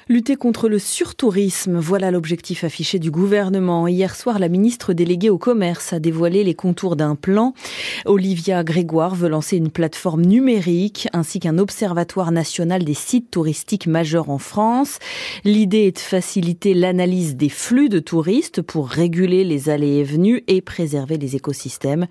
Lutter 0.10 0.38
contre 0.38 0.70
le 0.70 0.80
surtourisme, 0.80 1.80
voilà 1.80 2.12
l'objectif 2.12 2.64
affiché 2.64 2.98
du 2.98 3.12
gouvernement. 3.12 3.90
Hier 3.90 4.16
soir, 4.16 4.40
la 4.40 4.48
ministre 4.48 4.94
déléguée 4.94 5.30
au 5.30 5.38
commerce 5.38 5.92
a 5.92 6.00
dévoilé 6.00 6.46
les 6.46 6.54
contours 6.54 6.96
d'un 6.96 7.16
plan. 7.16 7.54
Olivia 8.06 8.64
Grégoire 8.64 9.16
veut 9.16 9.28
lancer 9.28 9.58
une 9.58 9.70
plateforme 9.70 10.22
numérique 10.22 11.10
ainsi 11.12 11.42
qu'un 11.42 11.58
observatoire 11.58 12.32
national 12.32 12.86
des 12.86 12.94
sites 12.94 13.32
touristiques 13.32 13.86
majeurs 13.86 14.30
en 14.30 14.38
France. 14.38 15.00
L'idée 15.44 15.88
est 15.88 15.98
de 15.98 16.00
faciliter 16.00 16.74
l'analyse 16.74 17.36
des 17.36 17.50
flux 17.50 17.90
de 17.90 18.00
touristes 18.00 18.62
pour 18.62 18.88
réguler 18.88 19.44
les 19.44 19.68
allées 19.68 19.98
et 19.98 20.04
venues 20.06 20.42
et 20.48 20.62
préserver 20.62 21.18
les 21.18 21.36
écosystèmes. 21.36 22.08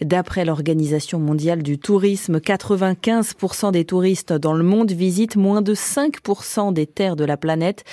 D'après 0.00 0.44
l'Organisation 0.44 1.20
mondiale 1.20 1.62
du 1.62 1.78
tourisme, 1.78 2.38
95% 2.38 3.70
des 3.70 3.84
touristes 3.84 4.32
dans 4.32 4.54
le 4.54 4.64
monde 4.64 4.90
visitent 4.90 5.36
moins 5.36 5.62
de 5.62 5.76
5% 5.76 6.72
des 6.72 6.86
terres 6.88 7.14
de 7.14 7.27
la 7.28 7.36
planète. 7.36 7.84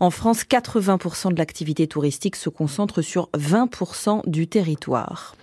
En 0.00 0.10
France, 0.10 0.42
80% 0.42 1.32
de 1.32 1.38
l'activité 1.38 1.86
touristique 1.86 2.36
se 2.36 2.48
concentre 2.48 3.02
sur 3.02 3.28
20% 3.36 4.28
du 4.28 4.48
territoire. 4.48 5.36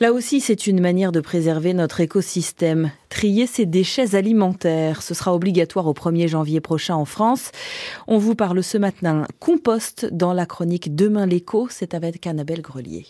Là 0.00 0.12
aussi, 0.12 0.40
c'est 0.40 0.66
une 0.66 0.80
manière 0.80 1.12
de 1.12 1.20
préserver 1.20 1.72
notre 1.72 2.00
écosystème. 2.00 2.90
Trier 3.08 3.46
ses 3.46 3.64
déchets 3.64 4.16
alimentaires, 4.16 5.02
ce 5.02 5.14
sera 5.14 5.34
obligatoire 5.34 5.86
au 5.86 5.92
1er 5.92 6.26
janvier 6.26 6.60
prochain 6.60 6.96
en 6.96 7.04
France. 7.04 7.52
On 8.08 8.18
vous 8.18 8.34
parle 8.34 8.62
ce 8.62 8.76
matin 8.76 9.26
compost 9.38 10.06
dans 10.10 10.32
la 10.32 10.46
chronique 10.46 10.94
Demain 10.96 11.26
l'écho, 11.26 11.68
c'est 11.70 11.94
avec 11.94 12.26
Annabelle 12.26 12.62
Grelier. 12.62 13.06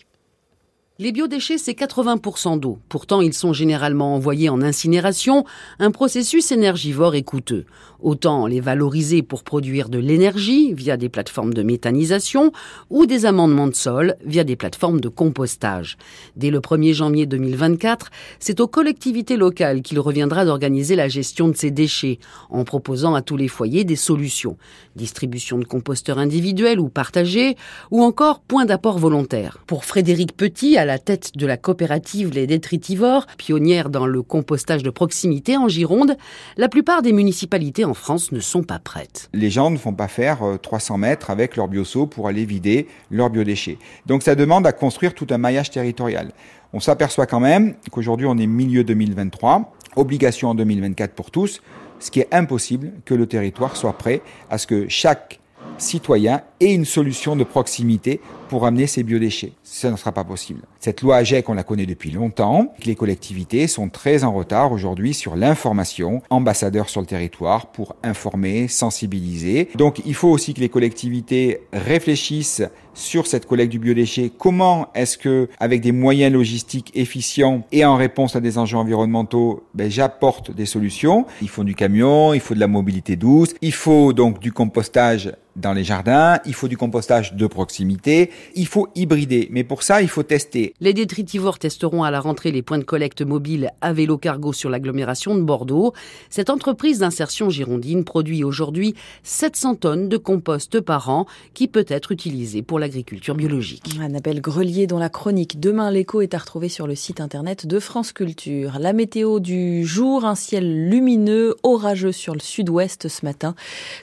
Les 0.97 1.11
biodéchets, 1.11 1.57
c'est 1.57 1.73
80% 1.73 2.57
d'eau. 2.57 2.79
Pourtant, 2.87 3.19
ils 3.19 3.33
sont 3.33 3.51
généralement 3.51 4.15
envoyés 4.15 4.47
en 4.47 4.61
incinération, 4.61 5.43
un 5.77 5.91
processus 5.91 6.53
énergivore 6.53 7.15
et 7.15 7.23
coûteux. 7.23 7.65
Autant 8.05 8.45
les 8.45 8.59
valoriser 8.59 9.23
pour 9.23 9.43
produire 9.43 9.89
de 9.89 9.97
l'énergie 9.97 10.75
via 10.75 10.95
des 10.95 11.09
plateformes 11.09 11.55
de 11.55 11.63
méthanisation 11.63 12.51
ou 12.91 13.07
des 13.07 13.25
amendements 13.25 13.65
de 13.65 13.73
sol 13.73 14.13
via 14.23 14.43
des 14.43 14.55
plateformes 14.55 15.01
de 15.01 15.09
compostage. 15.09 15.97
Dès 16.35 16.51
le 16.51 16.59
1er 16.59 16.93
janvier 16.93 17.25
2024, 17.25 18.11
c'est 18.37 18.59
aux 18.59 18.67
collectivités 18.67 19.37
locales 19.37 19.81
qu'il 19.81 19.99
reviendra 19.99 20.45
d'organiser 20.45 20.95
la 20.95 21.07
gestion 21.07 21.47
de 21.47 21.57
ces 21.57 21.71
déchets 21.71 22.19
en 22.51 22.63
proposant 22.63 23.15
à 23.15 23.23
tous 23.23 23.37
les 23.37 23.47
foyers 23.47 23.85
des 23.85 23.95
solutions. 23.95 24.55
Distribution 24.95 25.57
de 25.57 25.65
composteurs 25.65 26.19
individuels 26.19 26.79
ou 26.79 26.89
partagés 26.89 27.57
ou 27.89 28.03
encore 28.03 28.39
point 28.39 28.65
d'apport 28.65 28.99
volontaire. 28.99 29.57
Pour 29.65 29.83
Frédéric 29.83 30.37
Petit, 30.37 30.77
à 30.77 30.85
la 30.85 30.99
tête 30.99 31.35
de 31.35 31.47
la 31.47 31.57
coopérative 31.57 32.29
Les 32.35 32.45
Détritivores, 32.45 33.25
pionnière 33.37 33.89
dans 33.89 34.05
le 34.05 34.21
compostage 34.21 34.83
de 34.83 34.91
proximité 34.91 35.57
en 35.57 35.67
Gironde, 35.67 36.15
la 36.57 36.69
plupart 36.69 37.01
des 37.01 37.11
municipalités 37.11 37.83
en 37.83 37.94
France 37.95 38.31
ne 38.31 38.39
sont 38.39 38.63
pas 38.63 38.79
prêtes. 38.79 39.29
Les 39.33 39.49
gens 39.49 39.71
ne 39.71 39.77
font 39.77 39.93
pas 39.93 40.07
faire 40.07 40.39
300 40.61 40.93
euh, 40.93 40.97
mètres 40.97 41.29
avec 41.29 41.55
leur 41.55 41.67
bioseau 41.67 42.05
pour 42.05 42.27
aller 42.27 42.45
vider 42.45 42.87
leurs 43.09 43.29
biodéchets. 43.29 43.77
Donc 44.05 44.23
ça 44.23 44.35
demande 44.35 44.67
à 44.67 44.71
construire 44.71 45.13
tout 45.13 45.27
un 45.29 45.37
maillage 45.37 45.71
territorial. 45.71 46.31
On 46.73 46.79
s'aperçoit 46.79 47.25
quand 47.25 47.39
même 47.39 47.75
qu'aujourd'hui 47.91 48.27
on 48.27 48.37
est 48.37 48.47
milieu 48.47 48.83
2023, 48.83 49.73
obligation 49.95 50.49
en 50.49 50.55
2024 50.55 51.13
pour 51.13 51.31
tous, 51.31 51.61
ce 51.99 52.11
qui 52.11 52.19
est 52.19 52.33
impossible 52.33 52.91
que 53.05 53.13
le 53.13 53.25
territoire 53.27 53.77
soit 53.77 53.97
prêt 53.97 54.21
à 54.49 54.57
ce 54.57 54.67
que 54.67 54.87
chaque 54.89 55.39
citoyen 55.77 56.41
ait 56.59 56.73
une 56.73 56.85
solution 56.85 57.35
de 57.35 57.43
proximité 57.43 58.21
pour 58.49 58.65
amener 58.65 58.87
ces 58.87 59.03
biodéchets. 59.03 59.53
Ça 59.63 59.91
ne 59.91 59.97
sera 59.97 60.11
pas 60.11 60.23
possible. 60.23 60.61
Cette 60.79 61.01
loi 61.01 61.17
AGEC, 61.17 61.49
on 61.49 61.53
la 61.53 61.63
connaît 61.63 61.85
depuis 61.85 62.11
longtemps. 62.11 62.73
Les 62.85 62.95
collectivités 62.95 63.67
sont 63.67 63.89
très 63.89 64.23
en 64.23 64.33
retard 64.33 64.71
aujourd'hui 64.71 65.13
sur 65.13 65.35
l'information, 65.35 66.21
ambassadeurs 66.29 66.89
sur 66.89 67.01
le 67.01 67.07
territoire 67.07 67.67
pour 67.67 67.95
informer, 68.03 68.67
sensibiliser. 68.67 69.69
Donc 69.75 70.01
il 70.05 70.13
faut 70.13 70.29
aussi 70.29 70.53
que 70.53 70.59
les 70.59 70.69
collectivités 70.69 71.61
réfléchissent 71.73 72.63
sur 72.95 73.27
cette 73.27 73.45
collecte 73.45 73.71
du 73.71 73.79
biodéchet. 73.79 74.31
Comment 74.35 74.89
est-ce 74.95 75.17
que, 75.17 75.47
avec 75.59 75.81
des 75.81 75.91
moyens 75.91 76.33
logistiques 76.33 76.91
efficients 76.95 77.63
et 77.71 77.85
en 77.85 77.95
réponse 77.95 78.35
à 78.35 78.41
des 78.41 78.57
enjeux 78.57 78.77
environnementaux, 78.77 79.63
ben, 79.75 79.91
j'apporte 79.91 80.51
des 80.51 80.65
solutions? 80.65 81.27
Il 81.41 81.49
faut 81.49 81.63
du 81.63 81.75
camion, 81.75 82.33
il 82.33 82.39
faut 82.39 82.55
de 82.55 82.59
la 82.59 82.67
mobilité 82.67 83.15
douce, 83.15 83.53
il 83.61 83.73
faut 83.73 84.13
donc 84.13 84.39
du 84.39 84.51
compostage 84.51 85.31
dans 85.55 85.73
les 85.73 85.83
jardins, 85.83 86.39
il 86.45 86.53
faut 86.53 86.67
du 86.67 86.77
compostage 86.77 87.33
de 87.33 87.47
proximité, 87.47 88.29
il 88.55 88.67
faut 88.67 88.89
hybrider. 88.95 89.47
Mais 89.51 89.63
pour 89.63 89.83
ça, 89.83 90.01
il 90.01 90.09
faut 90.09 90.23
tester. 90.23 90.73
Les 90.81 90.93
détritivores 90.93 91.59
testeront 91.59 92.03
à 92.03 92.11
la 92.11 92.19
rentrée 92.19 92.51
les 92.51 92.61
points 92.61 92.77
de 92.77 92.83
collecte 92.83 93.21
mobiles 93.21 93.71
à 93.81 93.93
vélo 93.93 94.17
cargo 94.17 94.53
sur 94.53 94.69
l'agglomération 94.69 95.35
de 95.35 95.41
Bordeaux. 95.41 95.93
Cette 96.29 96.49
entreprise 96.49 96.99
d'insertion 96.99 97.49
girondine 97.49 98.03
produit 98.03 98.43
aujourd'hui 98.43 98.95
700 99.23 99.75
tonnes 99.75 100.09
de 100.09 100.17
compost 100.17 100.81
par 100.81 101.09
an 101.09 101.25
qui 101.53 101.67
peut 101.67 101.85
être 101.87 102.11
utilisé 102.11 102.61
pour 102.61 102.79
l'agriculture 102.85 103.33
biologique. 103.33 103.97
Annabelle 103.99 104.41
Grelier, 104.41 104.85
dont 104.85 104.99
la 104.99 105.09
chronique 105.09 105.59
Demain 105.59 105.89
l'écho 105.89 106.21
est 106.21 106.35
à 106.35 106.37
retrouver 106.37 106.69
sur 106.69 106.85
le 106.85 106.93
site 106.93 107.19
internet 107.19 107.65
de 107.65 107.79
France 107.79 108.11
Culture. 108.11 108.77
La 108.79 108.93
météo 108.93 109.39
du 109.39 109.83
jour, 109.83 110.23
un 110.23 110.35
ciel 110.35 110.87
lumineux, 110.87 111.55
orageux 111.63 112.11
sur 112.11 112.35
le 112.35 112.39
sud-ouest 112.39 113.07
ce 113.07 113.25
matin, 113.25 113.55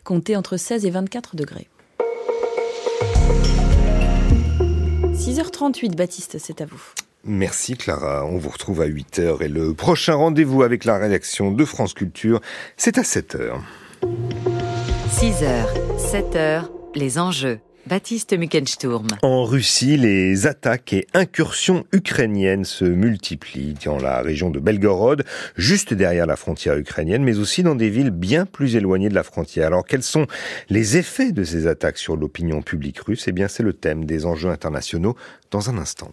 compté 0.02 0.36
entre 0.36 0.56
16 0.56 0.84
et 0.84 0.90
24 0.90 1.36
degrés. 1.36 1.68
6h38, 5.14 5.94
Baptiste, 5.94 6.38
c'est 6.40 6.60
à 6.60 6.66
vous. 6.66 6.82
Merci 7.22 7.76
Clara, 7.76 8.26
on 8.26 8.36
vous 8.36 8.48
retrouve 8.48 8.80
à 8.80 8.88
8h 8.88 9.42
et 9.42 9.48
le 9.48 9.74
prochain 9.74 10.14
rendez-vous 10.14 10.64
avec 10.64 10.84
la 10.84 10.98
rédaction 10.98 11.52
de 11.52 11.64
France 11.64 11.94
Culture, 11.94 12.40
c'est 12.76 12.98
à 12.98 13.02
7h. 13.02 13.60
6h, 15.12 15.66
7h, 15.98 16.64
les 16.96 17.20
enjeux. 17.20 17.60
Baptiste 17.86 18.38
Muckensturm. 18.38 19.08
En 19.22 19.44
Russie, 19.44 19.96
les 19.96 20.46
attaques 20.46 20.92
et 20.92 21.06
incursions 21.14 21.84
ukrainiennes 21.92 22.64
se 22.64 22.84
multiplient 22.84 23.74
dans 23.84 23.98
la 23.98 24.22
région 24.22 24.50
de 24.50 24.60
Belgorod, 24.60 25.24
juste 25.56 25.92
derrière 25.92 26.26
la 26.26 26.36
frontière 26.36 26.76
ukrainienne, 26.78 27.24
mais 27.24 27.38
aussi 27.38 27.64
dans 27.64 27.74
des 27.74 27.90
villes 27.90 28.10
bien 28.10 28.46
plus 28.46 28.76
éloignées 28.76 29.08
de 29.08 29.14
la 29.14 29.24
frontière. 29.24 29.66
Alors, 29.66 29.84
quels 29.84 30.04
sont 30.04 30.26
les 30.70 30.96
effets 30.96 31.32
de 31.32 31.42
ces 31.42 31.66
attaques 31.66 31.98
sur 31.98 32.16
l'opinion 32.16 32.62
publique 32.62 33.00
russe? 33.00 33.24
Eh 33.26 33.32
bien, 33.32 33.48
c'est 33.48 33.64
le 33.64 33.72
thème 33.72 34.04
des 34.04 34.26
enjeux 34.26 34.50
internationaux 34.50 35.16
dans 35.50 35.68
un 35.68 35.76
instant. 35.76 36.12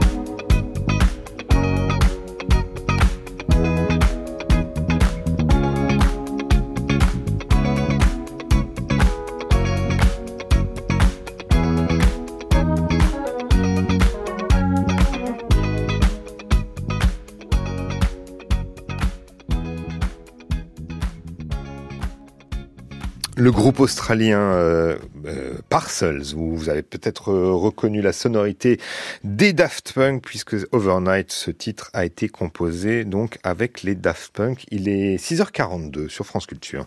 Le 23.41 23.51
groupe 23.51 23.79
australien 23.79 24.39
euh, 24.39 24.97
euh, 25.25 25.57
Parcels, 25.67 26.35
où 26.35 26.55
vous 26.55 26.69
avez 26.69 26.83
peut-être 26.83 27.31
euh, 27.31 27.51
reconnu 27.51 27.99
la 27.99 28.13
sonorité 28.13 28.79
des 29.23 29.51
Daft 29.51 29.93
Punk, 29.93 30.21
puisque 30.23 30.55
Overnight, 30.71 31.31
ce 31.31 31.49
titre 31.49 31.89
a 31.93 32.05
été 32.05 32.29
composé 32.29 33.03
donc 33.03 33.39
avec 33.41 33.81
les 33.81 33.95
Daft 33.95 34.31
Punk. 34.31 34.65
Il 34.69 34.87
est 34.87 35.15
6h42 35.15 36.07
sur 36.07 36.23
France 36.23 36.45
Culture. 36.45 36.85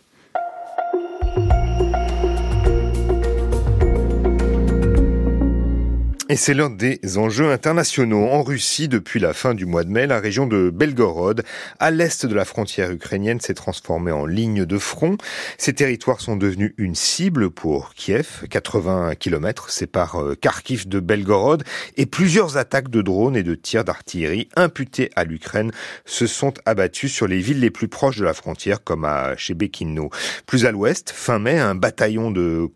Et 6.31 6.37
c'est 6.37 6.55
l'un 6.55 6.71
des 6.71 7.19
enjeux 7.19 7.51
internationaux. 7.51 8.25
En 8.31 8.43
Russie, 8.43 8.89
depuis 8.89 9.21
la 9.21 9.35
fin 9.35 9.53
du 9.53 9.67
mois 9.67 9.85
de 9.85 9.91
mai, 9.91 10.07
la 10.07 10.21
région 10.21 10.47
de 10.47 10.71
Belgorod, 10.71 11.45
à 11.79 11.91
l'est 11.91 12.25
de 12.25 12.35
la 12.35 12.47
frontière 12.47 12.91
ukrainienne, 12.91 13.41
s'est 13.41 13.53
transformée 13.53 14.11
en 14.11 14.25
ligne 14.25 14.65
de 14.65 14.79
front. 14.79 15.19
Ces 15.59 15.75
territoires 15.75 16.23
sont 16.23 16.37
devenus 16.37 16.73
une 16.79 16.95
cible 16.95 17.51
pour 17.51 17.93
Kiev. 17.93 18.47
80 18.49 19.17
km 19.17 19.69
séparent 19.69 20.23
euh, 20.23 20.35
Kharkiv 20.35 20.89
de 20.89 20.99
Belgorod 20.99 21.63
et 21.99 22.07
plusieurs 22.07 22.57
attaques 22.57 22.89
de 22.89 23.03
drones 23.03 23.37
et 23.37 23.43
de 23.43 23.55
tirs 23.55 23.85
d'artillerie 23.85 24.49
imputées 24.57 25.11
à 25.17 25.25
l'Ukraine 25.25 25.73
se 26.07 26.27
sont 26.27 26.55
abattues 26.65 27.11
sur 27.11 27.27
les 27.27 27.41
villes 27.41 27.61
les 27.61 27.71
plus 27.71 27.89
proches 27.89 28.17
de 28.17 28.25
la 28.25 28.33
frontière, 28.33 28.83
comme 28.83 29.05
à 29.05 29.37
Shebekino. 29.37 30.09
Plus 30.47 30.65
à 30.65 30.73
l'ouest, 30.73 31.13
fin 31.15 31.39
mai, 31.39 31.59
un 31.59 31.75
bataillon 31.75 32.31
de, 32.31 32.71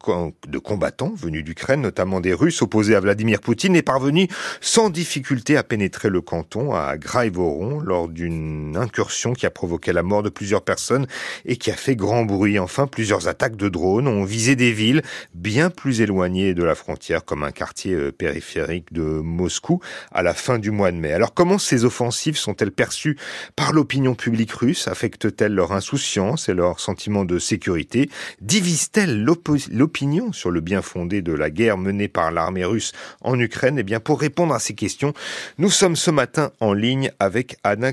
de 0.47 0.59
combattants 0.59 1.15
venus 1.17 1.45
d'Ukraine, 1.45 1.81
notamment 1.81 2.21
des 2.21 2.35
Russes 2.35 2.61
opposés 2.61 2.95
à 2.95 3.01
Vladimir 3.01 3.39
Poutine 3.49 3.77
est 3.77 3.83
parvenu 3.83 4.29
sans 4.61 4.91
difficulté 4.91 5.57
à 5.57 5.63
pénétrer 5.63 6.11
le 6.11 6.21
canton 6.21 6.75
à 6.75 6.99
Graivoron 6.99 7.81
lors 7.81 8.07
d'une 8.07 8.77
incursion 8.77 9.33
qui 9.33 9.47
a 9.47 9.51
provoqué 9.51 9.95
la 9.95 10.03
mort 10.03 10.23
de 10.23 10.29
plusieurs 10.29 10.61
personnes 10.61 11.07
et 11.47 11.57
qui 11.57 11.71
a 11.71 11.75
fait 11.75 11.97
grand 11.97 12.27
bruit. 12.27 12.59
Enfin, 12.59 12.87
plusieurs 12.87 13.27
attaques 13.27 13.57
de 13.57 13.71
drones 13.71 14.07
ont 14.07 14.25
visé 14.25 14.55
des 14.55 14.71
villes 14.71 15.01
bien 15.33 15.71
plus 15.71 16.03
éloignées 16.03 16.53
de 16.53 16.63
la 16.63 16.75
frontière 16.75 17.25
comme 17.25 17.43
un 17.43 17.51
quartier 17.51 17.95
euh, 17.95 18.13
périphérique 18.13 18.93
de 18.93 19.01
Moscou 19.01 19.81
à 20.13 20.23
la 20.23 20.35
fin 20.35 20.59
du 20.59 20.71
mois 20.71 20.93
de 20.93 20.99
mai. 20.99 21.15
Alors 21.15 21.33
comment 21.33 21.57
ces 21.57 21.87
offensives 21.87 22.37
sont-elles 22.37 22.71
perçues 22.71 23.17
par 23.57 23.73
l'opinion 23.73 24.15
publique 24.15 24.53
russe? 24.53 24.89
Affectent-elles 24.89 25.55
leur 25.55 25.73
insouciance 25.73 26.51
et 26.51 26.55
leur 26.55 26.81
sentiment 26.81 27.25
de 27.25 27.39
sécurité? 27.39 28.11
Divisent-elles 28.43 29.25
l'opinion 29.25 30.35
sur 30.35 30.51
le 30.51 30.61
bien 30.61 30.83
fondé 30.83 31.23
de 31.23 31.33
la 31.33 31.49
guerre 31.49 31.79
menée 31.79 32.09
par 32.09 32.31
l'armée 32.31 32.67
russe 32.67 32.93
Ukraine 33.37 33.79
Eh 33.79 33.83
bien, 33.83 34.01
pour 34.01 34.21
répondre 34.21 34.55
à 34.55 34.59
ces 34.59 34.75
questions, 34.75 35.13
nous 35.59 35.71
sommes 35.71 35.97
ce 35.97 36.11
matin 36.11 36.53
en 36.61 36.73
ligne 36.73 37.11
avec 37.19 37.57
Anna, 37.65 37.93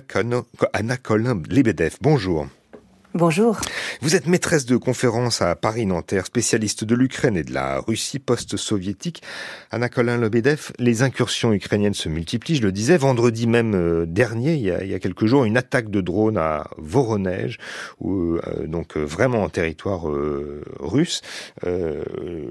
Anna 0.73 0.97
Colin-Lebedev. 0.97 1.97
Bonjour. 2.01 2.47
Bonjour. 3.15 3.61
Vous 4.01 4.17
êtes 4.17 4.27
maîtresse 4.27 4.65
de 4.65 4.75
conférence 4.75 5.41
à 5.41 5.55
Paris-Nanterre, 5.55 6.25
spécialiste 6.25 6.83
de 6.83 6.95
l'Ukraine 6.95 7.37
et 7.37 7.45
de 7.45 7.53
la 7.53 7.79
Russie 7.79 8.19
post-soviétique. 8.19 9.23
Anna 9.71 9.87
Colin 9.87 10.17
Lebedev, 10.17 10.73
les 10.79 11.01
incursions 11.01 11.53
ukrainiennes 11.53 11.93
se 11.93 12.09
multiplient. 12.09 12.57
Je 12.57 12.63
le 12.63 12.73
disais, 12.73 12.97
vendredi 12.97 13.47
même 13.47 13.73
euh, 13.73 14.05
dernier, 14.05 14.55
il 14.55 14.63
y 14.63 14.93
a, 14.93 14.99
quelques 14.99 15.27
jours, 15.27 15.45
une 15.45 15.55
attaque 15.55 15.89
de 15.89 16.01
drone 16.01 16.37
à 16.37 16.67
Voronezh, 16.77 17.55
où, 18.01 18.35
euh, 18.35 18.67
donc 18.67 18.97
euh, 18.97 19.05
vraiment 19.05 19.43
en 19.43 19.49
territoire 19.49 20.09
euh, 20.09 20.61
russe. 20.81 21.21
Euh, 21.65 22.03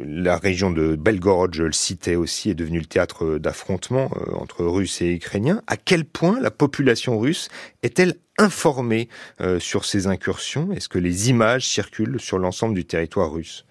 la 0.06 0.38
région 0.38 0.70
de 0.70 0.96
Belgorod, 0.96 1.52
je 1.52 1.64
le 1.64 1.72
citais 1.72 2.16
aussi, 2.16 2.48
est 2.48 2.54
devenue 2.54 2.78
le 2.78 2.86
théâtre 2.86 3.36
d'affrontements 3.36 4.10
entre 4.32 4.64
Russes 4.64 5.02
et 5.02 5.10
Ukrainiens. 5.10 5.60
À 5.66 5.76
quel 5.76 6.06
point 6.06 6.40
la 6.40 6.50
population 6.50 7.18
russe 7.18 7.50
est-elle 7.82 8.14
informée 8.38 9.08
euh, 9.40 9.58
sur 9.58 9.84
ces 9.84 10.06
incursions? 10.06 10.72
Est-ce 10.72 10.88
que 10.88 10.98
les 10.98 11.30
images 11.30 11.66
circulent 11.66 12.20
sur 12.20 12.38
l'ensemble 12.38 12.74
du 12.74 12.84
territoire 12.84 13.32
russe? 13.32 13.64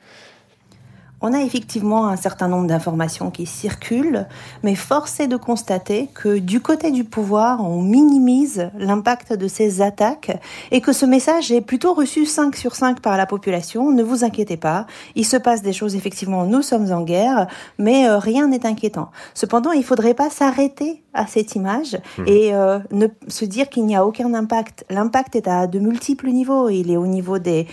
On 1.25 1.31
a 1.31 1.41
effectivement 1.41 2.09
un 2.09 2.17
certain 2.17 2.49
nombre 2.49 2.67
d'informations 2.67 3.31
qui 3.31 3.45
circulent, 3.45 4.27
mais 4.61 4.75
force 4.75 5.21
est 5.21 5.27
de 5.27 5.37
constater 5.37 6.09
que 6.13 6.37
du 6.37 6.59
côté 6.59 6.91
du 6.91 7.05
pouvoir, 7.05 7.63
on 7.63 7.81
minimise 7.81 8.69
l'impact 8.77 9.31
de 9.31 9.47
ces 9.47 9.81
attaques 9.81 10.37
et 10.71 10.81
que 10.81 10.91
ce 10.91 11.05
message 11.05 11.49
est 11.49 11.61
plutôt 11.61 11.93
reçu 11.93 12.25
5 12.25 12.57
sur 12.57 12.75
5 12.75 12.99
par 12.99 13.15
la 13.15 13.25
population. 13.25 13.89
Ne 13.93 14.03
vous 14.03 14.25
inquiétez 14.25 14.57
pas, 14.57 14.85
il 15.15 15.25
se 15.25 15.37
passe 15.37 15.61
des 15.61 15.71
choses 15.71 15.95
effectivement, 15.95 16.45
nous 16.45 16.61
sommes 16.61 16.91
en 16.91 17.03
guerre, 17.03 17.47
mais 17.77 18.05
euh, 18.05 18.19
rien 18.19 18.49
n'est 18.49 18.65
inquiétant. 18.65 19.09
Cependant, 19.33 19.71
il 19.71 19.79
ne 19.79 19.85
faudrait 19.85 20.15
pas 20.15 20.29
s'arrêter 20.29 21.02
à 21.13 21.27
cette 21.27 21.55
image 21.55 21.97
Mhm. 22.17 22.27
et 22.27 22.53
euh, 22.53 22.79
ne 22.91 23.07
se 23.27 23.45
dire 23.45 23.69
qu'il 23.69 23.85
n'y 23.85 23.95
a 23.95 24.05
aucun 24.05 24.33
impact. 24.33 24.85
L'impact 24.89 25.35
est 25.35 25.47
à 25.47 25.67
de 25.67 25.79
multiples 25.79 26.29
niveaux. 26.29 26.69
Il 26.69 26.91
est 26.91 26.97
au 26.97 27.07
niveau 27.07 27.39
des 27.39 27.67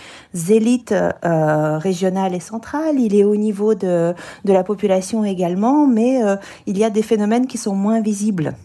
élites 0.49 0.91
euh, 0.93 1.77
régionales 1.77 2.33
et 2.35 2.39
centrales, 2.39 2.99
il 2.99 3.15
est 3.15 3.23
au 3.23 3.35
niveau 3.35 3.73
de, 3.75 4.13
de 4.45 4.53
la 4.53 4.63
population 4.63 5.23
également, 5.25 5.87
mais 5.87 6.23
euh, 6.23 6.35
il 6.67 6.77
y 6.77 6.83
a 6.83 6.89
des 6.89 7.01
phénomènes 7.03 7.47
qui 7.47 7.57
sont 7.57 7.75
moins 7.75 8.01
visibles. 8.01 8.55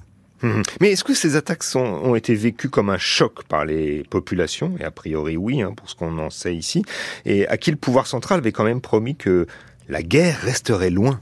Mhm. 0.43 0.63
Mais 0.81 0.93
est-ce 0.93 1.03
que 1.05 1.15
ces 1.15 1.35
attaques 1.37 1.63
sont, 1.63 1.79
ont 1.81 2.15
été 2.15 2.35
vécues 2.35 2.69
comme 2.69 2.91
un 2.91 2.99
choc 2.99 3.45
par 3.49 3.65
les 3.65 4.03
populations? 4.11 4.73
Et 4.79 4.85
a 4.85 4.91
priori 4.91 5.37
oui, 5.37 5.63
hein, 5.63 5.73
pour 5.75 5.89
ce 5.89 5.95
qu'on 5.95 6.19
en 6.19 6.29
sait 6.31 6.55
ici. 6.55 6.85
Et 7.25 7.49
à 7.49 7.57
qui 7.57 7.71
le 7.71 7.79
pouvoir 7.79 8.07
central 8.07 8.39
avait 8.41 8.53
quand 8.53 8.65
même 8.65 8.83
promis 8.83 9.17
que 9.17 9.47
la 9.89 10.03
guerre 10.03 10.39
resterait 10.43 10.91
loin? 10.91 11.21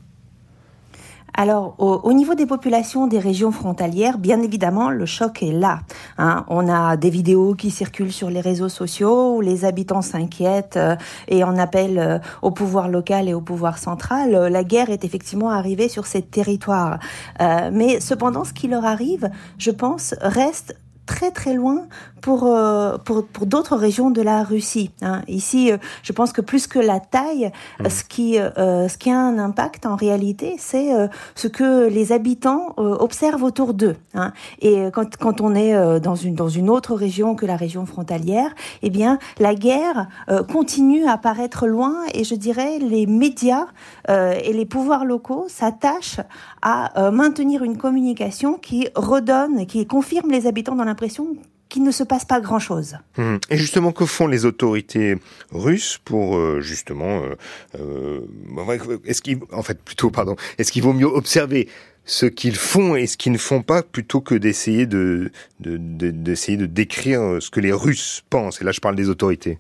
Alors, 1.37 1.75
au, 1.79 2.01
au 2.05 2.13
niveau 2.13 2.35
des 2.37 2.47
populations 2.47 3.09
des 3.09 3.19
régions 3.19 3.51
frontalières, 3.51 4.19
bien 4.19 4.41
évidemment, 4.41 4.91
le 4.91 5.05
choc 5.05 5.43
est 5.43 5.51
là. 5.53 5.81
hein. 6.17 6.45
On 6.49 6.69
a 6.69 6.97
des 6.97 7.11
vidéos 7.11 7.55
qui 7.55 7.73
circulent 7.73 8.13
sur 8.13 8.31
les 8.31 8.41
réseaux 8.41 8.69
sociaux 8.69 9.35
où 9.37 9.41
les 9.41 9.65
habitants 9.65 10.01
s'inquiètent 10.03 10.77
euh, 10.77 10.95
et 11.27 11.43
en 11.43 11.57
appellent 11.59 11.99
euh, 11.99 12.19
au 12.43 12.53
pouvoir 12.53 12.89
local 12.89 13.29
et 13.29 13.35
au 13.35 13.41
pouvoir 13.41 13.79
central. 13.79 14.35
Euh, 14.35 14.49
La 14.49 14.63
guerre 14.63 14.91
est 14.91 15.05
effectivement 15.05 15.51
arrivée 15.51 15.89
sur 15.89 16.07
ces 16.07 16.23
territoires. 16.23 17.01
Euh, 17.41 17.71
mais 17.73 17.99
cependant, 17.99 18.45
ce 18.45 18.53
qui 18.53 18.69
leur 18.69 18.85
arrive, 18.85 19.29
je 19.59 19.73
pense, 19.73 20.15
reste 20.21 20.77
très 21.07 21.31
très 21.31 21.55
loin 21.55 21.87
pour 22.21 22.47
euh, 22.47 22.97
pour, 22.99 23.27
pour 23.27 23.47
d'autres 23.47 23.77
régions 23.77 24.11
de 24.11 24.23
la 24.23 24.43
Russie. 24.43 24.91
hein. 25.03 25.23
Ici, 25.29 25.71
euh, 25.71 25.77
je 26.03 26.13
pense 26.13 26.33
que 26.33 26.41
plus 26.41 26.67
que 26.67 26.79
la 26.79 27.01
taille, 27.01 27.53
Mmh. 27.81 27.89
ce 27.91 28.05
qui 28.05 28.39
euh, 28.39 28.89
ce 28.89 28.97
qui 28.99 29.11
a 29.11 29.19
un 29.19 29.39
impact 29.39 29.85
en 29.87 29.97
réalité, 29.97 30.57
c'est 30.59 30.91
ce 31.35 31.49
que 31.49 31.89
les 31.89 32.13
habitants 32.13 32.75
observent 32.77 33.43
autour 33.43 33.75
d'eux. 33.75 33.97
hein. 34.15 34.33
Et 34.61 34.87
quand 34.93 35.17
quand 35.17 35.41
on 35.41 35.55
est 35.55 36.01
dans 36.01 36.15
une 36.15 36.35
dans 36.35 36.49
une 36.49 36.71
autre 36.71 36.95
région 36.95 37.35
que 37.35 37.47
la 37.47 37.57
région 37.57 37.85
frontalière, 37.87 38.51
eh 38.83 38.91
bien 38.91 39.19
la 39.39 39.55
guerre 39.55 40.09
continue 40.51 41.07
à 41.07 41.19
paraître 41.19 41.67
loin 41.67 41.95
et 42.15 42.25
je 42.25 42.35
dirais 42.35 42.79
les 42.79 43.07
médias 43.07 43.67
et 44.09 44.53
les 44.53 44.67
pouvoirs 44.67 45.05
locaux 45.05 45.47
s'attachent 45.49 46.21
à 46.63 47.11
maintenir 47.11 47.63
une 47.63 47.77
communication 47.77 48.55
qui 48.55 48.89
redonne, 48.95 49.67
qui 49.67 49.87
confirme 49.87 50.31
les 50.31 50.47
habitants 50.47 50.77
dans 50.77 50.85
l'impression 50.95 51.37
qu'il 51.69 51.83
ne 51.83 51.91
se 51.91 52.05
passe 52.05 52.25
pas 52.25 52.41
grand-chose. 52.41 52.97
Mhm. 53.19 53.39
Et 53.51 53.57
justement, 53.57 53.91
que 53.93 54.07
font 54.07 54.29
les 54.29 54.45
autorités 54.45 55.17
russes 55.51 55.99
pour 56.05 56.37
euh, 56.37 56.61
justement, 56.61 57.23
euh, 57.25 57.35
euh, 57.81 59.01
est-ce 59.05 59.21
qu'il, 59.23 59.39
en 59.53 59.63
fait, 59.63 59.81
plutôt, 59.83 60.11
pardon, 60.11 60.37
est-ce 60.59 60.71
qu'il 60.71 60.83
vaut 60.83 60.93
mieux 60.93 61.07
observer 61.07 61.69
ce 62.05 62.27
qu'ils 62.27 62.55
font 62.57 62.95
et 62.95 63.07
ce 63.07 63.17
qu'ils 63.17 63.33
ne 63.33 63.39
font 63.39 63.63
pas 63.63 63.83
plutôt 63.83 64.21
que 64.21 64.35
d'essayer 64.37 64.87
de, 64.87 65.33
de- 65.61 65.79
de- 65.79 66.11
d'essayer 66.13 66.59
de 66.59 66.67
décrire 66.67 67.39
ce 67.41 67.51
que 67.51 67.61
les 67.61 67.73
Russes 67.73 68.23
pensent? 68.31 68.61
Et 68.61 68.65
là, 68.65 68.71
je 68.73 68.81
parle 68.81 68.95
des 68.95 69.09
autorités. 69.09 69.59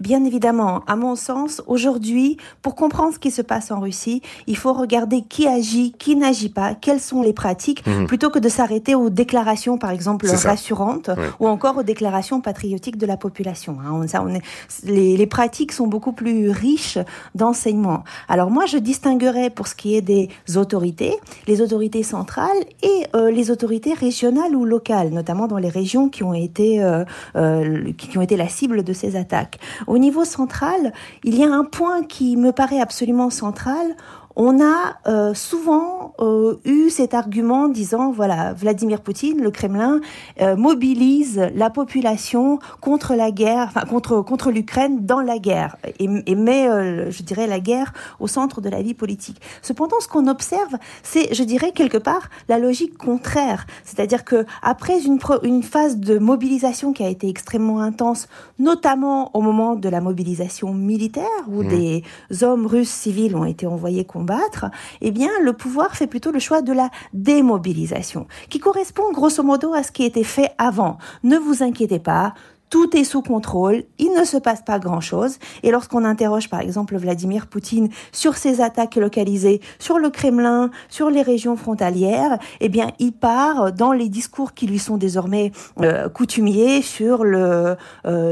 Bien 0.00 0.24
évidemment, 0.24 0.82
à 0.88 0.96
mon 0.96 1.14
sens, 1.14 1.62
aujourd'hui, 1.68 2.36
pour 2.62 2.74
comprendre 2.74 3.14
ce 3.14 3.18
qui 3.20 3.30
se 3.30 3.42
passe 3.42 3.70
en 3.70 3.78
Russie, 3.80 4.22
il 4.48 4.56
faut 4.56 4.72
regarder 4.72 5.22
qui 5.22 5.46
agit, 5.46 5.92
qui 5.98 6.16
n'agit 6.16 6.48
pas, 6.48 6.74
quelles 6.74 7.00
sont 7.00 7.22
les 7.22 7.32
pratiques, 7.32 7.86
Mhm. 7.86 8.06
plutôt 8.06 8.28
que 8.30 8.40
de 8.40 8.48
s'arrêter 8.48 8.96
aux 8.96 9.08
déclarations, 9.08 9.78
par 9.78 9.90
exemple, 9.90 10.26
rassurantes, 10.48 11.10
ou 11.38 11.46
encore 11.46 11.76
aux 11.76 11.82
déclarations 11.84 12.40
patriotiques 12.40 12.96
de 12.98 13.06
la 13.06 13.16
population. 13.16 13.76
hein. 13.80 13.90
On- 13.92 14.08
ça, 14.08 14.22
on 14.22 14.28
est- 14.34 14.42
les, 14.84 15.16
les 15.16 15.26
pratiques 15.26 15.70
sont 15.72 15.86
beaucoup 15.86 16.12
plus 16.12 16.50
riches 16.50 16.98
d'enseignements. 17.36 18.02
Alors 18.28 18.50
moi, 18.50 18.66
je 18.66 18.78
distinguerais 18.78 19.50
pour 19.50 19.68
ce 19.68 19.74
qui 19.76 19.94
est 19.94 20.02
des 20.02 20.28
autorités, 20.56 21.14
les 21.46 21.60
autorités 21.60 22.02
centrales 22.02 22.56
et 22.82 23.04
euh, 23.14 23.30
les 23.30 23.50
autorités 23.50 23.92
régionales 23.94 24.56
ou 24.56 24.64
locales, 24.64 25.10
notamment 25.10 25.46
dans 25.46 25.58
les 25.58 25.68
régions 25.68 26.08
qui 26.08 26.22
ont 26.24 26.34
été 26.34 26.82
euh, 26.82 27.04
euh, 27.36 27.92
qui 27.96 28.18
ont 28.18 28.22
été 28.22 28.36
la 28.36 28.48
cible 28.48 28.82
de 28.82 28.92
ces 28.92 29.14
attaques. 29.16 29.58
Au 29.86 29.98
niveau 29.98 30.24
central, 30.24 30.92
il 31.22 31.36
y 31.36 31.44
a 31.44 31.52
un 31.52 31.64
point 31.64 32.02
qui 32.02 32.36
me 32.36 32.52
paraît 32.52 32.80
absolument 32.80 33.30
central. 33.30 33.96
On 34.36 34.60
a 34.62 34.96
euh, 35.06 35.34
souvent 35.34 36.14
euh, 36.20 36.56
eu 36.64 36.90
cet 36.90 37.14
argument 37.14 37.68
disant 37.68 38.12
voilà 38.12 38.52
Vladimir 38.52 39.00
Poutine, 39.00 39.42
le 39.42 39.50
Kremlin 39.50 40.00
euh, 40.40 40.56
mobilise 40.56 41.50
la 41.54 41.70
population 41.70 42.58
contre 42.80 43.14
la 43.14 43.30
guerre, 43.30 43.66
enfin 43.68 43.86
contre 43.86 44.20
contre 44.22 44.50
l'Ukraine 44.50 45.04
dans 45.04 45.20
la 45.20 45.38
guerre 45.38 45.76
et, 45.98 46.08
et 46.26 46.34
met 46.34 46.68
euh, 46.68 47.10
je 47.10 47.22
dirais 47.22 47.46
la 47.46 47.60
guerre 47.60 47.92
au 48.20 48.26
centre 48.26 48.60
de 48.60 48.68
la 48.68 48.82
vie 48.82 48.94
politique. 48.94 49.40
Cependant, 49.62 49.96
ce 50.00 50.08
qu'on 50.08 50.28
observe, 50.28 50.76
c'est 51.02 51.34
je 51.34 51.42
dirais 51.42 51.72
quelque 51.72 51.98
part 51.98 52.28
la 52.48 52.58
logique 52.58 52.96
contraire, 52.98 53.66
c'est-à-dire 53.84 54.24
que 54.24 54.46
après 54.62 55.00
une 55.04 55.18
une 55.42 55.62
phase 55.62 55.98
de 55.98 56.18
mobilisation 56.18 56.92
qui 56.92 57.02
a 57.02 57.08
été 57.08 57.28
extrêmement 57.28 57.80
intense, 57.80 58.28
notamment 58.58 59.30
au 59.36 59.40
moment 59.40 59.74
de 59.74 59.88
la 59.88 60.00
mobilisation 60.00 60.72
militaire 60.72 61.24
où 61.48 61.64
Mmh. 61.64 61.68
des 61.68 62.02
hommes 62.42 62.66
russes 62.66 62.90
civils 62.90 63.36
ont 63.36 63.44
été 63.44 63.66
envoyés 63.66 64.04
combattre, 64.24 64.66
eh 65.02 65.10
bien, 65.10 65.28
le 65.42 65.52
pouvoir 65.52 65.94
fait 65.94 66.06
plutôt 66.06 66.32
le 66.32 66.38
choix 66.38 66.62
de 66.62 66.72
la 66.72 66.88
démobilisation, 67.12 68.26
qui 68.48 68.58
correspond 68.58 69.12
grosso 69.12 69.42
modo 69.42 69.74
à 69.74 69.82
ce 69.82 69.92
qui 69.92 70.04
était 70.04 70.24
fait 70.24 70.50
avant. 70.56 70.96
Ne 71.24 71.36
vous 71.36 71.62
inquiétez 71.62 71.98
pas. 71.98 72.32
Tout 72.74 72.96
est 72.96 73.04
sous 73.04 73.22
contrôle, 73.22 73.84
il 74.00 74.12
ne 74.18 74.24
se 74.24 74.36
passe 74.36 74.60
pas 74.60 74.80
grand-chose. 74.80 75.38
Et 75.62 75.70
lorsqu'on 75.70 76.04
interroge 76.04 76.50
par 76.50 76.58
exemple 76.58 76.96
Vladimir 76.96 77.46
Poutine 77.46 77.88
sur 78.10 78.34
ses 78.34 78.60
attaques 78.60 78.96
localisées 78.96 79.60
sur 79.78 80.00
le 80.00 80.10
Kremlin, 80.10 80.72
sur 80.88 81.08
les 81.08 81.22
régions 81.22 81.56
frontalières, 81.56 82.36
eh 82.58 82.68
bien 82.68 82.88
il 82.98 83.12
part 83.12 83.72
dans 83.72 83.92
les 83.92 84.08
discours 84.08 84.54
qui 84.54 84.66
lui 84.66 84.80
sont 84.80 84.96
désormais 84.96 85.52
euh, 85.82 86.08
coutumiers 86.08 86.82
sur 86.82 87.22
euh, 87.22 87.76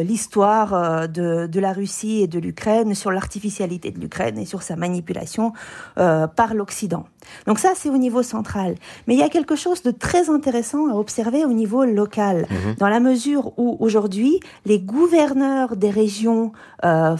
l'histoire 0.03 0.74
euh, 0.74 1.07
de, 1.07 1.61
la 1.61 1.72
Russie 1.72 2.22
et 2.22 2.26
de 2.26 2.40
l'Ukraine, 2.40 2.97
sur 2.97 3.12
l'artificialité 3.12 3.93
de 3.93 4.01
l'Ukraine 4.01 4.38
et 4.38 4.45
sur 4.45 4.62
sa 4.62 4.74
manipulation 4.74 5.53
par 5.95 6.55
l'Occident. 6.55 7.05
Donc 7.46 7.58
ça 7.58 7.70
c'est 7.74 7.90
au 7.90 7.98
niveau 7.98 8.22
central. 8.22 8.74
Mais 9.06 9.14
il 9.14 9.20
y 9.20 9.22
a 9.22 9.28
quelque 9.28 9.56
chose 9.56 9.82
de 9.82 9.90
très 9.90 10.30
intéressant 10.30 10.88
à 10.88 10.94
observer 10.94 11.44
au 11.44 11.52
niveau 11.52 11.84
local, 11.84 12.46
Mhm. 12.50 12.74
dans 12.78 12.88
la 12.88 13.00
mesure 13.00 13.52
où 13.58 13.76
aujourd'hui 13.80 14.40
les 14.66 14.78
gouverneurs 14.80 15.76
des 15.76 15.90
régions, 15.90 16.52
euh, 16.84 17.16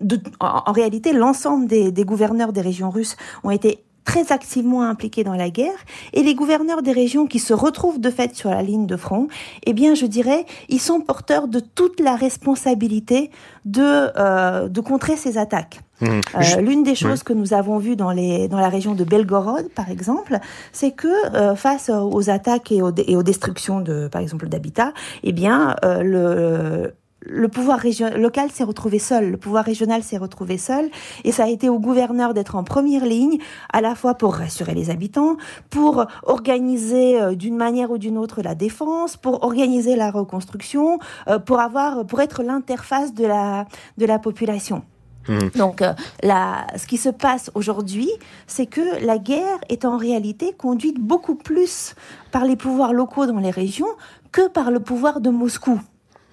de- 0.00 0.20
en, 0.40 0.62
en 0.66 0.72
réalité 0.72 1.12
l'ensemble 1.12 1.66
des, 1.66 1.92
des 1.92 2.04
gouverneurs 2.04 2.52
des 2.52 2.60
régions 2.60 2.90
russes 2.90 3.16
ont 3.44 3.50
été 3.50 3.82
très 4.04 4.32
activement 4.32 4.82
impliqués 4.82 5.22
dans 5.22 5.34
la 5.36 5.48
guerre 5.48 5.78
et 6.12 6.24
les 6.24 6.34
gouverneurs 6.34 6.82
des 6.82 6.90
régions 6.90 7.26
qui 7.28 7.38
se 7.38 7.54
retrouvent 7.54 8.00
de 8.00 8.10
fait 8.10 8.34
sur 8.34 8.50
la 8.50 8.60
ligne 8.60 8.84
de 8.86 8.96
front, 8.96 9.28
eh 9.64 9.72
bien 9.72 9.94
je 9.94 10.06
dirais, 10.06 10.44
ils 10.68 10.80
sont 10.80 11.00
porteurs 11.00 11.46
de 11.46 11.60
toute 11.60 12.00
la 12.00 12.16
responsabilité 12.16 13.30
de 13.64 13.82
euh, 14.18 14.68
de 14.68 14.80
contrer 14.80 15.16
ces 15.16 15.38
attaques. 15.38 15.80
Euh, 16.02 16.60
L'une 16.60 16.82
des 16.82 16.94
choses 16.94 17.22
que 17.22 17.32
nous 17.32 17.54
avons 17.54 17.78
vues 17.78 17.96
dans, 17.96 18.10
les, 18.10 18.48
dans 18.48 18.58
la 18.58 18.68
région 18.68 18.94
de 18.94 19.04
Belgorod, 19.04 19.68
par 19.70 19.90
exemple, 19.90 20.38
c'est 20.72 20.92
que 20.92 21.08
euh, 21.34 21.54
face 21.54 21.90
aux 21.90 22.30
attaques 22.30 22.72
et 22.72 22.82
aux, 22.82 22.92
et 22.94 23.16
aux 23.16 23.22
destructions, 23.22 23.80
de, 23.80 24.08
par 24.08 24.20
exemple, 24.20 24.48
d'habitats, 24.48 24.92
eh 25.22 25.32
bien, 25.32 25.76
euh, 25.84 26.02
le, 26.02 26.94
le 27.24 27.48
pouvoir 27.48 27.80
local 28.16 28.50
s'est 28.50 28.64
retrouvé 28.64 28.98
seul, 28.98 29.30
le 29.30 29.36
pouvoir 29.36 29.64
régional 29.64 30.02
s'est 30.02 30.16
retrouvé 30.16 30.58
seul, 30.58 30.90
et 31.24 31.32
ça 31.32 31.44
a 31.44 31.48
été 31.48 31.68
au 31.68 31.78
gouverneur 31.78 32.34
d'être 32.34 32.56
en 32.56 32.64
première 32.64 33.04
ligne, 33.04 33.38
à 33.72 33.80
la 33.80 33.94
fois 33.94 34.14
pour 34.14 34.34
rassurer 34.34 34.74
les 34.74 34.90
habitants, 34.90 35.36
pour 35.70 36.06
organiser 36.24 37.20
euh, 37.20 37.34
d'une 37.34 37.56
manière 37.56 37.90
ou 37.90 37.98
d'une 37.98 38.18
autre 38.18 38.42
la 38.42 38.54
défense, 38.54 39.16
pour 39.16 39.44
organiser 39.44 39.96
la 39.96 40.10
reconstruction, 40.10 40.98
euh, 41.28 41.38
pour 41.38 41.60
avoir, 41.60 42.04
pour 42.06 42.20
être 42.20 42.42
l'interface 42.42 43.14
de 43.14 43.26
la, 43.26 43.66
de 43.98 44.06
la 44.06 44.18
population. 44.18 44.82
Mhm. 45.28 45.50
Donc, 45.56 45.82
euh, 45.82 45.92
ce 46.22 46.86
qui 46.86 46.96
se 46.96 47.08
passe 47.08 47.50
aujourd'hui, 47.54 48.10
c'est 48.46 48.66
que 48.66 49.04
la 49.04 49.18
guerre 49.18 49.58
est 49.68 49.84
en 49.84 49.96
réalité 49.96 50.52
conduite 50.52 50.98
beaucoup 50.98 51.34
plus 51.34 51.94
par 52.30 52.44
les 52.44 52.56
pouvoirs 52.56 52.92
locaux 52.92 53.26
dans 53.26 53.38
les 53.38 53.50
régions 53.50 53.86
que 54.30 54.48
par 54.48 54.70
le 54.70 54.80
pouvoir 54.80 55.20
de 55.20 55.30
Moscou. 55.30 55.80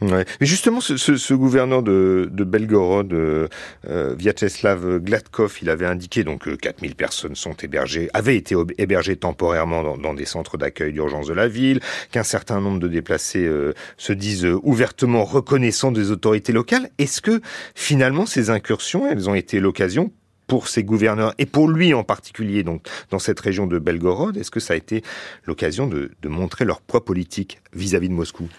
Mais 0.02 0.26
justement, 0.42 0.80
ce, 0.82 1.34
gouverneur 1.34 1.84
de, 1.84 2.30
Belgorod, 2.32 3.12
euh, 3.12 3.48
euh, 3.88 4.16
Vyacheslav 4.18 5.00
Gladkov, 5.00 5.58
il 5.62 5.70
avait 5.70 5.86
indiqué 5.86 6.24
donc 6.24 6.44
que 6.44 6.56
4000 6.56 6.96
personnes 6.96 7.36
sont 7.36 7.54
hébergées, 7.54 8.10
avaient 8.14 8.38
été 8.38 8.56
hébergées 8.78 9.18
temporairement 9.18 9.98
dans, 9.98 10.14
des 10.14 10.26
centres 10.26 10.58
d'accueil 10.58 10.94
d'urgence 10.94 11.28
de 11.28 11.34
la 11.34 11.48
ville, 11.48 11.80
qu'un 12.12 12.24
certain 12.24 12.62
nombre 12.62 12.80
de 12.80 12.88
déplacés 12.88 13.46
euh, 13.46 13.74
se 13.98 14.14
disent 14.14 14.46
euh, 14.46 14.60
ouvertement 14.64 15.26
reconnaissants 15.26 15.92
des 15.92 16.12
autorités 16.12 16.54
locales. 16.54 16.90
Est-ce 16.98 17.22
que 17.22 17.42
finalement 17.76 18.26
ces 18.26 18.50
incursions, 18.50 19.10
elles 19.10 19.30
ont 19.30 19.36
été 19.36 19.60
l'occasion 19.60 20.12
pour 20.48 20.68
ces 20.68 20.84
gouverneurs 20.84 21.36
et 21.38 21.46
pour 21.46 21.70
lui 21.70 21.94
en 21.94 22.04
particulier, 22.04 22.64
donc 22.64 22.88
dans 23.12 23.20
cette 23.20 23.40
région 23.40 23.68
de 23.68 23.78
Belgorod, 23.78 24.36
est-ce 24.38 24.50
que 24.50 24.60
ça 24.60 24.74
a 24.74 24.78
été 24.78 25.04
l'occasion 25.46 25.88
de, 25.88 26.12
de 26.22 26.30
montrer 26.30 26.66
leur 26.66 26.82
poids 26.82 27.06
politique 27.06 27.62
vis-à-vis 27.74 28.10
de 28.10 28.14
Moscou? 28.14 28.50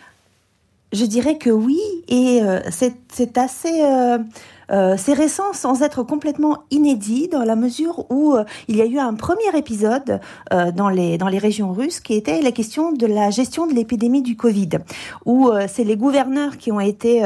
Je 0.93 1.05
dirais 1.05 1.39
que 1.39 1.51
oui, 1.51 1.81
et 2.09 2.41
c'est 2.71 3.39
assez 3.39 3.83
euh, 4.71 4.95
c'est 4.97 5.15
récent 5.15 5.53
sans 5.53 5.83
être 5.83 6.03
complètement 6.03 6.65
inédit 6.71 7.29
dans 7.29 7.45
la 7.45 7.57
mesure 7.57 8.07
où 8.11 8.35
euh, 8.35 8.45
il 8.69 8.77
y 8.77 8.83
a 8.83 8.87
eu 8.87 8.99
un 8.99 9.15
premier 9.15 9.57
épisode 9.57 10.21
euh, 10.53 10.71
dans, 10.71 10.89
les, 10.89 11.19
dans 11.19 11.29
les 11.29 11.39
régions 11.39 11.73
russes 11.73 12.01
qui 12.01 12.15
était 12.15 12.41
la 12.41 12.53
question 12.53 12.93
de 12.93 13.07
la 13.07 13.31
gestion 13.31 13.67
de 13.67 13.75
l'épidémie 13.75 14.23
du 14.23 14.37
Covid, 14.37 14.71
où 15.25 15.51
c'est 15.69 15.85
les 15.85 15.97
gouverneurs 15.97 16.57
qui 16.57 16.73
ont 16.73 16.81
été 16.81 17.23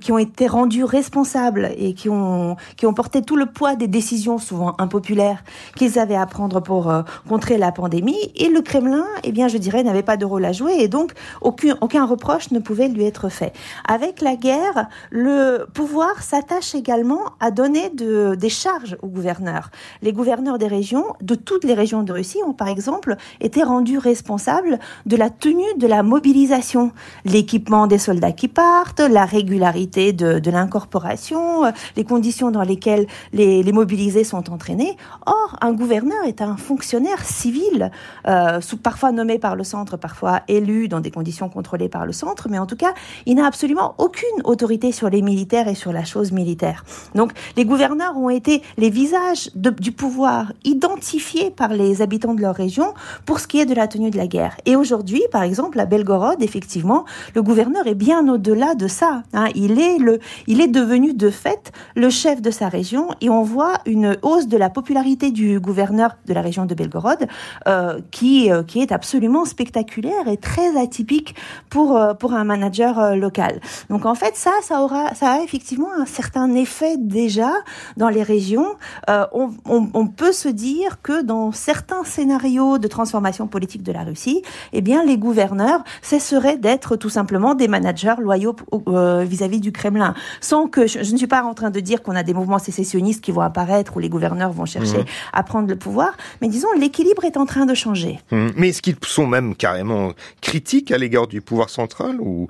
qui 0.00 0.12
ont 0.12 0.18
été 0.18 0.46
rendus 0.46 0.84
responsables 0.84 1.70
et 1.76 1.94
qui 1.94 2.08
ont 2.08 2.56
qui 2.76 2.86
ont 2.86 2.94
porté 2.94 3.22
tout 3.22 3.36
le 3.36 3.46
poids 3.46 3.76
des 3.76 3.88
décisions 3.88 4.38
souvent 4.38 4.74
impopulaires 4.78 5.42
qu'ils 5.76 5.98
avaient 5.98 6.16
à 6.16 6.26
prendre 6.26 6.60
pour 6.60 6.92
contrer 7.28 7.58
la 7.58 7.72
pandémie 7.72 8.18
et 8.36 8.48
le 8.48 8.60
Kremlin, 8.60 9.04
eh 9.24 9.32
bien 9.32 9.48
je 9.48 9.58
dirais, 9.58 9.82
n'avait 9.82 10.02
pas 10.02 10.16
de 10.16 10.24
rôle 10.24 10.44
à 10.44 10.52
jouer 10.52 10.74
et 10.78 10.88
donc 10.88 11.12
aucun 11.40 11.76
aucun 11.80 12.04
reproche 12.04 12.50
ne 12.50 12.58
pouvait 12.58 12.88
lui 12.88 13.04
être 13.04 13.28
fait. 13.28 13.52
Avec 13.86 14.20
la 14.20 14.36
guerre, 14.36 14.89
le 15.10 15.66
pouvoir 15.72 16.22
s'attache 16.22 16.74
également 16.74 17.20
à 17.40 17.50
donner 17.50 17.90
de, 17.90 18.34
des 18.34 18.48
charges 18.48 18.96
aux 19.02 19.08
gouverneurs. 19.08 19.70
Les 20.02 20.12
gouverneurs 20.12 20.58
des 20.58 20.66
régions, 20.66 21.04
de 21.20 21.34
toutes 21.34 21.64
les 21.64 21.74
régions 21.74 22.02
de 22.02 22.12
Russie, 22.12 22.38
ont 22.46 22.52
par 22.52 22.68
exemple 22.68 23.16
été 23.40 23.62
rendus 23.62 23.98
responsables 23.98 24.78
de 25.06 25.16
la 25.16 25.30
tenue 25.30 25.74
de 25.76 25.86
la 25.86 26.02
mobilisation, 26.02 26.92
l'équipement 27.24 27.86
des 27.86 27.98
soldats 27.98 28.32
qui 28.32 28.48
partent, 28.48 29.00
la 29.00 29.24
régularité 29.24 30.12
de, 30.12 30.50
l'incorporation, 30.50 31.72
les 31.96 32.04
conditions 32.04 32.50
dans 32.50 32.62
lesquelles 32.62 33.06
les, 33.32 33.70
mobilisés 33.72 34.24
sont 34.24 34.50
entraînés. 34.50 34.96
Or, 35.26 35.56
un 35.60 35.72
gouverneur 35.72 36.24
est 36.26 36.42
un 36.42 36.56
fonctionnaire 36.56 37.24
civil, 37.24 37.90
euh, 38.26 38.60
parfois 38.82 39.12
nommé 39.12 39.38
par 39.38 39.54
le 39.54 39.64
centre, 39.64 39.96
parfois 39.96 40.40
élu 40.48 40.88
dans 40.88 41.00
des 41.00 41.10
conditions 41.10 41.48
contrôlées 41.48 41.88
par 41.88 42.06
le 42.06 42.12
centre, 42.12 42.48
mais 42.50 42.58
en 42.58 42.66
tout 42.66 42.76
cas, 42.76 42.94
il 43.26 43.36
n'a 43.36 43.46
absolument 43.46 43.94
aucune 43.98 44.28
autorité 44.44 44.79
sur 44.90 45.10
les 45.10 45.22
militaires 45.22 45.68
et 45.68 45.74
sur 45.74 45.92
la 45.92 46.04
chose 46.04 46.32
militaire. 46.32 46.84
Donc 47.14 47.32
les 47.56 47.64
gouverneurs 47.64 48.16
ont 48.16 48.30
été 48.30 48.62
les 48.78 48.90
visages 48.90 49.50
du 49.54 49.92
pouvoir 49.92 50.52
identifiés 50.64 51.50
par 51.50 51.68
les 51.68 52.02
habitants 52.02 52.34
de 52.34 52.40
leur 52.40 52.54
région 52.54 52.94
pour 53.26 53.40
ce 53.40 53.46
qui 53.46 53.60
est 53.60 53.66
de 53.66 53.74
la 53.74 53.86
tenue 53.86 54.10
de 54.10 54.16
la 54.16 54.26
guerre. 54.26 54.56
Et 54.66 54.76
aujourd'hui, 54.76 55.22
par 55.30 55.42
exemple, 55.42 55.78
à 55.78 55.86
Belgorod, 55.86 56.42
effectivement, 56.42 57.04
le 57.34 57.42
gouverneur 57.42 57.86
est 57.86 57.94
bien 57.94 58.26
au-delà 58.28 58.74
de 58.74 58.88
ça. 58.88 59.22
Hein. 59.32 59.48
Il, 59.54 59.80
est 59.80 59.98
le, 59.98 60.18
il 60.46 60.60
est 60.60 60.68
devenu 60.68 61.14
de 61.14 61.30
fait 61.30 61.72
le 61.94 62.10
chef 62.10 62.40
de 62.40 62.50
sa 62.50 62.68
région 62.68 63.08
et 63.20 63.30
on 63.30 63.42
voit 63.42 63.78
une 63.86 64.16
hausse 64.22 64.48
de 64.48 64.56
la 64.56 64.70
popularité 64.70 65.30
du 65.30 65.60
gouverneur 65.60 66.16
de 66.26 66.34
la 66.34 66.40
région 66.40 66.66
de 66.66 66.74
Belgorod 66.74 67.26
euh, 67.66 68.00
qui, 68.10 68.50
euh, 68.50 68.62
qui 68.62 68.80
est 68.80 68.92
absolument 68.92 69.44
spectaculaire 69.44 70.28
et 70.28 70.36
très 70.36 70.80
atypique 70.80 71.34
pour, 71.68 71.96
euh, 71.96 72.14
pour 72.14 72.32
un 72.34 72.44
manager 72.44 73.16
local. 73.16 73.60
Donc 73.88 74.06
en 74.06 74.14
fait, 74.14 74.36
ça, 74.36 74.52
ça 74.70 74.82
aura, 74.82 75.14
ça 75.16 75.32
a 75.32 75.40
effectivement 75.40 75.88
un 75.92 76.06
certain 76.06 76.54
effet 76.54 76.94
déjà 76.96 77.50
dans 77.96 78.08
les 78.08 78.22
régions. 78.22 78.76
Euh, 79.08 79.26
on, 79.32 79.50
on, 79.64 79.88
on, 79.94 80.06
peut 80.06 80.30
se 80.30 80.48
dire 80.48 81.02
que 81.02 81.22
dans 81.22 81.50
certains 81.50 82.04
scénarios 82.04 82.78
de 82.78 82.86
transformation 82.86 83.48
politique 83.48 83.82
de 83.82 83.90
la 83.90 84.04
Russie, 84.04 84.42
eh 84.72 84.80
bien, 84.80 85.04
les 85.04 85.18
gouverneurs 85.18 85.82
cesseraient 86.02 86.56
d'être 86.56 86.94
tout 86.94 87.08
simplement 87.08 87.56
des 87.56 87.66
managers 87.66 88.14
loyaux 88.20 88.54
euh, 88.86 89.24
vis-à-vis 89.24 89.58
du 89.58 89.72
Kremlin, 89.72 90.14
sans 90.40 90.68
que 90.68 90.86
je, 90.86 91.02
je, 91.02 91.12
ne 91.12 91.18
suis 91.18 91.26
pas 91.26 91.42
en 91.42 91.54
train 91.54 91.70
de 91.70 91.80
dire 91.80 92.00
qu'on 92.00 92.14
a 92.14 92.22
des 92.22 92.34
mouvements 92.34 92.60
sécessionnistes 92.60 93.24
qui 93.24 93.32
vont 93.32 93.40
apparaître 93.40 93.96
où 93.96 93.98
les 93.98 94.08
gouverneurs 94.08 94.52
vont 94.52 94.66
chercher 94.66 94.98
mmh. 94.98 95.32
à 95.32 95.42
prendre 95.42 95.68
le 95.68 95.76
pouvoir, 95.76 96.12
mais 96.42 96.48
disons 96.48 96.68
l'équilibre 96.78 97.24
est 97.24 97.36
en 97.36 97.44
train 97.44 97.66
de 97.66 97.74
changer. 97.74 98.20
Mmh. 98.30 98.46
Mais 98.54 98.68
est-ce 98.68 98.82
qu'ils 98.82 98.96
sont 99.04 99.26
même 99.26 99.56
carrément 99.56 100.12
critiques 100.40 100.92
à 100.92 100.98
l'égard 100.98 101.26
du 101.26 101.40
pouvoir 101.40 101.70
central 101.70 102.20
ou 102.20 102.46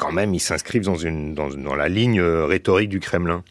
quand 0.00 0.12
même, 0.12 0.34
ils 0.34 0.40
s'inscrivent 0.40 0.84
dans, 0.84 1.74
la 1.76 1.88
ligne 1.88 2.20
euh, 2.20 2.46
rhétorique 2.46 2.88
du 2.88 3.00
Kremlin 3.00 3.44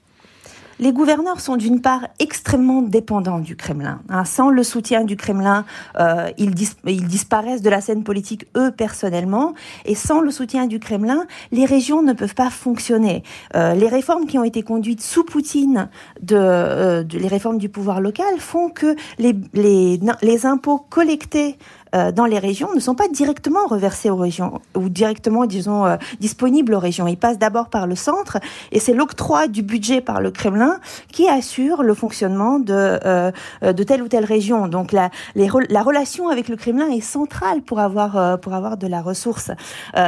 les 0.81 0.93
gouverneurs 0.93 1.41
sont 1.41 1.57
d'une 1.57 1.81
part 1.81 2.07
extrêmement 2.19 2.81
dépendants 2.81 3.39
du 3.39 3.57
Kremlin. 3.57 3.99
Hein. 4.07 4.23
Sans 4.23 4.49
le 4.49 4.63
soutien 4.63 5.03
du 5.03 5.17
Kremlin, 5.17 5.65
euh, 5.99 6.29
ils, 6.37 6.55
dis 6.55 6.69
ils, 6.85 7.05
disparaissent 7.05 7.61
de 7.61 7.69
la 7.69 7.81
scène 7.81 8.05
politique 8.05 8.45
eux 8.55 8.71
personnellement. 8.71 9.55
Et 9.83 9.93
sans 9.93 10.21
le 10.21 10.31
soutien 10.31 10.67
du 10.67 10.79
Kremlin, 10.79 11.25
les 11.51 11.65
régions 11.65 12.01
ne 12.01 12.13
peuvent 12.13 12.33
pas 12.33 12.49
fonctionner. 12.49 13.23
Euh, 13.57 13.73
les 13.73 13.89
réformes 13.89 14.25
qui 14.25 14.37
ont 14.37 14.45
été 14.45 14.63
conduites 14.63 15.01
sous 15.01 15.25
Poutine, 15.25 15.89
les 16.29 17.27
réformes 17.27 17.57
du 17.57 17.67
pouvoir 17.67 17.99
local, 17.99 18.39
font 18.39 18.69
que 18.69 18.95
les 19.17 20.45
impôts 20.45 20.85
collectés 20.89 21.57
euh, 21.95 22.11
dans 22.11 22.25
les 22.25 22.39
régions 22.39 22.69
ne 22.73 22.79
sont 22.79 22.95
pas 22.95 23.07
directement 23.07 23.65
reversés 23.67 24.09
aux 24.09 24.15
régions 24.15 24.61
ou 24.75 24.89
directement, 24.89 25.45
disons, 25.45 25.85
euh, 25.85 25.97
disponibles 26.19 26.73
aux 26.73 26.79
régions. 26.79 27.07
Ils 27.07 27.17
passent 27.17 27.39
d'abord 27.39 27.69
par 27.69 27.87
le 27.87 27.95
centre 27.95 28.37
et 28.71 28.79
c'est 28.79 28.93
l'octroi 28.93 29.47
du 29.47 29.63
budget 29.63 30.01
par 30.01 30.21
le 30.21 30.31
Kremlin 30.31 30.79
qui 31.11 31.27
assure 31.27 31.81
le 31.83 31.93
fonctionnement 31.93 32.59
de, 32.59 32.99
euh, 33.05 33.31
de 33.61 33.83
telle 33.83 34.03
ou 34.03 34.07
telle 34.07 34.25
région. 34.25 34.67
Donc 34.67 34.91
la, 34.91 35.09
la 35.35 35.81
relation 35.81 36.29
avec 36.29 36.47
le 36.47 36.55
Kremlin 36.55 36.89
est 36.89 37.01
centrale 37.01 37.61
pour 37.61 37.79
avoir, 37.79 38.39
pour 38.39 38.53
avoir 38.53 38.77
de 38.77 38.87
la 38.87 39.01
ressource. 39.01 39.51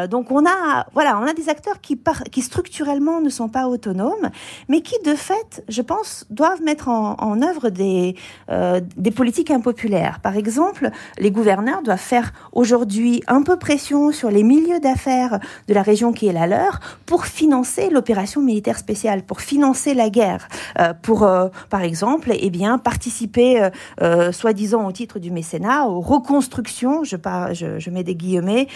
donc 0.09 0.31
on 0.31 0.45
a, 0.45 0.85
voilà, 0.93 1.17
on 1.19 1.27
a 1.27 1.33
des 1.33 1.49
acteurs 1.49 1.81
qui, 1.81 1.99
qui 2.31 2.41
structurellement 2.41 3.21
ne 3.21 3.29
sont 3.29 3.49
pas 3.49 3.67
autonomes, 3.67 4.29
mais 4.69 4.81
qui 4.81 4.95
de 5.03 5.15
fait, 5.15 5.63
je 5.67 5.81
pense, 5.81 6.25
doivent 6.29 6.61
mettre 6.61 6.89
en, 6.89 7.15
en 7.19 7.41
œuvre 7.41 7.69
des, 7.69 8.15
des 8.97 9.11
politiques 9.11 9.51
impopulaires. 9.51 10.19
Par 10.19 10.35
exemple, 10.35 10.89
les 11.17 11.31
gouverneurs 11.31 11.70
doivent 11.83 11.97
faire 11.97 12.33
aujourd'hui 12.51 13.23
un 13.27 13.43
peu 13.43 13.57
pression 13.57 14.11
sur 14.11 14.29
les 14.29 14.43
milieux 14.43 14.79
d'affaires 14.79 15.39
de 15.67 15.73
la 15.73 15.81
région 15.81 16.11
qui 16.13 16.27
est 16.27 16.33
la 16.33 16.47
leur 16.47 16.79
pour 17.05 17.25
financer 17.25 17.89
l'opération 17.89 18.41
militaire 18.41 18.77
spéciale, 18.77 19.23
pour 19.23 19.41
financer 19.41 19.93
la 19.93 20.09
guerre, 20.09 20.47
euh, 20.79 20.93
pour, 21.01 21.23
euh, 21.23 21.47
par 21.69 21.81
exemple, 21.81 22.31
eh 22.33 22.49
bien, 22.49 22.77
participer, 22.77 23.69
euh, 24.01 24.31
soi-disant 24.31 24.87
au 24.87 24.91
titre 24.91 25.19
du 25.19 25.31
mécénat, 25.31 25.87
aux 25.87 26.01
reconstructions, 26.01 27.03
je, 27.03 27.15
par, 27.15 27.53
je, 27.53 27.89
mets 27.89 28.03
des 28.03 28.15
guillemets, 28.15 28.67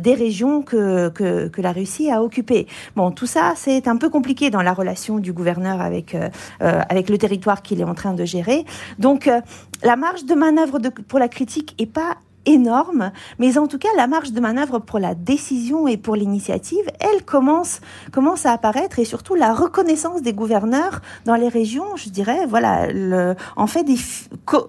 des 0.00 0.14
régions 0.14 0.62
que, 0.62 1.08
que, 1.08 1.60
la 1.62 1.72
Russie 1.72 2.10
a 2.10 2.22
occupées. 2.22 2.66
Bon, 2.96 3.10
tout 3.10 3.26
ça, 3.26 3.54
c'est 3.56 3.88
un 3.88 3.96
peu 3.96 4.10
compliqué 4.10 4.50
dans 4.50 4.62
la 4.62 4.72
relation 4.72 5.18
du 5.18 5.32
gouverneur 5.32 5.80
avec, 5.80 6.16
avec 6.60 7.08
le 7.08 7.16
territoire 7.16 7.62
qu'il 7.62 7.80
est 7.80 7.84
en 7.84 7.94
train 7.94 8.12
de 8.12 8.24
gérer. 8.24 8.64
Donc, 8.98 9.30
la 9.82 9.96
marge 9.96 10.24
de 10.24 10.34
manœuvre 10.34 10.78
pour 11.08 11.18
la 11.18 11.28
critique 11.28 11.74
est 11.78 11.86
pas 11.86 12.16
énorme, 12.46 13.12
mais 13.38 13.58
en 13.58 13.66
tout 13.66 13.78
cas, 13.78 13.88
la 13.96 14.06
marge 14.06 14.32
de 14.32 14.40
manœuvre 14.40 14.78
pour 14.78 14.98
la 14.98 15.14
décision 15.14 15.88
et 15.88 15.96
pour 15.96 16.16
l'initiative, 16.16 16.84
elle 17.00 17.24
commence, 17.24 17.80
commence 18.12 18.46
à 18.46 18.52
apparaître 18.52 18.98
et 18.98 19.04
surtout 19.04 19.34
la 19.34 19.54
reconnaissance 19.54 20.22
des 20.22 20.32
gouverneurs 20.32 21.00
dans 21.24 21.36
les 21.36 21.48
régions, 21.48 21.96
je 21.96 22.08
dirais, 22.08 22.46
voilà, 22.46 22.92
le, 22.92 23.34
en 23.56 23.66
fait, 23.66 23.84
des, 23.84 23.96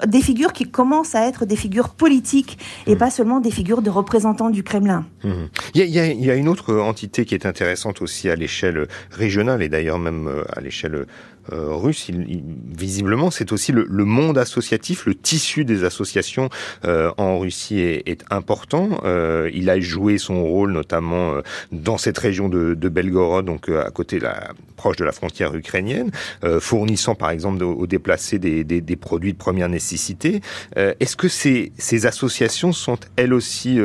des 0.07 0.21
figures 0.21 0.53
qui 0.53 0.69
commencent 0.69 1.15
à 1.15 1.27
être 1.27 1.45
des 1.45 1.55
figures 1.55 1.89
politiques 1.89 2.57
et 2.87 2.95
mmh. 2.95 2.97
pas 2.97 3.09
seulement 3.09 3.39
des 3.39 3.51
figures 3.51 3.81
de 3.81 3.89
représentants 3.89 4.49
du 4.49 4.63
Kremlin. 4.63 5.05
Mmh. 5.23 5.29
Il, 5.73 5.79
y 5.79 5.83
a, 5.83 5.85
il, 5.85 5.93
y 5.93 5.99
a, 5.99 6.05
il 6.07 6.25
y 6.25 6.31
a 6.31 6.35
une 6.35 6.47
autre 6.47 6.75
entité 6.75 7.25
qui 7.25 7.35
est 7.35 7.45
intéressante 7.45 8.01
aussi 8.01 8.29
à 8.29 8.35
l'échelle 8.35 8.87
régionale 9.11 9.61
et 9.61 9.69
d'ailleurs 9.69 9.99
même 9.99 10.27
euh, 10.27 10.43
à 10.55 10.61
l'échelle 10.61 11.05
russe, 11.51 12.09
il, 12.09 12.25
il, 12.29 12.43
visiblement, 12.77 13.31
c'est 13.31 13.51
aussi 13.51 13.71
le, 13.71 13.85
le, 13.89 14.05
monde 14.05 14.37
associatif, 14.37 15.05
le 15.05 15.15
tissu 15.15 15.65
des 15.65 15.83
associations 15.83 16.49
euh, 16.85 17.11
en 17.17 17.39
Russie 17.39 17.79
est, 17.79 18.07
est 18.07 18.23
important. 18.29 19.01
Euh, 19.03 19.49
il 19.53 19.69
a 19.69 19.79
joué 19.79 20.17
son 20.17 20.43
rôle 20.43 20.71
notamment 20.71 21.35
euh, 21.35 21.41
dans 21.71 21.97
cette 21.97 22.17
région 22.17 22.49
de, 22.49 22.73
de 22.73 22.89
Belgorod, 22.89 23.45
donc 23.45 23.69
euh, 23.69 23.85
à 23.85 23.91
côté, 23.91 24.19
la, 24.19 24.53
proche 24.75 24.97
de 24.97 25.05
la 25.05 25.11
frontière 25.11 25.55
ukrainienne, 25.55 26.11
fournissant 26.59 27.15
par 27.15 27.29
exemple 27.29 27.63
aux 27.63 27.87
déplacés 27.87 28.39
des, 28.39 28.63
des, 28.63 28.81
des, 28.81 28.95
produits 28.95 29.33
de 29.33 29.37
première 29.37 29.69
nécessité. 29.69 30.41
Est-ce 30.75 31.15
que 31.15 31.27
ces, 31.27 31.71
ces, 31.77 32.05
associations 32.05 32.73
sont 32.73 32.97
elles 33.15 33.33
aussi 33.33 33.79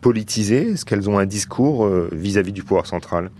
politisées? 0.00 0.70
Est-ce 0.72 0.84
qu'elles 0.84 1.10
ont 1.10 1.18
un 1.18 1.26
discours 1.26 1.88
vis-à-vis 2.12 2.50
-vis 2.50 2.54
du 2.54 2.62
pouvoir 2.62 2.86
central? 2.86 3.30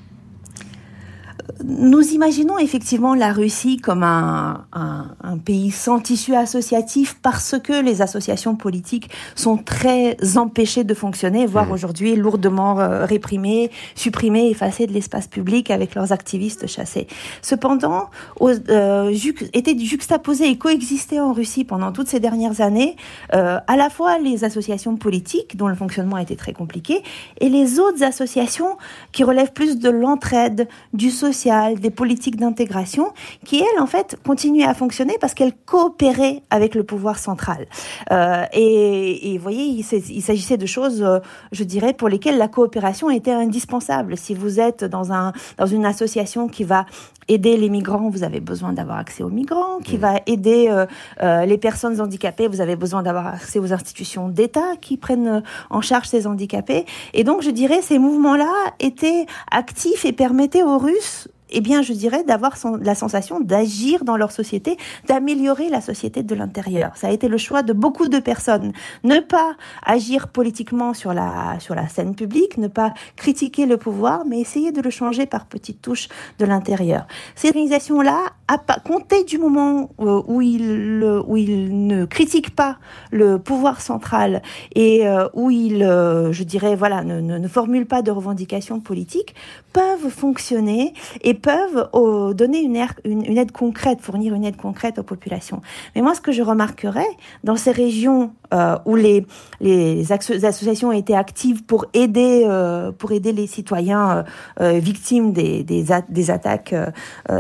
Nous 1.65 2.03
imaginons 2.13 2.59
effectivement 2.59 3.15
la 3.15 3.33
Russie 3.33 3.79
comme 3.79 4.03
un, 4.03 4.67
un, 4.73 5.07
un, 5.23 5.39
pays 5.39 5.71
sans 5.71 5.99
tissu 5.99 6.35
associatif 6.35 7.17
parce 7.23 7.57
que 7.63 7.83
les 7.83 8.03
associations 8.03 8.55
politiques 8.55 9.11
sont 9.35 9.57
très 9.57 10.17
empêchées 10.37 10.85
de 10.85 10.95
fonctionner, 10.95 11.47
voire 11.47 11.67
mmh. 11.67 11.73
aujourd'hui 11.73 12.17
lourdement 12.17 12.79
euh, 12.81 13.05
réprimées, 13.05 13.71
supprimées, 13.95 14.51
effacées 14.51 14.87
de 14.87 14.93
l'espace 14.93 15.27
public 15.27 15.71
avec 15.71 15.95
leurs 15.95 16.13
activistes 16.13 16.67
chassés. 16.67 17.07
Cependant, 17.43 18.11
aux, 18.41 18.51
euh, 18.51 19.15
étaient 19.53 19.79
juxtaposés 19.79 20.49
et 20.49 20.59
coexistaient 20.59 21.21
en 21.21 21.33
Russie 21.33 21.65
pendant 21.65 21.93
toutes 21.93 22.09
ces 22.09 22.21
dernières 22.21 22.61
années 22.61 22.97
euh, 23.35 23.59
à 23.67 23.77
la 23.77 23.91
fois 23.91 24.19
les 24.19 24.45
associations 24.45 24.97
politiques 24.97 25.57
dont 25.57 25.69
le 25.69 25.75
fonctionnement 25.75 26.19
était 26.19 26.37
très 26.37 26.53
compliqué 26.53 27.03
et 27.41 27.49
les 27.49 27.79
autres 27.79 28.03
associations 28.03 28.77
qui 29.13 29.25
relèvent 29.25 29.53
plus 29.53 29.79
de 29.79 29.89
l'entraide, 29.89 30.69
du 30.93 31.11
social 31.11 31.38
sociales, 31.39 31.79
des 31.79 31.91
politiques 31.91 32.37
d'intégration 32.37 33.13
qui, 33.45 33.59
elles, 33.59 33.81
en 33.81 33.87
fait, 33.87 34.17
continuaient 34.27 34.67
à 34.67 34.75
fonctionner 34.75 35.17
parce 35.21 35.35
qu'elles 35.35 35.55
coopéraient 35.55 36.43
avec 36.51 36.75
le 36.75 36.83
pouvoir 36.83 37.19
central. 37.19 37.67
Euh, 38.11 38.45
et, 38.53 39.37
vous 39.37 39.43
voyez, 39.43 39.65
il, 39.65 39.87
il 40.11 40.23
s'agissait 40.23 40.57
de 40.57 40.67
choses, 40.67 41.03
euh, 41.03 41.21
je 41.53 41.63
dirais, 41.65 41.93
pour 41.93 42.09
lesquelles 42.09 42.39
la 42.39 42.49
coopération 42.49 43.09
était 43.11 43.33
indispensable. 43.33 44.17
Si 44.17 44.35
vous 44.35 44.59
êtes 44.59 44.85
dans, 44.85 45.13
un, 45.13 45.33
dans 45.59 45.67
une 45.67 45.87
association 45.87 46.49
qui 46.49 46.65
va 46.65 46.87
aider 47.29 47.57
les 47.57 47.69
migrants, 47.69 48.09
vous 48.09 48.25
avez 48.25 48.41
besoin 48.41 48.73
d'avoir 48.73 48.99
accès 48.99 49.23
aux 49.23 49.29
migrants, 49.29 49.79
qui 49.85 49.99
mmh. 49.99 50.01
va 50.01 50.15
aider 50.27 50.87
euh, 51.23 51.45
les 51.45 51.59
personnes 51.59 52.01
handicapées, 52.01 52.49
vous 52.49 52.63
avez 52.63 52.75
besoin 52.75 53.03
d'avoir 53.03 53.27
accès 53.27 53.59
aux 53.59 53.73
institutions 53.73 54.29
d'État 54.29 54.77
qui 54.81 54.97
prennent 54.97 55.43
en 55.69 55.83
charge 55.83 56.07
ces 56.09 56.27
handicapés. 56.27 56.87
Et 57.13 57.25
donc, 57.25 57.43
je 57.43 57.51
dirais, 57.51 57.83
ces 57.83 57.99
mouvements-là 57.99 58.53
étaient 58.81 59.27
actifs 59.53 60.07
et 60.07 60.13
permettaient 60.13 60.63
aux 60.63 60.79
Russes 60.79 61.28
eh 61.51 61.61
bien, 61.61 61.83
je 61.83 61.93
dirais 61.93 62.25
d'avoir 62.25 62.57
la 62.81 62.95
sensation 62.95 63.41
d'agir 63.41 64.05
dans 64.05 64.17
leur 64.17 64.33
société, 64.33 64.77
d'améliorer 65.07 65.69
la 65.69 65.81
société 65.81 66.23
de 66.23 66.35
l'intérieur. 66.35 66.97
Ça 66.97 67.09
a 67.09 67.11
été 67.11 67.29
le 67.29 67.39
choix 67.39 67.63
de 67.63 67.73
beaucoup 67.73 68.09
de 68.09 68.19
personnes. 68.19 68.73
Ne 69.05 69.21
pas 69.21 69.57
agir 69.85 70.29
politiquement 70.29 70.95
sur 70.95 71.13
la, 71.13 71.59
sur 71.61 71.75
la 71.75 71.89
scène 71.89 72.15
publique, 72.15 72.59
ne 72.59 72.69
pas 72.69 72.93
critiquer 73.17 73.67
le 73.67 73.77
pouvoir, 73.77 74.25
mais 74.27 74.41
essayer 74.41 74.73
de 74.73 74.81
le 74.81 74.91
changer 74.91 75.27
par 75.27 75.47
petites 75.47 75.83
touches 75.83 76.09
de 76.39 76.45
l'intérieur. 76.45 77.07
Ces 77.35 77.49
organisations-là, 77.49 78.19
à 78.49 78.59
compter 78.81 79.25
du 79.25 79.39
moment 79.39 79.91
euh, 80.01 80.23
où 80.27 80.41
ils, 80.41 81.03
où 81.27 81.37
ils 81.37 81.87
ne 81.87 82.05
critiquent 82.05 82.55
pas 82.55 82.79
le 83.11 83.39
pouvoir 83.39 83.81
central 83.81 84.43
et 84.75 85.07
euh, 85.07 85.29
où 85.35 85.51
ils, 85.51 85.83
euh, 85.83 86.33
je 86.33 86.45
dirais, 86.45 86.75
voilà, 86.75 87.05
ne, 87.05 87.21
ne, 87.21 87.39
ne 87.39 87.49
formulent 87.49 87.87
pas 87.87 88.03
de 88.03 88.11
revendications 88.11 88.81
politiques, 88.81 89.35
peuvent 89.73 90.09
fonctionner 90.09 90.95
et 91.23 91.35
peuvent 91.35 91.89
euh, 91.95 92.33
donner 92.33 92.61
une, 92.61 92.83
une, 93.05 93.39
aide 93.39 93.53
concrète, 93.53 94.01
fournir 94.01 94.35
une 94.35 94.45
aide 94.45 94.57
concrète 94.57 94.99
aux 94.99 95.03
populations. 95.03 95.61
Mais 95.95 96.03
moi, 96.03 96.15
ce 96.15 96.21
que 96.21 96.33
je 96.33 96.43
remarquerais 96.43 97.09
dans 97.45 97.57
ces 97.57 97.71
régions 97.71 98.33
euh, 98.55 98.79
où 98.87 98.97
les, 98.97 99.27
les 99.61 100.11
associations 100.13 100.93
étaient 100.93 101.15
actives 101.15 101.65
pour 101.65 101.87
aider, 101.93 102.45
euh, 102.47 102.93
pour 102.93 103.13
aider 103.13 103.33
les 103.33 103.47
citoyens 103.47 104.25
victimes 104.61 105.33
des, 105.33 105.63
des, 105.63 105.85
des 106.09 106.31
attaques, 106.31 106.75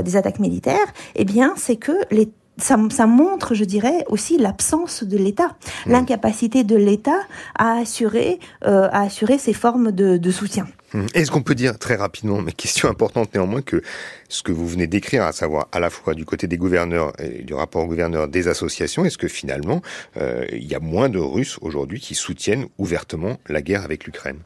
des 0.03 0.17
attaques 0.17 0.39
militaires, 0.39 0.77
eh 1.15 1.25
bien, 1.25 1.55
c'est 1.57 1.77
que 1.77 1.93
les 2.11 2.31
ça, 2.59 2.77
ça, 2.91 3.07
montre, 3.07 3.55
je 3.55 3.65
dirais, 3.65 4.05
aussi 4.09 4.37
l'absence 4.37 5.05
de 5.05 5.17
l'État, 5.17 5.57
mmh. 5.87 5.93
l'incapacité 5.93 6.65
de 6.65 6.77
l'État 6.77 7.21
à 7.57 7.79
assurer, 7.79 8.41
euh, 8.67 8.89
à 8.93 9.03
assurer 9.03 9.39
ces 9.39 9.53
formes 9.53 9.93
de, 9.93 10.17
de 10.17 10.31
soutien. 10.31 10.67
Est-ce 11.15 11.31
qu'on 11.31 11.43
peut 11.43 11.55
dire 11.55 11.79
très 11.79 11.97
rapidement, 11.97 12.41
mais 12.41 12.53
question 12.53 12.89
importante 12.89 13.35
néanmoins, 13.35 13.61
que 13.61 13.83
ce 14.29 14.43
que 14.43 14.53
vous 14.53 14.67
venez 14.67 14.87
d'écrire, 14.87 15.25
à 15.25 15.33
savoir 15.33 15.69
à 15.73 15.81
la 15.81 15.91
fois 15.91 16.15
du 16.15 16.25
côté 16.25 16.47
des 16.47 16.57
gouverneurs 16.57 17.13
et 17.21 17.43
du 17.43 17.53
rapport 17.55 17.85
aux 17.85 17.87
gouverneurs 17.87 18.29
des 18.29 18.49
associations, 18.49 19.05
est-ce 19.05 19.19
que 19.19 19.29
finalement 19.29 19.83
euh, 20.17 20.47
il 20.53 20.65
y 20.65 20.75
a 20.75 20.81
moins 20.81 21.09
de 21.09 21.19
Russes 21.19 21.59
aujourd'hui 21.61 22.01
qui 22.01 22.15
soutiennent 22.15 22.67
ouvertement 22.79 23.39
la 23.49 23.61
guerre 23.61 23.85
avec 23.85 24.05
l'Ukraine? 24.05 24.39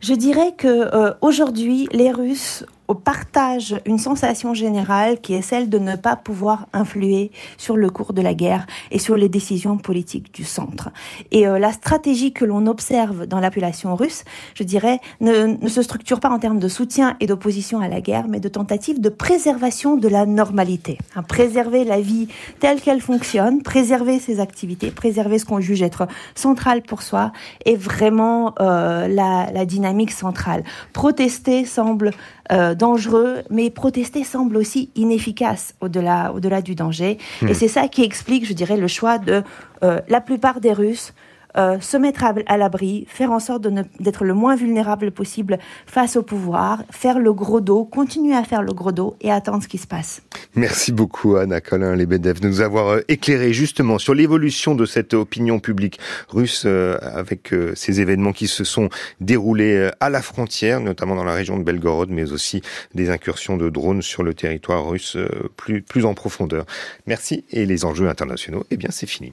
Je 0.00 0.14
dirais 0.14 0.54
que 0.56 0.94
euh, 0.94 1.12
aujourd'hui, 1.20 1.86
les 1.92 2.10
Russes 2.10 2.64
partage 2.94 3.80
une 3.86 3.98
sensation 3.98 4.54
générale 4.54 5.20
qui 5.20 5.34
est 5.34 5.42
celle 5.42 5.68
de 5.68 5.78
ne 5.78 5.96
pas 5.96 6.16
pouvoir 6.16 6.66
influer 6.72 7.30
sur 7.56 7.76
le 7.76 7.90
cours 7.90 8.12
de 8.12 8.22
la 8.22 8.34
guerre 8.34 8.66
et 8.90 8.98
sur 8.98 9.16
les 9.16 9.28
décisions 9.28 9.76
politiques 9.76 10.32
du 10.34 10.44
centre. 10.44 10.90
Et 11.30 11.46
euh, 11.46 11.58
la 11.58 11.72
stratégie 11.72 12.32
que 12.32 12.44
l'on 12.44 12.66
observe 12.66 13.26
dans 13.26 13.40
la 13.40 13.50
population 13.50 13.96
russe, 13.96 14.24
je 14.54 14.62
dirais, 14.62 15.00
ne, 15.20 15.58
ne, 15.60 15.68
se 15.68 15.82
structure 15.82 16.20
pas 16.20 16.30
en 16.30 16.38
termes 16.38 16.60
de 16.60 16.68
soutien 16.68 17.16
et 17.20 17.26
d'opposition 17.26 17.80
à 17.80 17.88
la 17.88 18.00
guerre, 18.00 18.26
mais 18.28 18.40
de 18.40 18.48
tentative 18.48 19.00
de 19.00 19.08
préservation 19.08 19.96
de 19.96 20.08
la 20.08 20.24
normalité. 20.24 20.98
Hein, 21.16 21.22
préserver 21.22 21.84
la 21.84 22.00
vie 22.00 22.28
telle 22.60 22.80
qu'elle 22.80 23.00
fonctionne, 23.00 23.62
préserver 23.62 24.18
ses 24.20 24.40
activités, 24.40 24.90
préserver 24.90 25.38
ce 25.38 25.44
qu'on 25.44 25.60
juge 25.60 25.82
être 25.82 26.06
central 26.34 26.82
pour 26.82 27.02
soi, 27.02 27.32
est 27.64 27.76
vraiment 27.76 28.54
euh, 28.60 29.08
la, 29.08 29.50
la 29.52 29.64
dynamique 29.64 30.12
centrale. 30.12 30.62
Protester 30.92 31.64
semble 31.64 32.12
euh, 32.52 32.74
dangereux, 32.74 33.42
mais 33.50 33.70
protester 33.70 34.24
semble 34.24 34.56
aussi 34.56 34.90
inefficace 34.96 35.74
au-delà 35.80 36.32
du 36.62 36.74
danger. 36.74 37.18
Et 37.42 37.44
hmm. 37.44 37.54
c'est 37.54 37.68
ça 37.68 37.88
qui 37.88 38.02
explique, 38.02 38.46
je 38.46 38.52
dirais, 38.52 38.76
le 38.76 38.88
choix 38.88 39.18
de 39.18 39.42
euh, 39.82 40.00
la 40.08 40.20
plupart 40.20 40.60
des 40.60 40.72
Russes 40.72 41.12
euh, 41.56 41.80
se 41.80 41.96
mettre 41.96 42.24
à, 42.24 42.56
l'abri, 42.56 43.06
faire 43.08 43.32
en 43.32 43.40
sorte 43.40 43.66
d'être 44.00 44.24
le 44.24 44.34
moins 44.34 44.56
vulnérable 44.56 45.10
possible 45.10 45.58
face 45.86 46.16
au 46.16 46.22
pouvoir, 46.22 46.84
faire 46.90 47.18
le 47.18 47.32
gros 47.32 47.60
dos, 47.60 47.84
continuer 47.84 48.34
à 48.34 48.44
faire 48.44 48.62
le 48.62 48.72
gros 48.72 48.92
dos 48.92 49.16
et 49.20 49.30
attendre 49.30 49.62
ce 49.62 49.68
qui 49.68 49.78
se 49.78 49.86
passe. 49.86 50.22
Merci 50.54 50.92
beaucoup 50.92 51.36
Anna 51.36 51.60
Colin 51.60 51.96
Lebedev 51.96 52.40
de 52.40 52.48
nous 52.48 52.60
avoir 52.60 52.88
euh, 52.88 53.00
éclairé 53.08 53.52
justement 53.52 53.98
sur 53.98 54.14
l'évolution 54.14 54.74
de 54.74 54.86
cette 54.86 55.14
opinion 55.14 55.58
publique 55.58 55.98
russe 56.28 56.64
euh, 56.66 56.98
avec 57.02 57.54
ces 57.74 58.00
événements 58.00 58.32
qui 58.32 58.46
se 58.46 58.64
sont 58.64 58.88
déroulés 59.20 59.90
à 60.00 60.10
la 60.10 60.22
frontière, 60.22 60.80
notamment 60.80 61.16
dans 61.16 61.24
la 61.24 61.34
région 61.34 61.58
de 61.58 61.64
Belgorod, 61.64 62.10
mais 62.10 62.32
aussi 62.32 62.62
des 62.94 63.10
incursions 63.10 63.56
de 63.56 63.68
drones 63.70 64.02
sur 64.02 64.22
le 64.22 64.34
territoire 64.34 64.86
russe 64.88 65.16
plus, 65.56 65.82
plus 65.82 66.04
en 66.04 66.14
profondeur. 66.14 66.64
Merci 67.06 67.44
et 67.50 67.66
les 67.66 67.84
enjeux 67.84 68.08
internationaux, 68.08 68.64
eh 68.70 68.76
bien 68.76 68.90
c'est 68.92 69.06
fini. 69.06 69.32